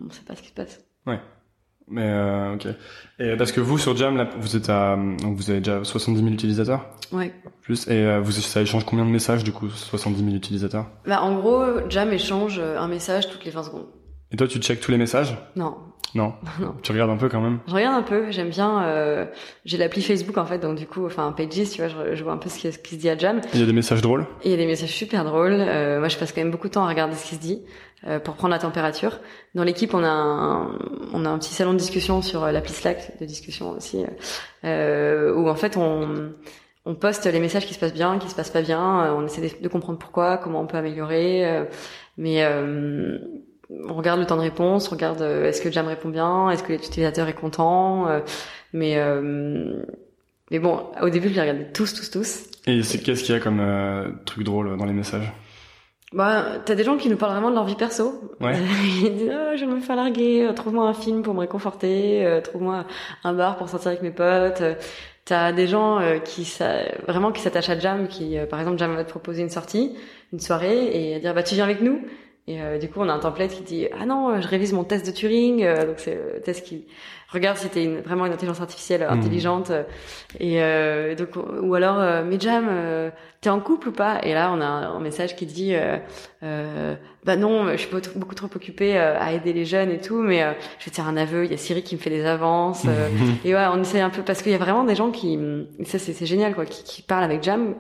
on 0.06 0.10
sait 0.10 0.24
pas 0.28 0.36
ce 0.36 0.42
qui 0.42 0.50
se 0.50 0.54
passe. 0.54 0.80
Mais 1.88 2.02
euh, 2.10 2.56
ok. 2.56 2.66
Et 3.20 3.38
parce 3.38 3.52
que 3.52 3.62
vous 3.62 3.78
sur 3.78 3.96
Jam, 3.96 4.18
là, 4.18 4.28
vous 4.40 4.56
êtes 4.56 4.70
à, 4.70 4.96
donc 4.96 5.38
vous 5.38 5.52
avez 5.52 5.60
déjà 5.60 5.84
70 5.84 6.20
000 6.20 6.34
utilisateurs, 6.34 6.88
Ouais. 7.12 7.32
plus, 7.62 7.88
et 7.88 7.92
euh, 8.04 8.20
vous 8.20 8.32
ça 8.32 8.60
échange 8.64 8.86
combien 8.86 9.06
de 9.06 9.12
messages 9.12 9.44
du 9.44 9.52
coup, 9.52 9.70
70 9.70 10.18
000 10.24 10.36
utilisateurs? 10.36 10.88
Bah 11.06 11.22
en 11.22 11.36
gros, 11.40 11.64
Jam 11.90 12.12
échange 12.12 12.58
euh, 12.58 12.80
un 12.80 12.88
message 12.88 13.30
toutes 13.30 13.46
les 13.46 13.52
20 13.52 13.62
secondes. 13.66 13.86
Et 14.32 14.38
toi, 14.38 14.48
tu 14.48 14.60
checkes 14.60 14.82
tous 14.82 14.92
les 14.92 14.98
messages 14.98 15.38
Non, 15.56 15.76
Non. 16.14 16.34
Non. 16.60 16.76
Tu 16.82 16.92
regardes 16.92 17.12
un 17.12 17.18
peu 17.18 17.30
quand 17.30 17.42
même. 17.42 17.60
Je 17.68 17.74
regarde 17.74 17.96
un 17.96 18.04
peu, 18.04 18.32
j'aime 18.32 18.50
bien. 18.50 18.84
Euh, 18.84 19.26
j'ai 19.66 19.78
l'appli 19.78 20.02
Facebook 20.02 20.38
en 20.38 20.46
fait, 20.46 20.60
donc 20.60 20.78
du 20.78 20.88
coup, 20.88 21.06
enfin 21.06 21.32
Pages, 21.32 21.70
tu 21.72 21.82
vois, 21.82 21.88
je, 21.88 22.16
je 22.16 22.24
vois 22.24 22.34
un 22.34 22.38
peu 22.38 22.50
ce 22.50 22.58
qui, 22.60 22.72
ce 22.72 22.80
qui 22.80 22.96
se 22.96 23.00
dit 23.00 23.10
à 23.10 23.18
Jam. 23.18 23.42
Il 23.54 23.60
y 23.60 23.64
a 23.64 23.66
des 23.66 23.74
messages 23.74 24.02
drôles. 24.02 24.26
Il 24.44 24.52
y 24.52 24.54
a 24.54 24.58
des 24.58 24.66
messages 24.66 24.90
super 24.90 25.24
drôles. 25.24 25.58
Euh, 25.60 26.00
moi, 26.00 26.08
je 26.08 26.18
passe 26.18 26.32
quand 26.32 26.42
même 26.42 26.52
beaucoup 26.52 26.68
de 26.68 26.74
temps 26.74 26.86
à 26.86 26.90
regarder 26.90 27.16
ce 27.16 27.26
qui 27.28 27.36
se 27.36 27.40
dit 27.40 27.62
euh, 28.08 28.20
pour 28.20 28.36
prendre 28.36 28.52
la 28.54 28.60
température. 28.60 29.20
Dans 29.56 29.64
l'équipe, 29.64 29.94
on 29.94 30.04
a 30.04 30.10
un, 30.10 30.78
on 31.14 31.26
a 31.26 31.30
un 31.30 31.40
petit 31.40 31.54
salon 31.54 31.74
de 31.74 31.78
discussion 31.80 32.22
sur 32.22 32.44
euh, 32.44 32.52
l'appli 32.52 32.74
Slack 32.74 33.20
de 33.20 33.26
discussion 33.26 33.72
aussi, 33.72 34.04
euh, 34.04 34.08
euh, 34.66 35.34
où 35.34 35.50
en 35.50 35.56
fait 35.56 35.78
on 35.78 36.34
on 36.88 36.94
poste 36.94 37.26
les 37.26 37.40
messages 37.40 37.66
qui 37.66 37.74
se 37.74 37.80
passent 37.80 37.96
bien, 37.96 38.20
qui 38.20 38.30
se 38.30 38.36
passent 38.36 38.52
pas 38.52 38.62
bien. 38.62 39.12
on 39.16 39.26
essaie 39.26 39.42
de, 39.60 39.68
comprendre 39.68 39.98
pourquoi, 39.98 40.38
comment 40.38 40.62
on 40.62 40.68
peut 40.68 40.78
améliorer. 40.78 41.66
mais 42.16 42.44
euh, 42.44 43.18
on 43.70 43.94
regarde 43.94 44.20
le 44.20 44.26
temps 44.26 44.38
de 44.38 44.42
réponse, 44.42 44.90
on 44.90 44.96
regarde 44.96 45.22
euh, 45.22 45.48
est-ce 45.48 45.62
que 45.62 45.72
Jam 45.72 45.88
répond 45.88 46.10
bien, 46.10 46.50
est-ce 46.50 46.64
que 46.64 46.74
l'utilisateur 46.74 47.28
est 47.28 47.34
content, 47.34 48.08
euh, 48.08 48.20
mais 48.74 48.98
mais 50.52 50.60
bon, 50.60 50.84
au 51.02 51.10
début, 51.10 51.30
je 51.30 51.34
les 51.34 51.42
regardais 51.42 51.72
tous, 51.74 51.96
tous, 51.96 52.12
tous. 52.12 52.44
Et 52.68 52.84
c'est 52.84 53.00
qu'est-ce 53.00 53.24
qu'il 53.24 53.34
y 53.34 53.38
a 53.38 53.42
comme 53.42 54.20
truc 54.26 54.44
drôle 54.44 54.78
dans 54.78 54.86
les 54.86 54.94
messages? 54.94 55.32
Bah, 56.14 56.60
t'as 56.64 56.76
des 56.76 56.84
gens 56.84 56.98
qui 56.98 57.10
nous 57.10 57.18
parlent 57.18 57.32
vraiment 57.32 57.50
de 57.50 57.56
leur 57.56 57.66
vie 57.66 57.76
perso. 57.76 58.22
Ouais. 58.40 58.54
Ils 59.02 59.16
disent, 59.16 59.32
oh, 59.34 59.58
je 59.58 59.66
vais 59.66 59.72
me 59.72 59.80
faire 59.80 59.96
larguer, 59.96 60.48
trouve-moi 60.56 60.88
un 60.88 60.94
film 60.94 61.24
pour 61.24 61.34
me 61.34 61.40
réconforter, 61.40 62.40
trouve-moi 62.44 62.86
un 63.24 63.34
bar 63.34 63.58
pour 63.58 63.70
sortir 63.70 63.88
avec 63.88 64.04
mes 64.04 64.12
potes. 64.12 64.62
T'as 65.26 65.52
des 65.52 65.66
gens 65.66 66.00
qui 66.24 66.48
vraiment 67.08 67.32
qui 67.32 67.42
s'attachent 67.42 67.70
à 67.70 67.80
Jam, 67.80 68.08
qui 68.08 68.38
par 68.48 68.60
exemple 68.60 68.78
Jam 68.78 68.94
va 68.96 69.04
te 69.04 69.10
proposer 69.10 69.42
une 69.42 69.50
sortie, 69.50 69.96
une 70.32 70.40
soirée 70.40 71.16
et 71.16 71.20
dire 71.20 71.34
bah 71.34 71.42
tu 71.42 71.56
viens 71.56 71.64
avec 71.64 71.82
nous? 71.82 72.02
Et 72.48 72.62
euh, 72.62 72.78
du 72.78 72.90
coup, 72.90 73.00
on 73.00 73.10
a 73.10 73.14
un 73.14 73.20
template 73.20 73.52
qui 73.52 73.64
dit 73.64 73.88
ah 74.00 74.06
non, 74.06 74.40
je 74.40 74.48
révise 74.48 74.72
mon 74.72 74.84
test 74.84 75.06
de 75.06 75.12
Turing. 75.12 75.64
Euh, 75.64 75.88
donc 75.88 75.96
c'est 75.98 76.14
le 76.14 76.42
test 76.42 76.64
qui 76.64 76.86
regarde 77.30 77.58
si 77.58 77.68
t'es 77.70 77.84
une, 77.84 78.02
vraiment 78.02 78.28
une 78.28 78.34
intelligence 78.34 78.62
artificielle 78.62 79.02
mmh. 79.02 79.14
intelligente. 79.14 79.72
Et 80.40 80.62
euh, 80.62 81.16
donc 81.16 81.30
ou 81.36 81.74
alors 81.74 82.24
mais 82.24 82.40
Jam, 82.40 82.70
t'es 83.42 83.50
en 83.50 83.60
couple 83.60 83.90
ou 83.90 83.92
pas? 83.92 84.20
Et 84.22 84.36
là, 84.36 84.52
on 84.54 84.62
a 84.62 84.66
un, 84.66 85.00
message 85.00 85.36
qui 85.36 85.48
dit 85.48 85.74
bah 86.42 87.36
non, 87.36 87.72
je 87.72 87.78
suis 87.78 87.90
beaucoup 88.16 88.36
trop 88.36 88.50
occupée 88.54 88.96
à 88.96 89.34
aider 89.34 89.52
les 89.52 89.66
jeunes 89.66 89.90
et 89.90 90.00
tout, 90.00 90.22
mais 90.22 90.42
je 90.78 90.86
vais 90.86 90.92
te 90.92 90.96
faire 90.96 91.08
un 91.08 91.18
aveu. 91.18 91.46
Il 91.46 91.52
y 91.52 91.56
a 91.56 91.58
Siri 91.58 91.82
qui 91.82 91.96
me 91.96 92.00
fait 92.00 92.12
des 92.12 92.26
avances. 92.26 92.86
et 93.44 93.56
ouais, 93.56 93.66
on 93.74 93.82
essaie 93.82 94.02
un 94.02 94.12
peu 94.12 94.22
parce 94.22 94.44
qu'il 94.44 94.52
y 94.52 94.56
a 94.56 94.60
vraiment 94.60 94.84
des 94.84 94.96
gens 94.96 95.10
qui 95.10 95.40
ça 95.84 95.98
c'est 95.98 96.26
génial 96.28 96.54
quoi, 96.54 96.66
qui, 96.66 96.84
qui 96.84 97.02
parlent 97.02 97.24
avec 97.24 97.42
Jam 97.42 97.74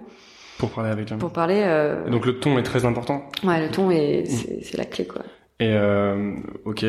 pour 0.57 0.69
parler 0.71 0.89
avec 0.89 1.17
Pour 1.17 1.31
parler. 1.31 1.61
Euh... 1.65 2.09
donc 2.09 2.25
le 2.25 2.39
ton 2.39 2.57
est 2.57 2.63
très 2.63 2.85
important. 2.85 3.29
Ouais, 3.43 3.61
le 3.61 3.71
ton 3.71 3.91
est 3.91 4.25
c'est 4.25 4.77
la 4.77 4.85
clé 4.85 5.05
quoi. 5.05 5.21
Et 5.59 5.73
euh, 5.73 6.35
ok. 6.65 6.85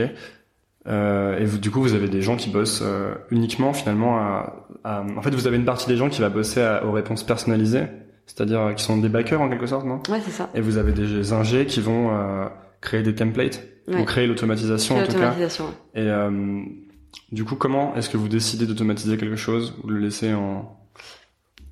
Euh, 0.89 1.39
et 1.39 1.45
vous, 1.45 1.59
du 1.59 1.71
coup, 1.71 1.81
vous 1.81 1.95
avez 1.95 2.09
des 2.09 2.23
gens 2.23 2.37
qui 2.37 2.49
bossent 2.49 2.83
euh, 2.85 3.15
uniquement 3.31 3.73
finalement 3.73 4.19
à, 4.19 4.69
à, 4.85 5.05
En 5.17 5.23
fait, 5.23 5.31
vous 5.31 5.49
avez 5.49 5.57
une 5.57 5.65
partie 5.65 5.89
des 5.89 5.97
gens 5.97 6.09
qui 6.09 6.21
va 6.21 6.29
bosser 6.29 6.65
aux 6.85 6.93
réponses 6.93 7.25
personnalisées, 7.25 7.87
c'est-à-dire 8.27 8.73
qui 8.77 8.85
sont 8.85 8.97
des 8.97 9.09
backers 9.09 9.41
en 9.41 9.49
quelque 9.49 9.67
sorte, 9.67 9.85
non? 9.85 10.01
Ouais, 10.09 10.21
c'est 10.25 10.31
ça. 10.31 10.49
Et 10.55 10.61
vous 10.61 10.79
avez 10.79 10.93
des 10.93 11.33
ingés 11.33 11.67
qui 11.67 11.81
vont 11.81 12.11
créer 12.81 13.03
des 13.03 13.15
templates 13.15 13.65
ou 13.89 14.05
créer 14.05 14.27
l'automatisation 14.27 14.97
en 14.97 15.05
tout 15.05 15.19
cas. 15.19 15.35
Et 15.95 16.09
du 17.33 17.45
coup, 17.45 17.57
comment 17.57 17.97
est-ce 17.97 18.09
que 18.09 18.17
vous 18.17 18.29
décidez 18.29 18.67
d'automatiser 18.67 19.17
quelque 19.17 19.37
chose 19.37 19.75
ou 19.83 19.89
de 19.89 19.93
le 19.93 20.01
laisser 20.01 20.35
en 20.35 20.77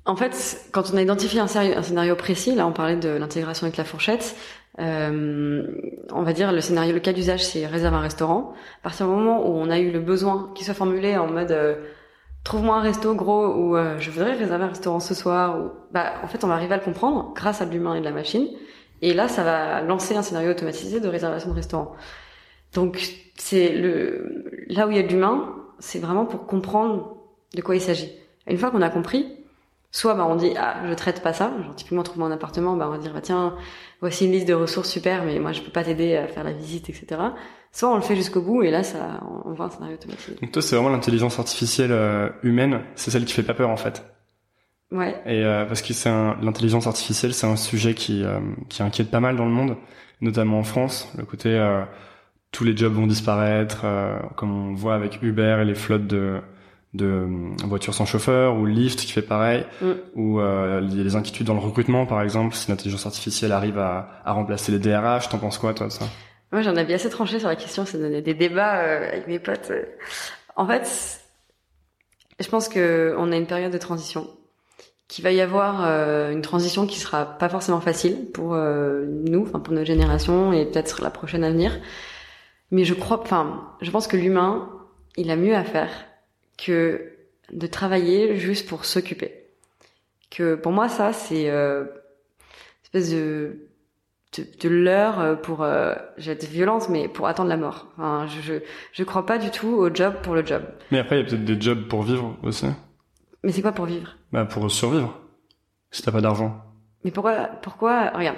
en 0.05 0.15
fait, 0.15 0.67
quand 0.71 0.91
on 0.93 0.97
a 0.97 1.01
identifié 1.01 1.39
un, 1.39 1.47
scénario 1.47 2.15
précis, 2.15 2.53
là 2.53 2.67
on 2.67 2.71
parlait 2.71 2.95
de 2.95 3.09
l'intégration 3.09 3.65
avec 3.65 3.77
la 3.77 3.83
fourchette, 3.83 4.35
euh, 4.79 5.65
on 6.11 6.21
va 6.21 6.33
dire 6.33 6.51
le 6.51 6.61
scénario, 6.61 6.93
le 6.93 6.99
cas 6.99 7.13
d'usage, 7.13 7.43
c'est 7.43 7.65
réserve 7.65 7.95
un 7.95 8.01
restaurant. 8.01 8.53
À 8.81 8.83
partir 8.83 9.07
du 9.07 9.13
moment 9.13 9.47
où 9.47 9.53
on 9.55 9.69
a 9.69 9.79
eu 9.79 9.91
le 9.91 9.99
besoin 9.99 10.51
qui 10.53 10.63
soit 10.63 10.73
formulé 10.73 11.17
en 11.17 11.27
mode 11.27 11.51
euh, 11.51 11.75
trouve-moi 12.43 12.75
un 12.75 12.81
resto 12.81 13.15
gros 13.15 13.47
ou 13.55 13.75
euh, 13.75 13.97
je 13.97 14.11
voudrais 14.11 14.33
réserver 14.33 14.65
un 14.65 14.69
restaurant 14.69 14.99
ce 14.99 15.15
soir, 15.15 15.59
ou 15.59 15.71
bah 15.91 16.13
en 16.23 16.27
fait 16.27 16.43
on 16.43 16.47
va 16.47 16.53
arriver 16.53 16.73
à 16.75 16.77
le 16.77 16.83
comprendre 16.83 17.33
grâce 17.33 17.61
à 17.61 17.65
l'humain 17.65 17.95
et 17.95 17.99
de 17.99 18.05
la 18.05 18.11
machine. 18.11 18.47
Et 19.01 19.13
là, 19.13 19.27
ça 19.27 19.43
va 19.43 19.81
lancer 19.81 20.15
un 20.15 20.21
scénario 20.21 20.51
automatisé 20.51 20.99
de 20.99 21.07
réservation 21.07 21.49
de 21.49 21.55
restaurant. 21.55 21.95
Donc 22.73 23.01
c'est 23.37 23.69
le 23.69 24.65
là 24.69 24.87
où 24.87 24.91
il 24.91 24.97
y 24.97 24.99
a 24.99 25.03
de 25.03 25.07
l'humain, 25.07 25.55
c'est 25.79 25.99
vraiment 25.99 26.25
pour 26.25 26.45
comprendre 26.45 27.17
de 27.55 27.61
quoi 27.61 27.75
il 27.75 27.81
s'agit. 27.81 28.11
Une 28.47 28.57
fois 28.57 28.69
qu'on 28.69 28.81
a 28.81 28.89
compris, 28.89 29.44
Soit 29.95 30.13
bah, 30.13 30.27
on 30.29 30.35
dit 30.35 30.51
ah 30.57 30.75
je 30.89 30.93
traite 30.93 31.23
pas 31.23 31.31
ça, 31.31 31.53
genre 31.63 31.73
typiquement 31.73 32.03
trouve 32.03 32.19
mon 32.19 32.29
appartement, 32.29 32.75
bah 32.75 32.83
on 32.89 32.91
va 32.91 32.97
dire 32.97 33.13
bah 33.13 33.21
tiens 33.21 33.55
voici 34.01 34.25
une 34.25 34.33
liste 34.33 34.45
de 34.45 34.53
ressources 34.53 34.89
super, 34.89 35.23
mais 35.23 35.39
moi 35.39 35.53
je 35.53 35.61
peux 35.61 35.71
pas 35.71 35.85
t'aider 35.85 36.17
à 36.17 36.27
faire 36.27 36.43
la 36.43 36.51
visite, 36.51 36.89
etc. 36.89 37.21
Soit 37.71 37.89
on 37.89 37.95
le 37.95 38.01
fait 38.01 38.17
jusqu'au 38.17 38.41
bout 38.41 38.61
et 38.63 38.71
là 38.71 38.83
ça 38.83 39.21
on 39.45 39.53
voit 39.53 39.67
un 39.67 39.69
scénario 39.69 39.95
automatique. 39.95 40.41
Donc 40.41 40.51
toi 40.51 40.61
c'est 40.61 40.75
vraiment 40.75 40.89
l'intelligence 40.89 41.39
artificielle 41.39 41.93
euh, 41.93 42.27
humaine, 42.43 42.81
c'est 42.95 43.09
celle 43.09 43.23
qui 43.23 43.31
fait 43.31 43.41
pas 43.41 43.53
peur 43.53 43.69
en 43.69 43.77
fait. 43.77 44.03
Ouais. 44.91 45.15
Et 45.25 45.45
euh, 45.45 45.63
parce 45.63 45.81
que 45.81 45.93
c'est 45.93 46.09
l'intelligence 46.09 46.87
artificielle, 46.87 47.33
c'est 47.33 47.47
un 47.47 47.55
sujet 47.55 47.93
qui 47.93 48.21
euh, 48.21 48.41
qui 48.67 48.83
inquiète 48.83 49.09
pas 49.09 49.21
mal 49.21 49.37
dans 49.37 49.45
le 49.45 49.51
monde, 49.51 49.77
notamment 50.19 50.59
en 50.59 50.65
France, 50.65 51.09
le 51.17 51.23
côté 51.23 51.57
tous 52.51 52.65
les 52.65 52.75
jobs 52.75 52.91
vont 52.91 53.07
disparaître, 53.07 53.85
comme 54.35 54.51
on 54.51 54.73
voit 54.73 54.95
avec 54.95 55.21
Uber 55.21 55.59
et 55.61 55.65
les 55.65 55.75
flottes 55.75 56.07
de 56.07 56.41
de 56.95 57.05
euh, 57.05 57.27
voitures 57.65 57.93
sans 57.93 58.05
chauffeur 58.05 58.55
ou 58.57 58.65
Lyft 58.65 58.99
qui 58.99 59.11
fait 59.11 59.21
pareil 59.21 59.65
mm. 59.81 59.91
ou 60.15 60.39
euh, 60.39 60.81
il 60.83 60.97
y 60.97 61.01
a 61.01 61.03
des 61.03 61.15
inquiétudes 61.15 61.47
dans 61.47 61.53
le 61.53 61.59
recrutement 61.59 62.05
par 62.05 62.21
exemple 62.21 62.55
si 62.55 62.69
l'intelligence 62.69 63.05
artificielle 63.05 63.51
arrive 63.51 63.77
à, 63.77 64.21
à 64.23 64.31
remplacer 64.33 64.71
les 64.71 64.79
DRH 64.79 65.29
t'en 65.29 65.37
penses 65.37 65.57
quoi 65.57 65.73
toi 65.73 65.87
de 65.87 65.91
ça? 65.91 66.05
Moi 66.51 66.61
j'en 66.61 66.75
avais 66.75 66.93
assez 66.93 67.09
tranché 67.09 67.39
sur 67.39 67.47
la 67.47 67.55
question 67.55 67.85
ça 67.85 67.97
donnait 67.97 68.21
des 68.21 68.33
débats 68.33 68.79
euh, 68.79 69.07
avec 69.09 69.27
mes 69.27 69.39
potes. 69.39 69.71
En 70.55 70.65
fait 70.67 71.21
je 72.39 72.47
pense 72.47 72.69
que 72.69 73.15
on 73.17 73.31
a 73.31 73.35
une 73.35 73.47
période 73.47 73.71
de 73.71 73.77
transition 73.77 74.27
qu'il 75.07 75.23
va 75.23 75.31
y 75.31 75.39
avoir 75.39 75.81
une 76.31 76.41
transition 76.41 76.87
qui 76.87 76.99
sera 76.99 77.25
pas 77.25 77.47
forcément 77.47 77.79
facile 77.79 78.31
pour 78.33 78.55
nous 78.55 79.43
enfin 79.43 79.59
pour 79.59 79.71
notre 79.71 79.85
génération 79.85 80.51
et 80.51 80.65
peut-être 80.65 81.03
la 81.03 81.11
prochaine 81.11 81.43
à 81.43 81.51
venir. 81.51 81.79
Mais 82.71 82.85
je 82.85 82.95
crois 82.95 83.21
enfin 83.21 83.69
je 83.81 83.91
pense 83.91 84.07
que 84.07 84.17
l'humain 84.17 84.67
il 85.15 85.29
a 85.29 85.35
mieux 85.35 85.55
à 85.55 85.63
faire 85.63 85.91
que 86.57 87.11
de 87.51 87.67
travailler 87.67 88.37
juste 88.37 88.67
pour 88.67 88.85
s'occuper. 88.85 89.45
Que 90.29 90.55
pour 90.55 90.71
moi 90.71 90.89
ça 90.89 91.13
c'est 91.13 91.49
euh, 91.49 91.83
une 91.83 92.83
espèce 92.83 93.11
de 93.11 93.69
de, 94.37 94.45
de 94.61 94.69
l'heure 94.69 95.39
pour 95.41 95.63
euh, 95.63 95.95
j'ai 96.17 96.31
être 96.31 96.45
violente 96.45 96.89
mais 96.89 97.07
pour 97.07 97.27
attendre 97.27 97.49
la 97.49 97.57
mort. 97.57 97.87
Enfin, 97.97 98.27
je, 98.27 98.41
je 98.41 98.53
je 98.91 99.03
crois 99.03 99.25
pas 99.25 99.37
du 99.37 99.51
tout 99.51 99.67
au 99.67 99.93
job 99.93 100.15
pour 100.23 100.35
le 100.35 100.45
job. 100.45 100.63
Mais 100.91 100.99
après 100.99 101.17
il 101.17 101.23
y 101.23 101.25
a 101.25 101.29
peut-être 101.29 101.45
des 101.45 101.59
jobs 101.59 101.87
pour 101.87 102.03
vivre 102.03 102.37
aussi. 102.43 102.67
Mais 103.43 103.51
c'est 103.51 103.61
quoi 103.61 103.71
pour 103.71 103.85
vivre? 103.85 104.15
Bah 104.31 104.45
pour 104.45 104.69
survivre. 104.71 105.19
Si 105.91 106.01
t'as 106.01 106.11
pas 106.11 106.21
d'argent. 106.21 106.61
Mais 107.03 107.11
pourquoi 107.11 107.47
pourquoi 107.61 108.09
regarde 108.09 108.37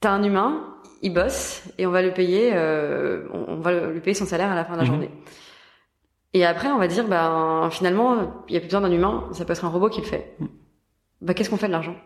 t'as 0.00 0.10
un 0.10 0.22
humain 0.22 0.76
il 1.02 1.12
bosse 1.12 1.62
et 1.78 1.86
on 1.86 1.90
va 1.90 2.02
le 2.02 2.12
payer 2.12 2.50
euh, 2.54 3.26
on, 3.32 3.56
va 3.56 3.88
lui 3.90 4.00
payer 4.00 4.14
son 4.14 4.26
salaire 4.26 4.50
à 4.50 4.54
la 4.54 4.64
fin 4.64 4.74
de 4.74 4.78
la 4.78 4.84
mhm. 4.84 4.88
journée. 4.88 5.10
Et 6.36 6.44
après, 6.44 6.68
on 6.68 6.76
va 6.76 6.86
dire, 6.86 7.08
bah, 7.08 7.66
finalement, 7.72 8.44
il 8.46 8.52
y 8.52 8.58
a 8.58 8.60
plus 8.60 8.66
besoin 8.66 8.82
d'un 8.82 8.92
humain, 8.92 9.26
ça 9.32 9.46
peut 9.46 9.54
être 9.54 9.64
un 9.64 9.70
robot 9.70 9.88
qui 9.88 10.02
le 10.02 10.06
fait. 10.06 10.36
Bah, 11.22 11.32
qu'est-ce 11.32 11.48
qu'on 11.48 11.56
fait 11.56 11.66
de 11.66 11.72
l'argent? 11.72 11.96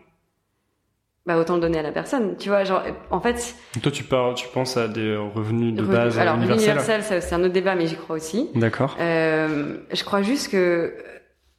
Bah, 1.25 1.37
autant 1.37 1.55
le 1.55 1.59
donner 1.59 1.79
à 1.79 1.81
la 1.81 1.91
personne. 1.91 2.37
Tu 2.37 2.47
vois, 2.47 2.63
genre, 2.63 2.81
en 3.09 3.19
fait. 3.19 3.53
toi, 3.83 3.91
tu 3.91 4.05
parles, 4.05 4.35
tu 4.35 4.47
penses 4.47 4.77
à 4.77 4.87
des 4.87 5.17
revenus 5.17 5.73
de 5.75 5.83
base 5.83 6.17
Alors, 6.17 6.37
universels. 6.37 6.77
universel, 6.77 7.21
c'est 7.21 7.35
un 7.35 7.43
autre 7.43 7.51
débat, 7.51 7.75
mais 7.75 7.87
j'y 7.87 7.97
crois 7.97 8.15
aussi. 8.15 8.49
D'accord. 8.55 8.95
Euh, 9.01 9.79
je 9.91 10.03
crois 10.05 10.21
juste 10.21 10.49
que 10.49 10.95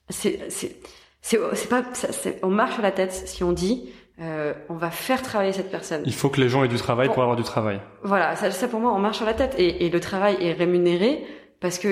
c'est, 0.08 0.40
c'est, 0.48 0.76
c'est, 1.20 1.38
c'est 1.52 1.68
pas, 1.68 1.82
on 2.42 2.48
marche 2.48 2.72
sur 2.72 2.82
la 2.82 2.92
tête 2.92 3.12
si 3.12 3.44
on 3.44 3.52
dit, 3.52 3.90
euh, 4.18 4.54
on 4.70 4.76
va 4.76 4.90
faire 4.90 5.20
travailler 5.20 5.52
cette 5.52 5.70
personne. 5.70 6.00
Il 6.06 6.14
faut 6.14 6.30
que 6.30 6.40
les 6.40 6.48
gens 6.48 6.64
aient 6.64 6.68
du 6.68 6.76
travail 6.78 7.08
pour 7.08 7.20
avoir 7.22 7.36
du 7.36 7.42
travail. 7.42 7.82
Voilà, 8.02 8.34
ça, 8.34 8.50
ça 8.50 8.66
pour 8.66 8.80
moi, 8.80 8.94
on 8.94 8.98
marche 8.98 9.18
sur 9.18 9.26
la 9.26 9.34
tête 9.34 9.56
et, 9.58 9.84
et 9.84 9.90
le 9.90 10.00
travail 10.00 10.38
est 10.40 10.54
rémunéré 10.54 11.22
parce 11.60 11.78
que 11.78 11.88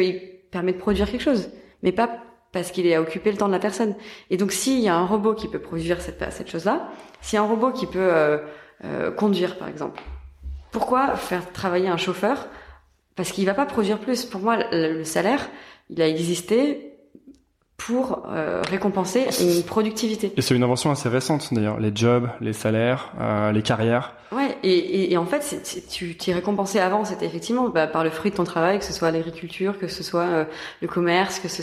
permet 0.51 0.73
de 0.73 0.79
produire 0.79 1.11
quelque 1.11 1.23
chose, 1.23 1.51
mais 1.83 1.93
pas 1.93 2.11
parce 2.53 2.73
qu'il 2.73 2.87
est 2.87 2.95
à 2.95 3.01
occuper 3.01 3.31
le 3.31 3.39
temps 3.39 3.47
de 3.47 3.53
la 3.53 3.61
personne. 3.61 3.95
Et 4.29 4.37
donc, 4.37 4.53
s'il 4.53 4.81
y 4.81 4.89
a 4.89 4.97
un 4.97 5.07
robot 5.07 5.35
qui 5.35 5.49
peut 5.49 5.61
produire 5.61 6.01
cette, 6.01 6.25
cette 6.33 6.51
chose-là, 6.51 6.89
s'il 7.21 7.37
y 7.37 7.39
a 7.39 7.43
un 7.43 7.47
robot 7.47 7.71
qui 7.71 7.87
peut 7.87 7.99
euh, 7.99 8.39
euh, 8.85 9.11
conduire, 9.13 9.57
par 9.57 9.69
exemple, 9.69 10.01
pourquoi 10.73 11.15
faire 11.17 11.53
travailler 11.53 11.89
un 11.89 11.97
chauffeur? 11.97 12.49
Parce 13.15 13.33
qu'il 13.33 13.47
va 13.47 13.55
pas 13.55 13.67
produire 13.67 13.99
plus. 13.99 14.25
Pour 14.25 14.41
moi, 14.41 14.57
le 14.73 15.05
salaire, 15.05 15.49
il 15.91 16.01
a 16.01 16.09
existé 16.09 16.90
pour 17.87 18.27
euh, 18.29 18.61
récompenser 18.69 19.27
une 19.41 19.63
productivité. 19.63 20.33
Et 20.37 20.43
c'est 20.43 20.55
une 20.55 20.63
invention 20.63 20.91
assez 20.91 21.09
récente 21.09 21.49
d'ailleurs, 21.53 21.81
les 21.81 21.93
jobs, 21.95 22.29
les 22.43 22.53
salaires, 22.53 23.13
euh, 23.19 23.53
les 23.53 23.63
carrières. 23.63 24.15
Ouais, 24.33 24.55
et, 24.63 24.77
et, 24.77 25.13
et 25.13 25.17
en 25.17 25.25
fait, 25.25 25.43
c'est, 25.43 25.89
tu 25.89 26.15
t'es 26.15 26.35
récompensé 26.35 26.79
avant, 26.79 27.07
c'était 27.07 27.25
effectivement 27.25 27.71
bah, 27.71 27.87
par 27.87 28.05
le 28.05 28.11
fruit 28.11 28.33
de 28.33 28.37
ton 28.37 28.45
travail, 28.45 28.79
que 28.79 28.85
ce 28.85 28.93
soit 28.93 29.11
l'agriculture, 29.11 29.79
que 29.79 29.89
ce 29.89 30.03
soit 30.03 30.27
euh, 30.27 30.45
le 30.83 30.89
commerce, 30.89 31.41
que 31.41 31.49
ce 31.49 31.63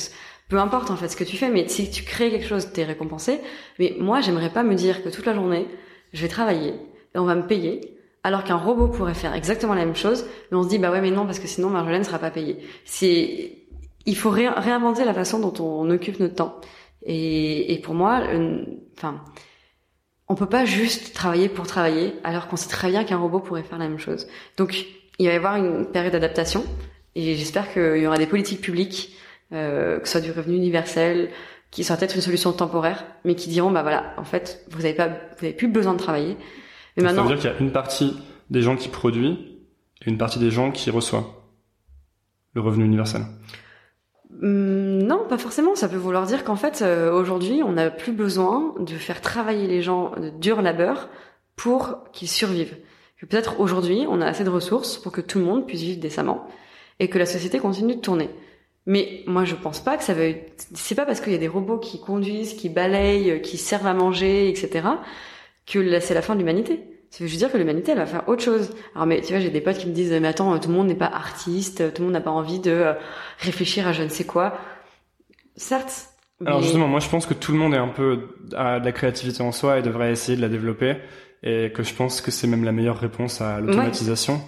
peu 0.49 0.57
importe 0.57 0.89
en 0.89 0.95
fait 0.95 1.09
ce 1.09 1.17
que 1.17 1.25
tu 1.25 1.37
fais, 1.37 1.49
mais 1.49 1.67
si 1.67 1.91
tu 1.91 2.03
crées 2.03 2.31
quelque 2.31 2.47
chose, 2.47 2.71
t'es 2.71 2.83
récompensé. 2.83 3.39
Mais 3.79 3.95
moi, 3.99 4.21
j'aimerais 4.21 4.49
pas 4.49 4.63
me 4.63 4.73
dire 4.73 5.03
que 5.03 5.09
toute 5.09 5.25
la 5.25 5.35
journée, 5.35 5.67
je 6.13 6.21
vais 6.21 6.29
travailler 6.29 6.73
et 7.13 7.19
on 7.19 7.25
va 7.25 7.35
me 7.35 7.45
payer, 7.45 7.95
alors 8.23 8.43
qu'un 8.43 8.55
robot 8.55 8.87
pourrait 8.87 9.13
faire 9.13 9.35
exactement 9.35 9.75
la 9.75 9.85
même 9.85 9.95
chose, 9.95 10.25
mais 10.49 10.57
on 10.57 10.63
se 10.63 10.69
dit 10.69 10.79
bah 10.79 10.89
ouais 10.89 11.01
mais 11.01 11.11
non 11.11 11.25
parce 11.25 11.39
que 11.39 11.47
sinon 11.47 11.69
Marjolaine 11.69 12.03
sera 12.03 12.17
pas 12.17 12.31
payée. 12.31 12.57
C'est 12.85 13.66
il 14.07 14.15
faut 14.15 14.31
réinventer 14.31 15.05
la 15.05 15.13
façon 15.13 15.39
dont 15.39 15.53
on 15.63 15.89
occupe 15.91 16.19
notre 16.19 16.35
temps. 16.35 16.61
Et, 17.05 17.73
et 17.73 17.79
pour 17.79 17.93
moi, 17.93 18.23
enfin, 18.97 19.21
on 20.29 20.35
peut 20.35 20.47
pas 20.47 20.65
juste 20.65 21.13
travailler 21.13 21.49
pour 21.49 21.67
travailler, 21.67 22.15
alors 22.23 22.47
qu'on 22.47 22.55
sait 22.55 22.69
très 22.69 22.89
bien 22.89 23.03
qu'un 23.03 23.17
robot 23.17 23.41
pourrait 23.41 23.63
faire 23.63 23.77
la 23.77 23.87
même 23.87 23.99
chose. 23.99 24.27
Donc, 24.55 24.85
il 25.19 25.27
va 25.27 25.33
y 25.33 25.35
avoir 25.35 25.57
une 25.57 25.85
période 25.85 26.13
d'adaptation, 26.13 26.63
et 27.15 27.35
j'espère 27.35 27.71
qu'il 27.71 27.97
y 27.97 28.07
aura 28.07 28.17
des 28.17 28.27
politiques 28.27 28.61
publiques, 28.61 29.13
euh, 29.51 29.99
que 29.99 30.07
ce 30.07 30.13
soit 30.13 30.21
du 30.21 30.31
revenu 30.31 30.55
universel, 30.55 31.29
qui 31.69 31.83
sera 31.83 31.97
peut-être 31.97 32.15
une 32.15 32.21
solution 32.21 32.53
temporaire, 32.53 33.05
mais 33.25 33.35
qui 33.35 33.49
diront, 33.49 33.71
bah 33.71 33.81
voilà, 33.81 34.13
en 34.17 34.23
fait, 34.23 34.65
vous 34.69 34.81
n'avez 34.81 34.93
pas, 34.93 35.09
vous 35.09 35.45
avez 35.45 35.53
plus 35.53 35.67
besoin 35.67 35.93
de 35.93 35.99
travailler. 35.99 36.37
Mais 36.95 37.03
maintenant, 37.03 37.23
ça 37.23 37.29
veut 37.29 37.35
dire 37.35 37.41
qu'il 37.41 37.51
y 37.51 37.53
a 37.53 37.59
une 37.59 37.73
partie 37.73 38.15
des 38.49 38.61
gens 38.61 38.77
qui 38.77 38.87
produisent 38.87 39.35
et 40.05 40.09
une 40.09 40.17
partie 40.17 40.39
des 40.39 40.49
gens 40.49 40.71
qui 40.71 40.89
reçoit 40.91 41.43
le 42.53 42.61
revenu 42.61 42.85
universel 42.85 43.23
non, 44.29 45.25
pas 45.27 45.37
forcément. 45.37 45.75
Ça 45.75 45.87
peut 45.87 45.97
vouloir 45.97 46.25
dire 46.25 46.43
qu'en 46.43 46.55
fait, 46.55 46.81
euh, 46.81 47.11
aujourd'hui, 47.11 47.63
on 47.63 47.73
n'a 47.73 47.89
plus 47.89 48.11
besoin 48.11 48.75
de 48.79 48.93
faire 48.93 49.21
travailler 49.21 49.67
les 49.67 49.81
gens 49.81 50.11
de 50.11 50.29
dur 50.29 50.61
labeur 50.61 51.09
pour 51.55 52.03
qu'ils 52.11 52.27
survivent. 52.27 52.77
Peut-être 53.19 53.59
aujourd'hui, 53.59 54.05
on 54.07 54.21
a 54.21 54.27
assez 54.27 54.43
de 54.43 54.49
ressources 54.49 54.97
pour 54.97 55.11
que 55.11 55.21
tout 55.21 55.39
le 55.39 55.45
monde 55.45 55.65
puisse 55.65 55.81
vivre 55.81 55.99
décemment 55.99 56.47
et 56.99 57.09
que 57.09 57.17
la 57.17 57.25
société 57.25 57.57
continue 57.59 57.95
de 57.95 58.01
tourner. 58.01 58.29
Mais 58.85 59.23
moi, 59.27 59.43
je 59.43 59.55
pense 59.55 59.79
pas 59.79 59.97
que 59.97 60.03
ça 60.03 60.13
veut. 60.13 60.35
C'est 60.73 60.95
pas 60.95 61.05
parce 61.05 61.19
qu'il 61.19 61.33
y 61.33 61.35
a 61.35 61.39
des 61.39 61.47
robots 61.47 61.79
qui 61.79 61.99
conduisent, 61.99 62.53
qui 62.53 62.69
balayent, 62.69 63.41
qui 63.41 63.57
servent 63.57 63.87
à 63.87 63.93
manger, 63.93 64.49
etc., 64.49 64.87
que 65.65 65.99
c'est 65.99 66.13
la 66.13 66.21
fin 66.21 66.35
de 66.35 66.39
l'humanité. 66.39 66.96
Ça 67.09 67.23
veut 67.23 67.27
juste 67.27 67.39
dire 67.39 67.51
que 67.51 67.57
l'humanité, 67.57 67.93
elle 67.93 67.97
va 67.97 68.05
faire 68.05 68.27
autre 68.27 68.43
chose. 68.43 68.69
Alors, 68.93 69.07
mais 69.07 69.21
tu 69.21 69.29
vois, 69.29 69.39
j'ai 69.39 69.49
des 69.49 69.61
potes 69.61 69.77
qui 69.77 69.87
me 69.87 69.93
disent, 69.93 70.11
mais 70.11 70.27
attends, 70.27 70.57
tout 70.59 70.69
le 70.69 70.75
monde 70.75 70.87
n'est 70.87 70.95
pas 70.95 71.07
artiste, 71.07 71.93
tout 71.93 72.01
le 72.01 72.05
monde 72.05 72.13
n'a 72.13 72.21
pas 72.21 72.31
envie 72.31 72.59
de 72.59 72.71
euh, 72.71 72.93
réfléchir 73.39 73.87
à 73.87 73.93
je 73.93 74.03
ne 74.03 74.09
sais 74.09 74.25
quoi. 74.25 74.57
Certes. 75.55 76.09
Alors 76.45 76.61
justement, 76.61 76.87
moi, 76.87 76.99
je 76.99 77.09
pense 77.09 77.25
que 77.25 77.33
tout 77.33 77.51
le 77.51 77.57
monde 77.57 77.73
est 77.73 77.77
un 77.77 77.87
peu 77.87 78.35
à 78.55 78.79
de 78.79 78.85
la 78.85 78.91
créativité 78.91 79.41
en 79.41 79.51
soi 79.51 79.79
et 79.79 79.81
devrait 79.81 80.11
essayer 80.11 80.37
de 80.37 80.41
la 80.41 80.49
développer, 80.49 80.97
et 81.41 81.71
que 81.73 81.81
je 81.81 81.93
pense 81.93 82.21
que 82.21 82.29
c'est 82.29 82.45
même 82.45 82.63
la 82.63 82.71
meilleure 82.71 82.99
réponse 82.99 83.41
à 83.41 83.59
l'automatisation. 83.59 84.39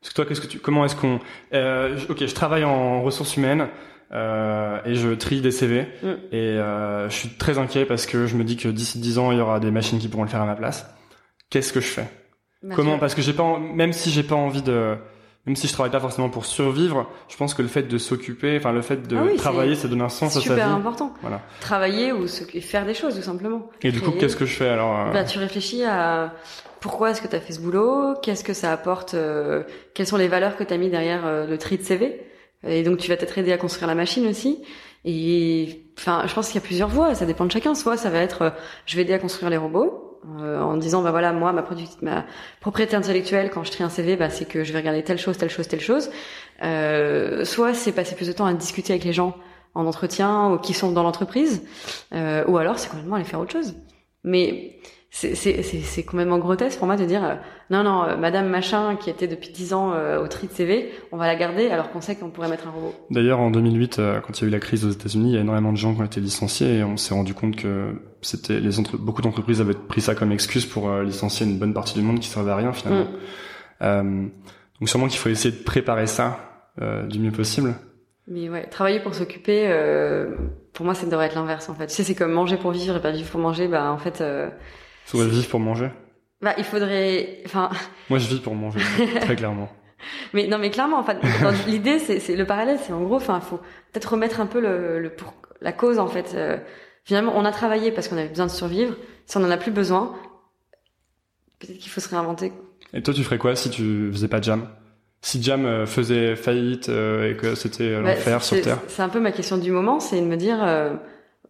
Parce 0.00 0.10
que 0.10 0.14
toi, 0.14 0.26
qu'est-ce 0.26 0.40
que 0.40 0.46
tu, 0.46 0.58
comment 0.58 0.84
est-ce 0.84 0.96
qu'on, 0.96 1.20
euh, 1.54 1.96
ok, 2.08 2.26
je 2.26 2.34
travaille 2.34 2.64
en 2.64 3.02
ressources 3.02 3.36
humaines. 3.36 3.68
Euh, 4.12 4.78
et 4.84 4.94
je 4.94 5.08
trie 5.08 5.40
des 5.40 5.50
CV 5.50 5.88
mm. 6.00 6.06
et 6.30 6.36
euh, 6.36 7.10
je 7.10 7.14
suis 7.16 7.28
très 7.30 7.58
inquiet 7.58 7.84
parce 7.84 8.06
que 8.06 8.28
je 8.28 8.36
me 8.36 8.44
dis 8.44 8.56
que 8.56 8.68
d'ici 8.68 9.00
10 9.00 9.18
ans 9.18 9.32
il 9.32 9.38
y 9.38 9.40
aura 9.40 9.58
des 9.58 9.72
machines 9.72 9.98
qui 9.98 10.06
pourront 10.06 10.22
le 10.22 10.28
faire 10.28 10.42
à 10.42 10.46
ma 10.46 10.54
place 10.54 10.86
qu'est-ce 11.50 11.72
que 11.72 11.80
je 11.80 11.88
fais? 11.88 12.08
Comment? 12.74 12.98
Parce 12.98 13.14
que 13.14 13.22
j'ai 13.22 13.32
pas, 13.32 13.58
même 13.58 13.92
si 13.92 14.10
j'ai 14.10 14.22
pas 14.22 14.34
envie 14.34 14.62
de, 14.62 14.96
même 15.46 15.54
si 15.54 15.68
je 15.68 15.72
travaille 15.72 15.92
pas 15.92 16.00
forcément 16.00 16.28
pour 16.28 16.44
survivre, 16.44 17.08
je 17.28 17.36
pense 17.36 17.54
que 17.54 17.62
le 17.62 17.68
fait 17.68 17.84
de 17.84 17.98
s'occuper, 17.98 18.56
enfin 18.56 18.72
le 18.72 18.82
fait 18.82 19.06
de 19.06 19.16
ah 19.16 19.36
travailler, 19.38 19.76
ça 19.76 19.86
donne 19.86 20.02
un 20.02 20.08
sens 20.08 20.36
à 20.36 20.40
sa 20.40 20.40
vie. 20.40 20.46
Super 20.46 20.68
important. 20.70 21.14
Voilà. 21.20 21.40
Travailler 21.60 22.12
ou 22.12 22.26
faire 22.26 22.84
des 22.84 22.94
choses 22.94 23.14
tout 23.14 23.22
simplement. 23.22 23.70
Et 23.82 23.92
du 23.92 24.00
coup, 24.00 24.10
qu'est-ce 24.10 24.36
que 24.36 24.44
je 24.44 24.56
fais 24.56 24.68
alors 24.68 24.98
euh? 24.98 25.12
Bah, 25.12 25.22
tu 25.22 25.38
réfléchis 25.38 25.84
à 25.84 26.34
pourquoi 26.80 27.10
est-ce 27.10 27.22
que 27.22 27.28
tu 27.28 27.36
as 27.36 27.40
fait 27.40 27.52
ce 27.52 27.60
boulot, 27.60 28.14
qu'est-ce 28.22 28.42
que 28.42 28.54
ça 28.54 28.72
apporte, 28.72 29.14
euh, 29.14 29.62
quelles 29.94 30.08
sont 30.08 30.16
les 30.16 30.28
valeurs 30.28 30.56
que 30.56 30.64
tu 30.64 30.74
as 30.74 30.78
mis 30.78 30.90
derrière 30.90 31.24
euh, 31.24 31.46
le 31.46 31.58
tri 31.58 31.78
de 31.78 31.82
CV. 31.84 32.20
Et 32.66 32.82
donc 32.82 32.98
tu 32.98 33.08
vas 33.08 33.16
t'être 33.16 33.38
aidé 33.38 33.52
à 33.52 33.58
construire 33.58 33.86
la 33.86 33.94
machine 33.94 34.26
aussi. 34.26 34.62
Et 35.04 35.84
enfin, 35.96 36.24
je 36.26 36.34
pense 36.34 36.48
qu'il 36.48 36.56
y 36.56 36.64
a 36.64 36.66
plusieurs 36.66 36.88
voies. 36.88 37.14
Ça 37.14 37.24
dépend 37.24 37.44
de 37.44 37.52
chacun. 37.52 37.76
Soit 37.76 37.96
ça 37.96 38.10
va 38.10 38.18
être, 38.18 38.52
je 38.86 38.96
vais 38.96 39.02
aider 39.02 39.12
à 39.12 39.20
construire 39.20 39.50
les 39.50 39.56
robots 39.56 40.05
euh, 40.40 40.60
en 40.60 40.76
disant 40.76 41.02
bah 41.02 41.10
voilà 41.10 41.32
moi 41.32 41.52
ma, 41.52 41.64
ma 42.02 42.24
propriété 42.60 42.96
intellectuelle 42.96 43.50
quand 43.50 43.64
je 43.64 43.70
trie 43.70 43.84
un 43.84 43.88
CV 43.88 44.16
bah 44.16 44.30
c'est 44.30 44.44
que 44.44 44.64
je 44.64 44.72
vais 44.72 44.78
regarder 44.78 45.02
telle 45.02 45.18
chose 45.18 45.38
telle 45.38 45.50
chose 45.50 45.68
telle 45.68 45.80
chose. 45.80 46.10
Euh, 46.62 47.44
soit 47.44 47.74
c'est 47.74 47.92
passer 47.92 48.14
plus 48.16 48.28
de 48.28 48.32
temps 48.32 48.46
à 48.46 48.54
discuter 48.54 48.92
avec 48.92 49.04
les 49.04 49.12
gens 49.12 49.36
en 49.74 49.86
entretien 49.86 50.52
ou 50.52 50.58
qui 50.58 50.72
sont 50.72 50.90
dans 50.90 51.02
l'entreprise 51.02 51.62
euh, 52.14 52.44
ou 52.46 52.56
alors 52.56 52.78
c'est 52.78 52.88
complètement 52.88 53.16
aller 53.16 53.24
faire 53.24 53.40
autre 53.40 53.52
chose. 53.52 53.74
Mais 54.24 54.78
c'est 55.10 56.02
complètement 56.04 56.38
grotesque 56.38 56.78
pour 56.78 56.86
moi 56.86 56.96
de 56.96 57.04
dire 57.04 57.24
euh, 57.24 57.34
non 57.70 57.82
non 57.82 58.04
euh, 58.04 58.16
Madame 58.16 58.48
machin 58.48 58.96
qui 58.96 59.10
était 59.10 59.26
depuis 59.26 59.50
10 59.50 59.72
ans 59.72 59.92
euh, 59.92 60.22
au 60.22 60.28
tri 60.28 60.46
de 60.46 60.52
CV 60.52 60.90
on 61.12 61.16
va 61.16 61.26
la 61.26 61.36
garder 61.36 61.68
alors 61.68 61.90
qu'on 61.90 62.00
sait 62.00 62.16
qu'on 62.16 62.30
pourrait 62.30 62.48
mettre 62.48 62.68
un 62.68 62.70
robot. 62.70 62.94
D'ailleurs 63.10 63.40
en 63.40 63.50
2008 63.50 64.00
quand 64.24 64.38
il 64.38 64.42
y 64.42 64.44
a 64.44 64.48
eu 64.48 64.50
la 64.50 64.60
crise 64.60 64.84
aux 64.84 64.90
États-Unis 64.90 65.30
il 65.30 65.34
y 65.34 65.38
a 65.38 65.40
énormément 65.40 65.72
de 65.72 65.76
gens 65.76 65.94
qui 65.94 66.00
ont 66.00 66.04
été 66.04 66.20
licenciés 66.20 66.78
et 66.78 66.84
on 66.84 66.96
s'est 66.96 67.14
rendu 67.14 67.34
compte 67.34 67.56
que 67.56 67.94
c'était 68.22 68.60
les 68.60 68.70
beaucoup 68.98 69.22
d'entreprises 69.22 69.60
avaient 69.60 69.74
pris 69.74 70.00
ça 70.00 70.14
comme 70.14 70.32
excuse 70.32 70.66
pour 70.66 70.90
licencier 71.00 71.46
une 71.46 71.58
bonne 71.58 71.74
partie 71.74 71.94
du 71.94 72.02
monde 72.02 72.20
qui 72.20 72.28
servait 72.28 72.52
à 72.52 72.56
rien 72.56 72.72
finalement. 72.72 73.08
Mm. 73.80 74.30
donc 74.80 74.88
sûrement 74.88 75.08
qu'il 75.08 75.18
faut 75.18 75.28
essayer 75.28 75.56
de 75.56 75.62
préparer 75.62 76.06
ça 76.06 76.38
du 77.08 77.18
mieux 77.18 77.32
possible. 77.32 77.74
Mais 78.28 78.48
ouais, 78.48 78.66
travailler 78.66 79.00
pour 79.00 79.14
s'occuper, 79.14 79.72
pour 80.72 80.84
moi, 80.84 80.94
ça 80.94 81.06
devrait 81.06 81.26
être 81.26 81.36
l'inverse 81.36 81.68
en 81.68 81.74
fait. 81.74 81.86
Tu 81.86 81.94
sais, 81.94 82.02
c'est 82.02 82.14
comme 82.14 82.32
manger 82.32 82.56
pour 82.56 82.72
vivre 82.72 82.96
et 82.96 83.00
pas 83.00 83.12
vivre 83.12 83.30
pour 83.30 83.40
manger. 83.40 83.68
Bah 83.68 83.90
en 83.90 83.98
fait, 83.98 84.22
Faudrait 85.06 85.28
vivre 85.28 85.48
pour 85.48 85.60
manger. 85.60 85.88
Bah, 86.42 86.54
il 86.58 86.64
faudrait, 86.64 87.40
enfin. 87.46 87.70
Moi, 88.10 88.18
je 88.18 88.28
vis 88.28 88.40
pour 88.40 88.54
manger, 88.54 88.80
très 89.20 89.36
clairement. 89.36 89.68
Mais 90.34 90.46
non, 90.46 90.58
mais 90.58 90.70
clairement, 90.70 90.98
en 90.98 91.04
fait, 91.04 91.18
l'idée, 91.66 91.98
c'est, 91.98 92.36
le 92.36 92.44
parallèle, 92.44 92.78
c'est 92.84 92.92
en 92.92 93.02
gros, 93.02 93.16
enfin, 93.16 93.40
faut 93.40 93.58
peut-être 93.92 94.12
remettre 94.12 94.40
un 94.40 94.46
peu 94.46 94.60
le, 94.60 95.00
le 95.00 95.10
pour 95.10 95.34
la 95.60 95.72
cause, 95.72 95.98
en 95.98 96.06
fait. 96.06 96.32
Euh, 96.34 96.58
finalement, 97.04 97.32
on 97.34 97.44
a 97.44 97.52
travaillé 97.52 97.90
parce 97.90 98.08
qu'on 98.08 98.18
avait 98.18 98.28
besoin 98.28 98.46
de 98.46 98.50
survivre. 98.50 98.94
Si 99.24 99.36
on 99.36 99.44
en 99.44 99.50
a 99.50 99.56
plus 99.56 99.72
besoin, 99.72 100.14
peut-être 101.58 101.78
qu'il 101.78 101.90
faut 101.90 102.00
se 102.00 102.08
réinventer. 102.08 102.52
Et 102.92 103.02
toi, 103.02 103.14
tu 103.14 103.24
ferais 103.24 103.38
quoi 103.38 103.56
si 103.56 103.70
tu 103.70 104.10
faisais 104.12 104.28
pas 104.28 104.40
Jam? 104.40 104.68
Si 105.22 105.42
Jam 105.42 105.64
euh, 105.64 105.86
faisait 105.86 106.36
faillite 106.36 106.88
euh, 106.90 107.30
et 107.30 107.36
que 107.36 107.54
c'était 107.54 107.94
bah, 107.94 108.10
l'enfer 108.10 108.44
sur 108.44 108.60
Terre? 108.60 108.78
C'est 108.88 109.02
un 109.02 109.08
peu 109.08 109.20
ma 109.20 109.32
question 109.32 109.56
du 109.56 109.72
moment, 109.72 109.98
c'est 109.98 110.20
de 110.20 110.26
me 110.26 110.36
dire, 110.36 110.58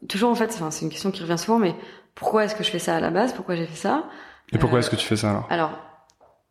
toujours 0.08 0.30
en 0.30 0.36
fait, 0.36 0.50
enfin, 0.54 0.70
c'est 0.70 0.84
une 0.84 0.90
question 0.90 1.10
qui 1.10 1.22
revient 1.22 1.36
souvent, 1.38 1.58
mais 1.58 1.74
pourquoi 2.14 2.44
est-ce 2.44 2.54
que 2.54 2.62
je 2.62 2.70
fais 2.70 2.78
ça 2.78 2.96
à 2.96 3.00
la 3.00 3.10
base? 3.10 3.34
Pourquoi 3.34 3.56
j'ai 3.56 3.66
fait 3.66 3.76
ça? 3.76 4.04
Et 4.52 4.58
pourquoi 4.58 4.78
est-ce 4.78 4.90
que 4.90 4.96
tu 4.96 5.06
fais 5.06 5.16
ça 5.16 5.30
alors? 5.30 5.46
Alors, 5.50 5.72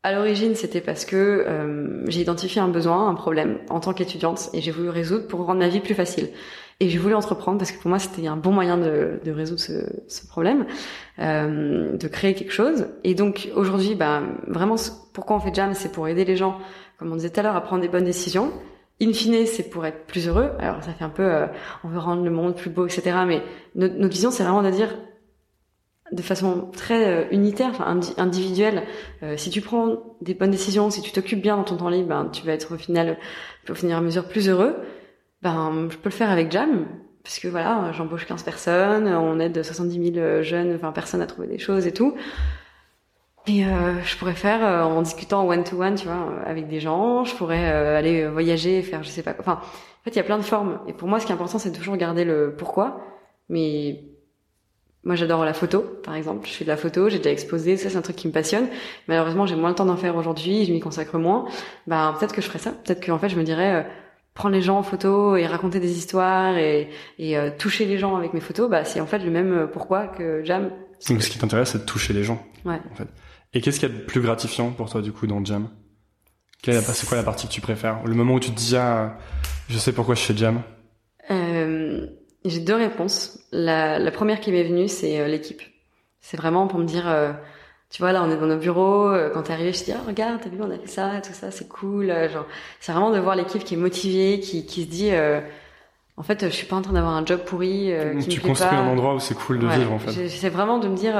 à 0.03 0.11
l'origine, 0.11 0.53
c'était 0.53 0.81
parce 0.81 1.03
que 1.03 1.15
euh, 1.15 2.03
j'ai 2.07 2.21
identifié 2.21 2.61
un 2.61 2.67
besoin, 2.67 3.09
un 3.09 3.15
problème 3.15 3.57
en 3.69 3.79
tant 3.79 3.91
qu'étudiante 3.93 4.49
et 4.53 4.61
j'ai 4.61 4.69
voulu 4.69 4.89
résoudre 4.89 5.27
pour 5.27 5.43
rendre 5.45 5.59
ma 5.59 5.67
vie 5.67 5.79
plus 5.79 5.95
facile. 5.95 6.29
Et 6.79 6.89
j'ai 6.89 6.99
voulu 6.99 7.15
entreprendre 7.15 7.57
parce 7.57 7.71
que 7.71 7.81
pour 7.81 7.89
moi, 7.89 7.99
c'était 7.99 8.27
un 8.27 8.35
bon 8.35 8.51
moyen 8.51 8.77
de, 8.77 9.19
de 9.23 9.31
résoudre 9.31 9.61
ce, 9.61 9.83
ce 10.07 10.27
problème, 10.27 10.65
euh, 11.19 11.97
de 11.97 12.07
créer 12.07 12.35
quelque 12.35 12.51
chose. 12.51 12.87
Et 13.03 13.15
donc 13.15 13.49
aujourd'hui, 13.55 13.95
bah, 13.95 14.21
vraiment, 14.47 14.75
pourquoi 15.13 15.37
on 15.37 15.39
fait 15.39 15.55
Jam 15.55 15.73
C'est 15.73 15.91
pour 15.91 16.07
aider 16.07 16.25
les 16.25 16.35
gens, 16.35 16.59
comme 16.99 17.11
on 17.11 17.15
disait 17.15 17.31
tout 17.31 17.39
à 17.39 17.43
l'heure, 17.43 17.55
à 17.55 17.61
prendre 17.61 17.81
des 17.81 17.87
bonnes 17.87 18.03
décisions. 18.03 18.51
In 19.01 19.11
fine, 19.11 19.45
c'est 19.45 19.69
pour 19.69 19.85
être 19.85 20.05
plus 20.05 20.27
heureux. 20.27 20.51
Alors 20.59 20.83
ça 20.83 20.91
fait 20.91 21.03
un 21.03 21.09
peu, 21.09 21.23
euh, 21.23 21.47
on 21.83 21.87
veut 21.87 21.99
rendre 21.99 22.23
le 22.23 22.29
monde 22.29 22.55
plus 22.55 22.69
beau, 22.69 22.85
etc. 22.85 23.17
Mais 23.25 23.41
notre, 23.73 23.95
notre 23.95 24.13
vision, 24.13 24.29
c'est 24.29 24.43
vraiment 24.43 24.61
de 24.61 24.69
dire, 24.69 24.89
de 26.15 26.21
façon 26.21 26.69
très 26.71 27.05
euh, 27.05 27.25
unitaire, 27.31 27.69
enfin 27.69 27.99
individuelle. 28.17 28.83
Euh, 29.21 29.37
si 29.37 29.49
tu 29.49 29.61
prends 29.61 29.97
des 30.21 30.33
bonnes 30.33 30.51
décisions, 30.51 30.89
si 30.89 31.01
tu 31.01 31.11
t'occupes 31.11 31.41
bien 31.41 31.57
dans 31.57 31.63
ton 31.63 31.77
temps 31.77 31.89
libre, 31.89 32.09
ben, 32.09 32.29
tu 32.31 32.45
vas 32.45 32.53
être 32.53 32.73
au 32.73 32.77
final, 32.77 33.17
au 33.69 33.75
finir 33.75 33.97
à 33.97 34.01
mesure, 34.01 34.27
plus 34.27 34.49
heureux. 34.49 34.75
Ben, 35.41 35.87
je 35.89 35.97
peux 35.97 36.09
le 36.09 36.15
faire 36.15 36.31
avec 36.31 36.51
Jam, 36.51 36.85
puisque 37.23 37.45
voilà, 37.45 37.91
j'embauche 37.91 38.25
15 38.25 38.43
personnes, 38.43 39.07
on 39.07 39.39
aide 39.39 39.61
70 39.61 40.13
000 40.13 40.41
jeunes, 40.41 40.73
enfin 40.75 40.91
personnes 40.91 41.21
à 41.21 41.27
trouver 41.27 41.47
des 41.47 41.59
choses 41.59 41.85
et 41.85 41.91
tout. 41.91 42.15
Et 43.47 43.63
euh, 43.63 44.01
je 44.03 44.17
pourrais 44.17 44.33
faire 44.33 44.61
en 44.87 45.03
discutant 45.03 45.47
one 45.47 45.63
to 45.63 45.79
one, 45.79 45.95
tu 45.95 46.07
vois, 46.07 46.41
avec 46.45 46.67
des 46.67 46.79
gens. 46.79 47.25
Je 47.25 47.35
pourrais 47.35 47.67
aller 47.67 48.25
voyager, 48.27 48.81
faire 48.81 49.03
je 49.03 49.09
sais 49.09 49.21
pas. 49.21 49.35
Enfin, 49.39 49.59
en 49.61 50.03
fait, 50.03 50.11
il 50.11 50.15
y 50.15 50.19
a 50.19 50.23
plein 50.23 50.39
de 50.39 50.43
formes. 50.43 50.79
Et 50.87 50.93
pour 50.93 51.07
moi, 51.07 51.19
ce 51.19 51.27
qui 51.27 51.31
est 51.31 51.35
important, 51.35 51.59
c'est 51.59 51.71
toujours 51.71 51.97
garder 51.97 52.25
le 52.25 52.55
pourquoi, 52.57 53.01
mais 53.49 54.14
moi, 55.05 55.15
j'adore 55.15 55.45
la 55.45 55.53
photo, 55.53 55.81
par 56.03 56.15
exemple. 56.15 56.47
Je 56.47 56.53
fais 56.53 56.65
de 56.65 56.69
la 56.69 56.77
photo, 56.77 57.09
j'ai 57.09 57.19
déjà 57.19 57.31
exposé, 57.31 57.77
ça 57.77 57.91
c'est 57.91 57.97
un 57.97 58.01
truc 58.01 58.15
qui 58.15 58.27
me 58.27 58.33
passionne. 58.33 58.67
Malheureusement, 59.07 59.45
j'ai 59.45 59.55
moins 59.55 59.69
le 59.69 59.75
temps 59.75 59.85
d'en 59.85 59.97
faire 59.97 60.15
aujourd'hui, 60.15 60.65
je 60.65 60.73
m'y 60.73 60.79
consacre 60.79 61.19
moins. 61.19 61.45
Bah, 61.85 62.15
peut-être 62.17 62.33
que 62.33 62.41
je 62.41 62.47
ferais 62.47 62.59
ça. 62.59 62.71
Peut-être 62.71 63.05
qu'en 63.05 63.19
fait, 63.19 63.29
je 63.29 63.35
me 63.35 63.43
dirais, 63.43 63.75
euh, 63.75 63.83
prendre 64.33 64.55
les 64.55 64.63
gens 64.63 64.79
en 64.79 64.83
photo 64.83 65.35
et 65.35 65.45
raconter 65.45 65.79
des 65.79 65.97
histoires 65.97 66.57
et, 66.57 66.89
et 67.19 67.37
euh, 67.37 67.51
toucher 67.55 67.85
les 67.85 67.99
gens 67.99 68.15
avec 68.15 68.33
mes 68.33 68.39
photos, 68.39 68.67
bah, 68.67 68.83
c'est 68.83 68.99
en 68.99 69.05
fait 69.05 69.19
le 69.19 69.29
même 69.29 69.53
euh, 69.53 69.67
pourquoi 69.67 70.07
que 70.07 70.43
Jam. 70.43 70.71
Donc, 71.07 71.21
ce 71.21 71.29
qui 71.29 71.37
t'intéresse, 71.37 71.69
c'est 71.69 71.79
de 71.79 71.85
toucher 71.85 72.13
les 72.13 72.23
gens. 72.23 72.43
Ouais. 72.65 72.79
En 72.91 72.95
fait. 72.95 73.07
Et 73.53 73.61
qu'est-ce 73.61 73.79
qu'il 73.79 73.89
y 73.89 73.91
a 73.93 73.95
de 73.95 74.01
plus 74.01 74.21
gratifiant 74.21 74.71
pour 74.71 74.89
toi, 74.89 75.01
du 75.01 75.11
coup, 75.11 75.27
dans 75.27 75.45
Jam? 75.45 75.69
C'est 76.63 77.07
quoi 77.07 77.15
la 77.15 77.23
partie 77.23 77.47
que 77.47 77.51
tu 77.51 77.61
préfères? 77.61 78.03
Le 78.05 78.15
moment 78.15 78.33
où 78.33 78.39
tu 78.39 78.49
te 78.49 78.55
dis, 78.55 78.75
ah, 78.75 79.19
je 79.69 79.77
sais 79.77 79.93
pourquoi 79.93 80.15
je 80.15 80.21
fais 80.21 80.35
Jam? 80.35 80.63
Euh 81.29 82.07
j'ai 82.49 82.59
deux 82.59 82.75
réponses. 82.75 83.39
La, 83.51 83.99
la 83.99 84.11
première 84.11 84.39
qui 84.39 84.51
m'est 84.51 84.63
venue, 84.63 84.87
c'est 84.87 85.19
euh, 85.19 85.27
l'équipe. 85.27 85.61
C'est 86.21 86.37
vraiment 86.37 86.67
pour 86.67 86.79
me 86.79 86.85
dire, 86.85 87.07
euh, 87.07 87.31
tu 87.89 88.01
vois, 88.01 88.11
là, 88.11 88.23
on 88.23 88.31
est 88.31 88.37
dans 88.37 88.47
nos 88.47 88.57
bureaux. 88.57 89.07
Euh, 89.07 89.29
quand 89.29 89.43
t'es 89.43 89.53
arrivé, 89.53 89.73
je 89.73 89.79
te 89.79 89.85
dis, 89.85 89.93
oh, 89.95 90.07
regarde, 90.07 90.39
t'as 90.41 90.49
vu, 90.49 90.57
on 90.61 90.71
a 90.71 90.77
fait 90.77 90.87
ça, 90.87 91.21
tout 91.23 91.33
ça, 91.33 91.51
c'est 91.51 91.67
cool. 91.67 92.07
genre, 92.31 92.45
c'est 92.79 92.91
vraiment 92.91 93.11
de 93.11 93.19
voir 93.19 93.35
l'équipe 93.35 93.63
qui 93.63 93.75
est 93.75 93.77
motivée, 93.77 94.39
qui, 94.39 94.65
qui 94.65 94.83
se 94.83 94.87
dit, 94.87 95.11
en 96.17 96.23
fait, 96.23 96.45
je 96.45 96.55
suis 96.55 96.67
pas 96.67 96.75
en 96.75 96.81
train 96.81 96.93
d'avoir 96.93 97.13
un 97.13 97.25
job 97.25 97.41
pourri. 97.45 97.91
qui 98.21 98.27
tu 98.27 98.41
me 98.41 98.47
construis 98.47 98.75
un 98.75 98.87
endroit 98.87 99.15
où 99.15 99.19
c'est 99.19 99.35
cool 99.35 99.59
de 99.59 99.67
vivre, 99.67 99.91
en 99.91 99.99
fait. 99.99 100.27
C'est 100.29 100.49
vraiment 100.49 100.77
de 100.77 100.87
me 100.87 100.95
dire, 100.95 101.15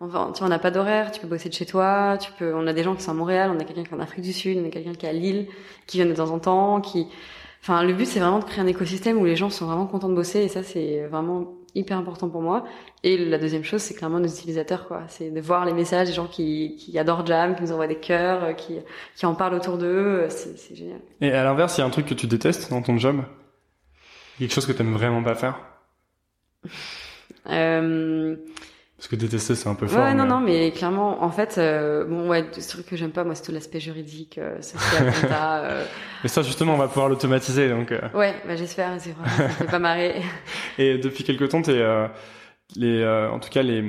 enfin, 0.00 0.30
tu 0.32 0.38
vois, 0.38 0.46
on 0.46 0.50
n'a 0.50 0.58
pas 0.58 0.70
d'horaire, 0.70 1.10
tu 1.10 1.20
peux 1.20 1.26
bosser 1.26 1.48
de 1.48 1.54
chez 1.54 1.66
toi, 1.66 2.16
tu 2.18 2.32
peux, 2.38 2.54
on 2.54 2.66
a 2.66 2.72
des 2.72 2.82
gens 2.82 2.94
qui 2.94 3.02
sont 3.02 3.12
à 3.12 3.14
Montréal, 3.14 3.50
on 3.54 3.60
a 3.60 3.64
quelqu'un 3.64 3.84
qui 3.84 3.90
est 3.90 3.96
en 3.96 4.00
Afrique 4.00 4.24
du 4.24 4.32
Sud, 4.32 4.58
on 4.62 4.66
a 4.66 4.70
quelqu'un 4.70 4.94
qui 4.94 5.06
est 5.06 5.10
à 5.10 5.12
Lille, 5.12 5.46
qui 5.86 5.98
vient 5.98 6.06
de 6.06 6.14
temps 6.14 6.30
en 6.30 6.38
temps, 6.38 6.80
qui, 6.80 7.06
Enfin, 7.62 7.82
le 7.84 7.92
but, 7.92 8.06
c'est 8.06 8.20
vraiment 8.20 8.38
de 8.38 8.44
créer 8.44 8.60
un 8.60 8.66
écosystème 8.66 9.18
où 9.18 9.24
les 9.24 9.36
gens 9.36 9.50
sont 9.50 9.66
vraiment 9.66 9.86
contents 9.86 10.08
de 10.08 10.14
bosser 10.14 10.40
et 10.40 10.48
ça, 10.48 10.62
c'est 10.62 11.06
vraiment 11.06 11.52
hyper 11.74 11.98
important 11.98 12.28
pour 12.28 12.40
moi. 12.42 12.64
Et 13.04 13.16
la 13.18 13.38
deuxième 13.38 13.64
chose, 13.64 13.82
c'est 13.82 13.94
clairement 13.94 14.18
nos 14.18 14.28
utilisateurs, 14.28 14.88
quoi. 14.88 15.02
C'est 15.08 15.30
de 15.30 15.40
voir 15.40 15.64
les 15.66 15.74
messages 15.74 16.08
des 16.08 16.14
gens 16.14 16.26
qui, 16.26 16.76
qui 16.76 16.98
adorent 16.98 17.24
Jam, 17.26 17.54
qui 17.54 17.62
nous 17.62 17.72
envoient 17.72 17.86
des 17.86 17.98
cœurs, 18.00 18.56
qui, 18.56 18.78
qui 19.14 19.26
en 19.26 19.34
parlent 19.34 19.54
autour 19.54 19.78
d'eux. 19.78 20.26
C'est 20.30 20.74
génial. 20.74 21.00
Et 21.20 21.30
à 21.32 21.44
l'inverse, 21.44 21.76
il 21.76 21.82
y 21.82 21.84
a 21.84 21.86
un 21.86 21.90
truc 21.90 22.06
que 22.06 22.14
tu 22.14 22.26
détestes 22.26 22.70
dans 22.70 22.82
ton 22.82 22.96
job? 22.96 23.22
Quelque 24.38 24.54
chose 24.54 24.66
que 24.66 24.72
tu 24.72 24.80
aimes 24.80 24.94
vraiment 24.94 25.22
pas 25.22 25.34
faire? 25.34 25.60
euh, 27.50 28.36
Parce 29.00 29.08
que 29.08 29.16
détester, 29.16 29.54
c'est 29.54 29.66
un 29.66 29.74
peu 29.74 29.86
fort. 29.86 30.04
Ouais, 30.04 30.12
non, 30.12 30.24
mais- 30.24 30.28
non, 30.28 30.40
mais 30.40 30.70
clairement, 30.72 31.22
en 31.24 31.30
fait, 31.30 31.56
euh, 31.56 32.04
bon, 32.04 32.28
ouais, 32.28 32.44
ce 32.52 32.68
truc 32.68 32.84
que 32.84 32.96
j'aime 32.96 33.12
pas, 33.12 33.24
moi, 33.24 33.34
c'est 33.34 33.42
tout 33.44 33.50
l'aspect 33.52 33.80
juridique, 33.80 34.36
euh, 34.36 34.60
social, 34.60 35.10
compta, 35.22 35.60
euh, 35.64 35.84
Mais 36.22 36.28
ça, 36.28 36.42
justement, 36.42 36.74
on 36.74 36.76
va 36.76 36.86
pouvoir 36.86 37.08
l'automatiser. 37.08 37.70
Donc, 37.70 37.92
euh. 37.92 38.00
Ouais, 38.12 38.34
bah, 38.46 38.56
j'espère, 38.56 38.90
c'est 38.98 39.12
vrai, 39.12 39.26
ça 39.30 39.44
me 39.44 39.48
fait 39.48 39.64
pas 39.64 39.78
marrer. 39.78 40.16
Et 40.78 40.98
depuis 40.98 41.24
quelques 41.24 41.48
temps, 41.48 41.62
t'es, 41.62 41.72
euh, 41.78 42.08
les, 42.76 43.00
euh, 43.00 43.30
en 43.30 43.38
tout 43.38 43.48
cas, 43.48 43.62
les, 43.62 43.82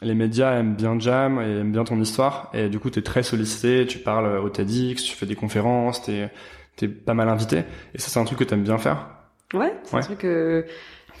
les 0.00 0.14
médias 0.14 0.52
aiment 0.60 0.76
bien 0.76 0.96
Jam 1.00 1.40
et 1.40 1.60
aiment 1.60 1.72
bien 1.72 1.82
ton 1.82 2.00
histoire. 2.00 2.48
Et 2.54 2.68
du 2.68 2.78
coup, 2.78 2.88
t'es 2.88 3.02
très 3.02 3.24
sollicité. 3.24 3.84
Tu 3.84 3.98
parles 3.98 4.38
au 4.38 4.48
TEDx, 4.48 5.02
tu 5.02 5.16
fais 5.16 5.26
des 5.26 5.34
conférences, 5.34 6.02
t'es, 6.02 6.30
t'es 6.76 6.86
pas 6.86 7.14
mal 7.14 7.28
invité. 7.28 7.64
Et 7.94 7.98
ça, 7.98 8.10
c'est 8.10 8.20
un 8.20 8.24
truc 8.24 8.38
que 8.38 8.44
t'aimes 8.44 8.62
bien 8.62 8.78
faire? 8.78 9.08
Ouais, 9.54 9.72
c'est 9.82 9.94
Ouais. 9.96 10.02
un 10.02 10.04
truc 10.04 10.18
que, 10.18 10.64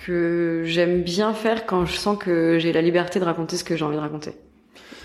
que 0.04 0.62
j'aime 0.64 1.02
bien 1.02 1.32
faire 1.34 1.66
quand 1.66 1.84
je 1.84 1.96
sens 1.96 2.18
que 2.18 2.58
j'ai 2.58 2.72
la 2.72 2.82
liberté 2.82 3.18
de 3.20 3.24
raconter 3.24 3.56
ce 3.56 3.64
que 3.64 3.76
j'ai 3.76 3.84
envie 3.84 3.96
de 3.96 4.00
raconter. 4.00 4.32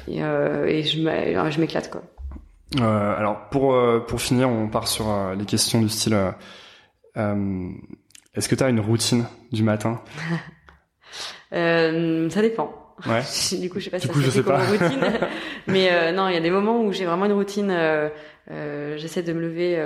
Et, 0.08 0.24
euh, 0.24 0.66
et 0.66 0.84
je 0.84 1.60
m'éclate, 1.60 1.90
quoi. 1.92 2.02
Euh, 2.80 3.16
alors, 3.18 3.50
pour, 3.50 3.74
euh, 3.76 4.00
pour 4.00 4.22
finir, 4.22 4.50
on 4.50 4.68
part 4.68 4.88
sur 4.88 5.06
les 5.38 5.46
questions 5.46 5.82
du 5.82 5.90
style. 5.90 6.18
euh, 7.18 7.70
est-ce 8.34 8.48
que 8.48 8.56
t'as 8.56 8.70
une 8.70 8.80
routine 8.80 9.26
du 9.52 9.64
matin? 9.64 10.02
Ça 11.52 12.42
dépend. 12.42 12.74
Ouais. 13.08 13.22
du 13.60 13.70
coup, 13.70 13.80
je 13.80 13.86
sais 13.86 13.90
pas 13.90 14.00
Du 14.00 14.08
si 14.08 14.14
coup, 14.14 14.22
je 14.22 14.30
sais 14.30 14.44
pas. 14.44 14.60
routine. 14.60 15.02
Mais 15.68 16.14
non, 16.14 16.28
il 16.30 16.34
y 16.34 16.38
a 16.38 16.42
des 16.42 16.52
moments 16.52 16.82
où 16.82 16.92
j'ai 16.94 17.06
vraiment 17.06 17.26
une 17.26 17.34
routine. 17.34 17.76
J'essaie 18.98 19.24
de 19.24 19.34
me 19.34 19.42
lever, 19.42 19.78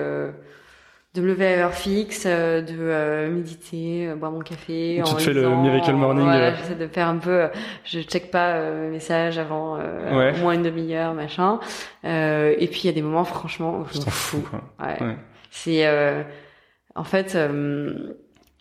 de 1.16 1.22
me 1.22 1.28
lever 1.28 1.54
à 1.56 1.66
heure 1.66 1.74
fixe, 1.74 2.26
euh, 2.28 2.62
de 2.62 2.74
euh, 2.78 3.30
méditer, 3.32 4.08
euh, 4.10 4.16
boire 4.16 4.32
mon 4.32 4.42
café. 4.42 5.02
Tu 5.04 5.10
en 5.12 5.16
te 5.16 5.22
fais 5.22 5.34
le 5.34 5.50
miracle 5.50 5.94
morning, 5.94 6.28
euh. 6.28 6.52
j'essaie 6.58 6.76
de 6.76 6.88
faire 6.88 7.08
un 7.08 7.18
peu. 7.18 7.48
Je 7.86 8.02
check 8.02 8.30
pas 8.32 8.56
euh, 8.56 8.86
mes 8.86 8.92
messages 8.92 9.38
avant 9.38 9.78
euh, 9.80 10.16
Ouais. 10.18 10.34
au 10.38 10.42
moins 10.42 10.54
une 10.54 10.64
demi-heure, 10.64 11.14
machin. 11.14 11.60
Euh, 12.04 12.54
et 12.60 12.68
puis 12.68 12.82
il 12.84 12.88
y 12.88 12.90
a 12.90 12.94
des 12.94 13.02
moments, 13.02 13.24
franchement, 13.24 13.80
où 13.80 13.86
je 13.92 14.00
m'en 14.00 14.06
fous. 14.12 14.50
Ouais. 14.80 15.02
Ouais. 15.04 15.16
C'est 15.52 15.88
euh, 15.88 16.22
en 16.96 17.04
fait 17.06 17.36
euh, 17.36 18.14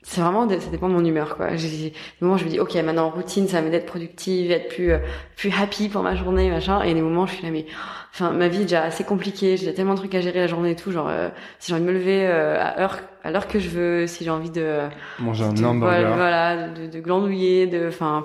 c'est 0.06 0.20
vraiment 0.20 0.46
ça 0.48 0.70
dépend 0.70 0.88
de 0.90 0.94
mon 0.94 1.04
humeur 1.04 1.36
quoi. 1.36 1.56
J'ai 1.56 1.68
des 1.68 1.92
moments 2.20 2.36
je 2.36 2.44
me 2.44 2.50
dis 2.50 2.60
OK, 2.60 2.74
maintenant 2.74 3.08
routine, 3.08 3.48
ça 3.48 3.56
va 3.56 3.62
m'aider 3.62 3.76
à 3.76 3.80
être 3.80 3.86
productive, 3.86 4.50
être 4.50 4.68
plus 4.68 4.92
euh, 4.92 4.98
plus 5.34 5.50
happy 5.50 5.88
pour 5.88 6.02
ma 6.02 6.14
journée 6.14 6.50
machin 6.50 6.82
et 6.82 6.92
des 6.92 7.00
moments 7.00 7.26
je 7.26 7.32
suis 7.32 7.42
là 7.42 7.50
mais 7.50 7.64
enfin 8.12 8.30
ma 8.30 8.48
vie 8.48 8.58
est 8.58 8.64
déjà 8.64 8.82
assez 8.82 9.02
compliquée, 9.02 9.56
j'ai 9.56 9.72
tellement 9.72 9.94
de 9.94 9.98
trucs 9.98 10.14
à 10.14 10.20
gérer 10.20 10.40
la 10.40 10.46
journée 10.46 10.72
et 10.72 10.76
tout 10.76 10.92
genre 10.92 11.08
euh, 11.08 11.30
si 11.58 11.70
j'ai 11.70 11.74
envie 11.74 11.84
de 11.84 11.88
me 11.90 11.94
lever 11.94 12.26
euh, 12.26 12.60
à 12.60 12.80
heure 12.80 12.98
à 13.22 13.30
l'heure 13.30 13.48
que 13.48 13.58
je 13.58 13.70
veux, 13.70 14.06
si 14.06 14.24
j'ai 14.24 14.30
envie 14.30 14.50
de, 14.50 14.80
Manger 15.18 15.44
un 15.44 15.64
hamburger. 15.64 16.14
voilà, 16.14 16.68
de, 16.68 16.86
de 16.86 17.00
glandouiller, 17.00 17.66
de 17.66 17.88
enfin 17.88 18.24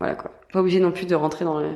voilà 0.00 0.16
quoi. 0.16 0.32
Pas 0.52 0.58
obligé 0.58 0.80
non 0.80 0.90
plus 0.90 1.06
de 1.06 1.14
rentrer 1.14 1.44
dans 1.44 1.60
le 1.60 1.68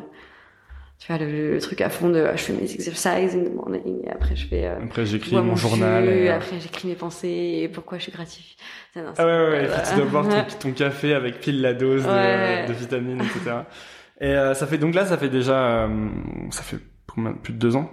tu 1.01 1.07
vois 1.11 1.19
le, 1.19 1.55
le 1.55 1.61
truc 1.61 1.81
à 1.81 1.89
fond 1.89 2.11
de 2.11 2.25
je 2.37 2.43
fais 2.43 2.53
mes 2.53 2.71
exercices 2.73 3.35
in 3.35 3.45
the 3.45 3.55
morning 3.55 4.03
et 4.05 4.11
après 4.11 4.37
je 4.37 4.47
fais 4.47 4.67
euh, 4.67 4.77
Après, 4.85 5.07
j'écris 5.07 5.35
mon, 5.35 5.43
mon 5.43 5.57
journal. 5.57 6.05
jus, 6.05 6.11
et, 6.11 6.31
euh, 6.31 6.37
après 6.37 6.61
j'écris 6.61 6.89
mes 6.89 6.95
pensées 6.95 7.61
et 7.63 7.69
pourquoi 7.69 7.97
je 7.99 8.05
suis 8.05 8.13
non, 8.97 9.03
Ah 9.17 9.25
ouais, 9.25 9.49
ouais, 9.51 9.65
Et 9.65 9.69
puis 9.69 9.81
tu 9.91 9.97
dois 9.97 10.05
boire 10.07 10.29
ton, 10.29 10.59
ton 10.61 10.73
café 10.73 11.15
avec 11.15 11.41
pile 11.41 11.63
la 11.63 11.73
dose 11.75 12.05
de, 12.05 12.09
Ouais. 12.09 12.67
de 12.69 12.73
vitamines, 12.75 13.21
etc. 13.23 13.57
Et 14.21 14.27
euh, 14.27 14.53
ça 14.55 14.67
fait 14.67 14.77
donc 14.79 14.95
là, 14.95 15.07
ça 15.07 15.17
fait 15.17 15.31
déjà, 15.31 15.85
euh, 15.87 16.09
ça 16.51 16.63
fait 16.63 16.77
plus 17.43 17.55
de 17.55 17.59
deux 17.59 17.77
ans. 17.77 17.91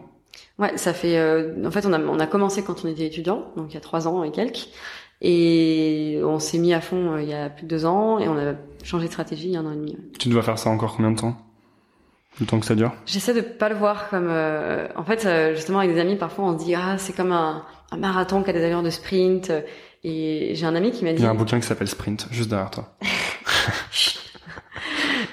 Ouais, 0.60 0.76
ça 0.78 0.94
fait. 0.94 1.18
euh, 1.18 1.66
en 1.66 1.72
fait, 1.72 1.86
on 1.86 1.94
a 1.94 2.00
on 2.00 2.20
a 2.20 2.28
commencé 2.28 2.62
quand 2.64 2.84
on 2.84 2.90
était 2.90 3.06
étudiant, 3.06 3.54
donc 3.56 3.68
il 3.72 3.74
y 3.76 3.78
a 3.78 3.82
trois 3.82 4.08
ans 4.10 4.24
et 4.26 4.32
quelques, 4.32 4.68
et 5.22 6.20
on 6.24 6.40
s'est 6.40 6.58
mis 6.60 6.74
à 6.74 6.82
fond 6.82 7.14
euh, 7.14 7.22
il 7.22 7.30
y 7.30 7.34
a 7.34 7.50
plus 7.50 7.64
de 7.64 7.70
deux 7.70 7.86
ans 7.86 8.20
et 8.20 8.28
on 8.28 8.38
a 8.38 8.54
changé 8.84 9.08
de 9.08 9.12
stratégie 9.12 9.48
il 9.48 9.52
y 9.54 9.56
a 9.56 9.60
un 9.62 9.66
an 9.66 9.72
et 9.72 9.76
demi. 9.78 9.98
Tu 10.20 10.30
dois 10.30 10.42
faire 10.44 10.60
ça 10.60 10.70
encore 10.70 10.96
combien 10.98 11.12
de 11.12 11.20
temps? 11.20 11.38
Le 12.40 12.46
temps 12.46 12.60
que 12.60 12.66
ça 12.66 12.76
dure 12.76 12.94
J'essaie 13.06 13.34
de 13.34 13.42
pas 13.42 13.70
le 13.70 13.76
voir 13.76 14.10
comme. 14.10 14.28
euh, 14.30 14.88
en 14.96 15.04
fait, 15.04 15.26
euh, 15.26 15.56
justement 15.56 15.80
avec 15.80 15.94
des 15.94 16.00
amis, 16.00 16.16
parfois 16.16 16.46
on 16.46 16.60
se 16.60 16.64
dit 16.64 16.76
ah 16.76 16.98
c'est 16.98 17.14
comme 17.14 17.32
un, 17.32 17.64
un 17.92 17.98
marathon 17.98 18.44
qui 18.44 18.50
a 18.52 18.54
des 18.54 18.64
allures 18.64 18.84
de 18.84 18.90
sprint. 18.90 19.52
Et 20.04 20.52
j'ai 20.54 20.66
un 20.66 20.76
ami 20.76 20.92
qui 20.92 21.04
m'a 21.04 21.10
Il 21.12 21.16
dit 21.18 21.24
y 21.24 21.26
a 21.26 21.30
un 21.32 21.34
bouquin 21.36 21.60
qui 21.60 21.66
s'appelle 21.66 21.88
Sprint, 21.88 22.28
juste 22.32 22.50
derrière 22.50 22.70
toi. 22.70 22.96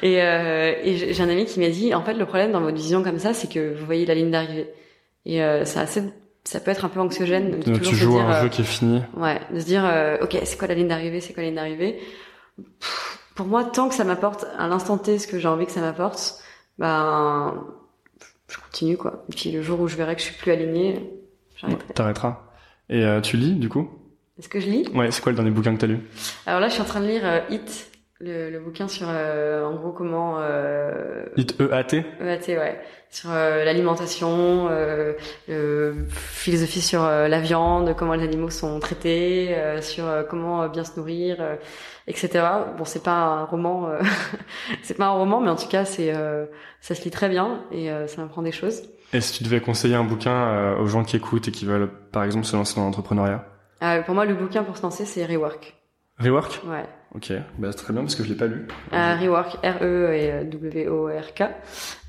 Et, 0.02 0.20
euh, 0.20 0.74
et 0.82 1.14
j'ai 1.14 1.22
un 1.22 1.28
ami 1.30 1.46
qui 1.46 1.60
m'a 1.60 1.68
dit, 1.68 1.94
en 1.94 2.02
fait, 2.02 2.12
le 2.14 2.26
problème 2.26 2.52
dans 2.52 2.60
votre 2.60 2.76
vision 2.76 3.02
comme 3.02 3.18
ça, 3.18 3.32
c'est 3.32 3.48
que 3.50 3.74
vous 3.74 3.86
voyez 3.86 4.04
la 4.04 4.14
ligne 4.14 4.30
d'arrivée. 4.30 4.68
Et 5.24 5.42
euh, 5.42 5.64
ça, 5.64 5.80
assez, 5.80 6.02
ça 6.44 6.60
peut 6.60 6.70
être 6.70 6.84
un 6.84 6.88
peu 6.90 7.00
anxiogène 7.00 7.52
de 7.52 7.56
Donc, 7.56 7.78
toujours 7.78 7.84
tu 7.92 7.94
joues 7.96 8.18
à 8.18 8.22
un 8.24 8.32
euh, 8.32 8.42
jeu 8.42 8.48
qui 8.50 8.60
est 8.60 8.64
fini. 8.66 9.00
ouais, 9.16 9.40
de 9.50 9.60
se 9.60 9.64
dire, 9.64 9.82
euh, 9.86 10.18
ok, 10.20 10.36
c'est 10.44 10.58
quoi 10.58 10.68
la 10.68 10.74
ligne 10.74 10.88
d'arrivée, 10.88 11.20
c'est 11.22 11.32
quoi 11.32 11.42
la 11.42 11.48
ligne 11.48 11.56
d'arrivée? 11.56 11.98
Pour 13.34 13.46
moi, 13.46 13.64
tant 13.64 13.88
que 13.88 13.94
ça 13.94 14.04
m'apporte 14.04 14.44
à 14.58 14.68
l'instant 14.68 14.98
T 14.98 15.18
ce 15.18 15.26
que 15.26 15.38
j'ai 15.38 15.48
envie 15.48 15.64
que 15.64 15.72
ça 15.72 15.80
m'apporte, 15.80 16.34
ben, 16.78 17.64
je 18.48 18.58
continue 18.58 18.96
quoi. 18.96 19.24
Et 19.28 19.34
puis 19.34 19.50
le 19.52 19.62
jour 19.62 19.80
où 19.80 19.88
je 19.88 19.96
verrai 19.96 20.14
que 20.14 20.20
je 20.20 20.26
suis 20.26 20.36
plus 20.36 20.52
alignée, 20.52 21.10
j'arrêterai. 21.56 21.94
T'arrêteras. 21.94 22.40
Et 22.88 23.04
euh, 23.04 23.20
tu 23.20 23.36
lis, 23.36 23.54
du 23.54 23.68
coup? 23.68 23.88
Est-ce 24.38 24.48
que 24.48 24.60
je 24.60 24.68
lis? 24.68 24.88
Ouais, 24.94 25.10
c'est 25.10 25.22
quoi 25.22 25.32
le 25.32 25.36
dernier 25.36 25.50
bouquin 25.50 25.74
que 25.74 25.80
t'as 25.80 25.86
lu? 25.86 26.00
Alors 26.46 26.60
là, 26.60 26.68
je 26.68 26.74
suis 26.74 26.82
en 26.82 26.86
train 26.86 27.00
de 27.00 27.06
lire 27.06 27.22
euh, 27.24 27.40
Hit, 27.50 27.90
le, 28.24 28.50
le 28.50 28.58
bouquin 28.60 28.88
sur, 28.88 29.06
euh, 29.08 29.64
en 29.64 29.74
gros, 29.74 29.92
comment 29.92 30.36
euh, 30.38 31.24
E-A-T 31.36 32.04
EAT, 32.20 32.48
ouais. 32.48 32.80
Sur 33.10 33.30
euh, 33.30 33.64
l'alimentation, 33.64 34.68
euh, 34.70 35.12
le 35.46 36.06
philosophie 36.08 36.80
sur 36.80 37.04
euh, 37.04 37.28
la 37.28 37.40
viande, 37.40 37.94
comment 37.96 38.14
les 38.14 38.24
animaux 38.24 38.50
sont 38.50 38.80
traités, 38.80 39.54
euh, 39.54 39.80
sur 39.80 40.06
euh, 40.06 40.22
comment 40.28 40.66
bien 40.68 40.82
se 40.82 40.98
nourrir, 40.98 41.36
euh, 41.38 41.54
etc. 42.08 42.44
Bon, 42.76 42.84
c'est 42.84 43.04
pas 43.04 43.12
un 43.12 43.44
roman, 43.44 43.88
euh, 43.88 44.00
c'est 44.82 44.96
pas 44.96 45.06
un 45.06 45.10
roman, 45.10 45.40
mais 45.40 45.50
en 45.50 45.56
tout 45.56 45.68
cas, 45.68 45.84
c'est 45.84 46.12
euh, 46.12 46.46
ça 46.80 46.94
se 46.96 47.04
lit 47.04 47.10
très 47.10 47.28
bien 47.28 47.60
et 47.70 47.90
euh, 47.90 48.08
ça 48.08 48.20
m'apprend 48.22 48.42
des 48.42 48.52
choses. 48.52 48.82
Et 49.12 49.20
si 49.20 49.38
tu 49.38 49.44
devais 49.44 49.60
conseiller 49.60 49.94
un 49.94 50.02
bouquin 50.04 50.32
euh, 50.32 50.78
aux 50.78 50.86
gens 50.86 51.04
qui 51.04 51.14
écoutent 51.16 51.46
et 51.46 51.52
qui 51.52 51.66
veulent, 51.66 51.88
par 52.10 52.24
exemple, 52.24 52.46
se 52.46 52.56
lancer 52.56 52.74
dans 52.74 52.84
l'entrepreneuriat? 52.84 53.44
Euh, 53.82 54.02
pour 54.02 54.14
moi, 54.14 54.24
le 54.24 54.34
bouquin 54.34 54.64
pour 54.64 54.76
se 54.76 54.82
lancer, 54.82 55.04
c'est 55.04 55.24
Rework. 55.24 55.76
Rework? 56.18 56.60
Ouais. 56.66 56.84
Ok, 57.14 57.32
bah, 57.58 57.68
c'est 57.70 57.76
très 57.76 57.92
bien 57.92 58.02
parce 58.02 58.16
que 58.16 58.24
je 58.24 58.28
l'ai 58.28 58.34
pas 58.34 58.46
lu. 58.46 58.66
Euh, 58.92 59.16
Rework, 59.20 59.58
R-E 59.62 60.12
et 60.14 60.32
euh, 60.32 60.44
W-O-R-K. 60.44 61.44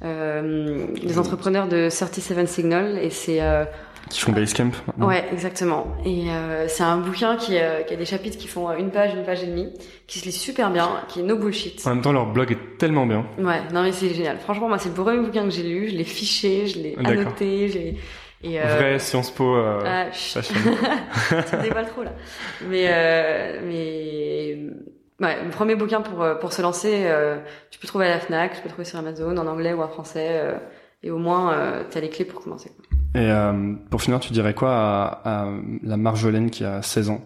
Euh, 0.03 0.87
des 1.03 1.19
entrepreneurs 1.19 1.67
de 1.67 1.89
37 1.89 2.47
Signal 2.47 2.97
et 2.97 3.11
c'est 3.11 3.39
euh, 3.39 3.65
Qui 4.09 4.21
font 4.21 4.31
Basecamp 4.31 4.71
maintenant. 4.87 5.07
Ouais, 5.07 5.23
exactement. 5.31 5.95
Et 6.05 6.31
euh, 6.31 6.67
c'est 6.67 6.81
un 6.81 6.97
bouquin 6.97 7.37
qui, 7.37 7.55
euh, 7.59 7.83
qui 7.83 7.93
a 7.93 7.97
des 7.97 8.05
chapitres 8.05 8.39
qui 8.39 8.47
font 8.47 8.75
une 8.75 8.89
page, 8.89 9.13
une 9.13 9.23
page 9.23 9.43
et 9.43 9.47
demie, 9.47 9.71
qui 10.07 10.17
se 10.17 10.25
lit 10.25 10.31
super 10.31 10.71
bien, 10.71 10.89
qui 11.07 11.19
est 11.19 11.23
no 11.23 11.37
bullshit. 11.37 11.85
En 11.85 11.91
même 11.91 12.01
temps, 12.01 12.11
leur 12.11 12.25
blog 12.25 12.51
est 12.51 12.77
tellement 12.79 13.05
bien. 13.05 13.27
Ouais, 13.37 13.61
non 13.71 13.83
mais 13.83 13.91
c'est 13.91 14.09
génial. 14.09 14.39
Franchement, 14.39 14.69
moi, 14.69 14.79
c'est 14.79 14.89
le 14.89 14.95
premier 14.95 15.19
bouquin 15.19 15.43
que 15.43 15.51
j'ai 15.51 15.63
lu. 15.63 15.87
Je 15.89 15.95
l'ai 15.95 16.03
fiché, 16.03 16.65
je 16.65 16.79
l'ai 16.79 16.95
annoté, 16.97 17.69
j'ai 17.69 17.97
et 18.45 18.61
euh, 18.61 18.75
Vrai 18.77 18.99
Sciences 18.99 19.31
Po. 19.31 19.55
Euh, 19.55 19.81
ah, 19.85 20.11
chut, 20.11 20.33
fashion. 20.33 20.53
tu 21.49 21.55
me 21.55 21.61
dévoiles 21.63 21.87
trop 21.87 22.03
là. 22.03 22.13
Mais 22.69 22.85
euh, 22.89 23.59
mais 23.65 24.57
ouais, 25.21 25.43
le 25.43 25.49
premier 25.49 25.75
bouquin 25.75 26.01
pour 26.01 26.21
euh, 26.21 26.35
pour 26.35 26.53
se 26.53 26.61
lancer, 26.61 27.03
euh, 27.05 27.39
tu 27.71 27.79
peux 27.79 27.87
trouver 27.87 28.05
à 28.07 28.09
la 28.09 28.19
Fnac, 28.19 28.53
tu 28.53 28.57
peux 28.61 28.65
le 28.67 28.71
trouver 28.71 28.85
sur 28.85 28.99
Amazon 28.99 29.35
en 29.37 29.47
anglais 29.47 29.73
ou 29.73 29.81
en 29.81 29.87
français, 29.87 30.27
euh, 30.31 30.57
et 31.03 31.11
au 31.11 31.17
moins 31.17 31.53
euh, 31.53 31.83
t'as 31.89 31.99
les 31.99 32.09
clés 32.09 32.25
pour 32.25 32.41
commencer. 32.41 32.71
Et 33.15 33.29
pour 33.89 34.01
finir, 34.01 34.19
tu 34.19 34.33
dirais 34.33 34.53
quoi 34.53 34.71
à, 34.75 35.43
à 35.45 35.47
la 35.83 35.95
Marjolaine 35.95 36.49
qui 36.49 36.65
a 36.65 36.81
16 36.81 37.09
ans? 37.11 37.21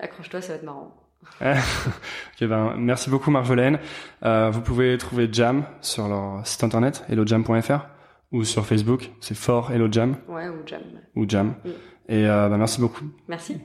Accroche-toi, 0.00 0.40
ça 0.40 0.52
va 0.52 0.54
être 0.58 0.62
marrant. 0.64 0.94
Ok, 1.40 2.46
ben, 2.48 2.74
merci 2.76 3.10
beaucoup 3.10 3.30
Marjolaine. 3.30 3.78
Vous 4.22 4.60
pouvez 4.60 4.96
trouver 4.98 5.28
Jam 5.32 5.64
sur 5.80 6.06
leur 6.06 6.46
site 6.46 6.62
internet 6.62 7.04
hellojam.fr 7.08 7.86
ou 8.32 8.44
sur 8.44 8.66
Facebook, 8.66 9.10
c'est 9.20 9.36
fort 9.36 9.72
Hello 9.72 9.88
Jam 9.90 10.16
Ouais, 10.28 10.48
ou 10.48 10.56
jam. 10.66 10.82
ou 11.16 11.24
Jam. 11.28 11.54
Mm. 11.64 11.68
Et 12.08 12.22
ben, 12.26 12.56
merci 12.56 12.80
beaucoup. 12.80 13.04
Merci. 13.26 13.58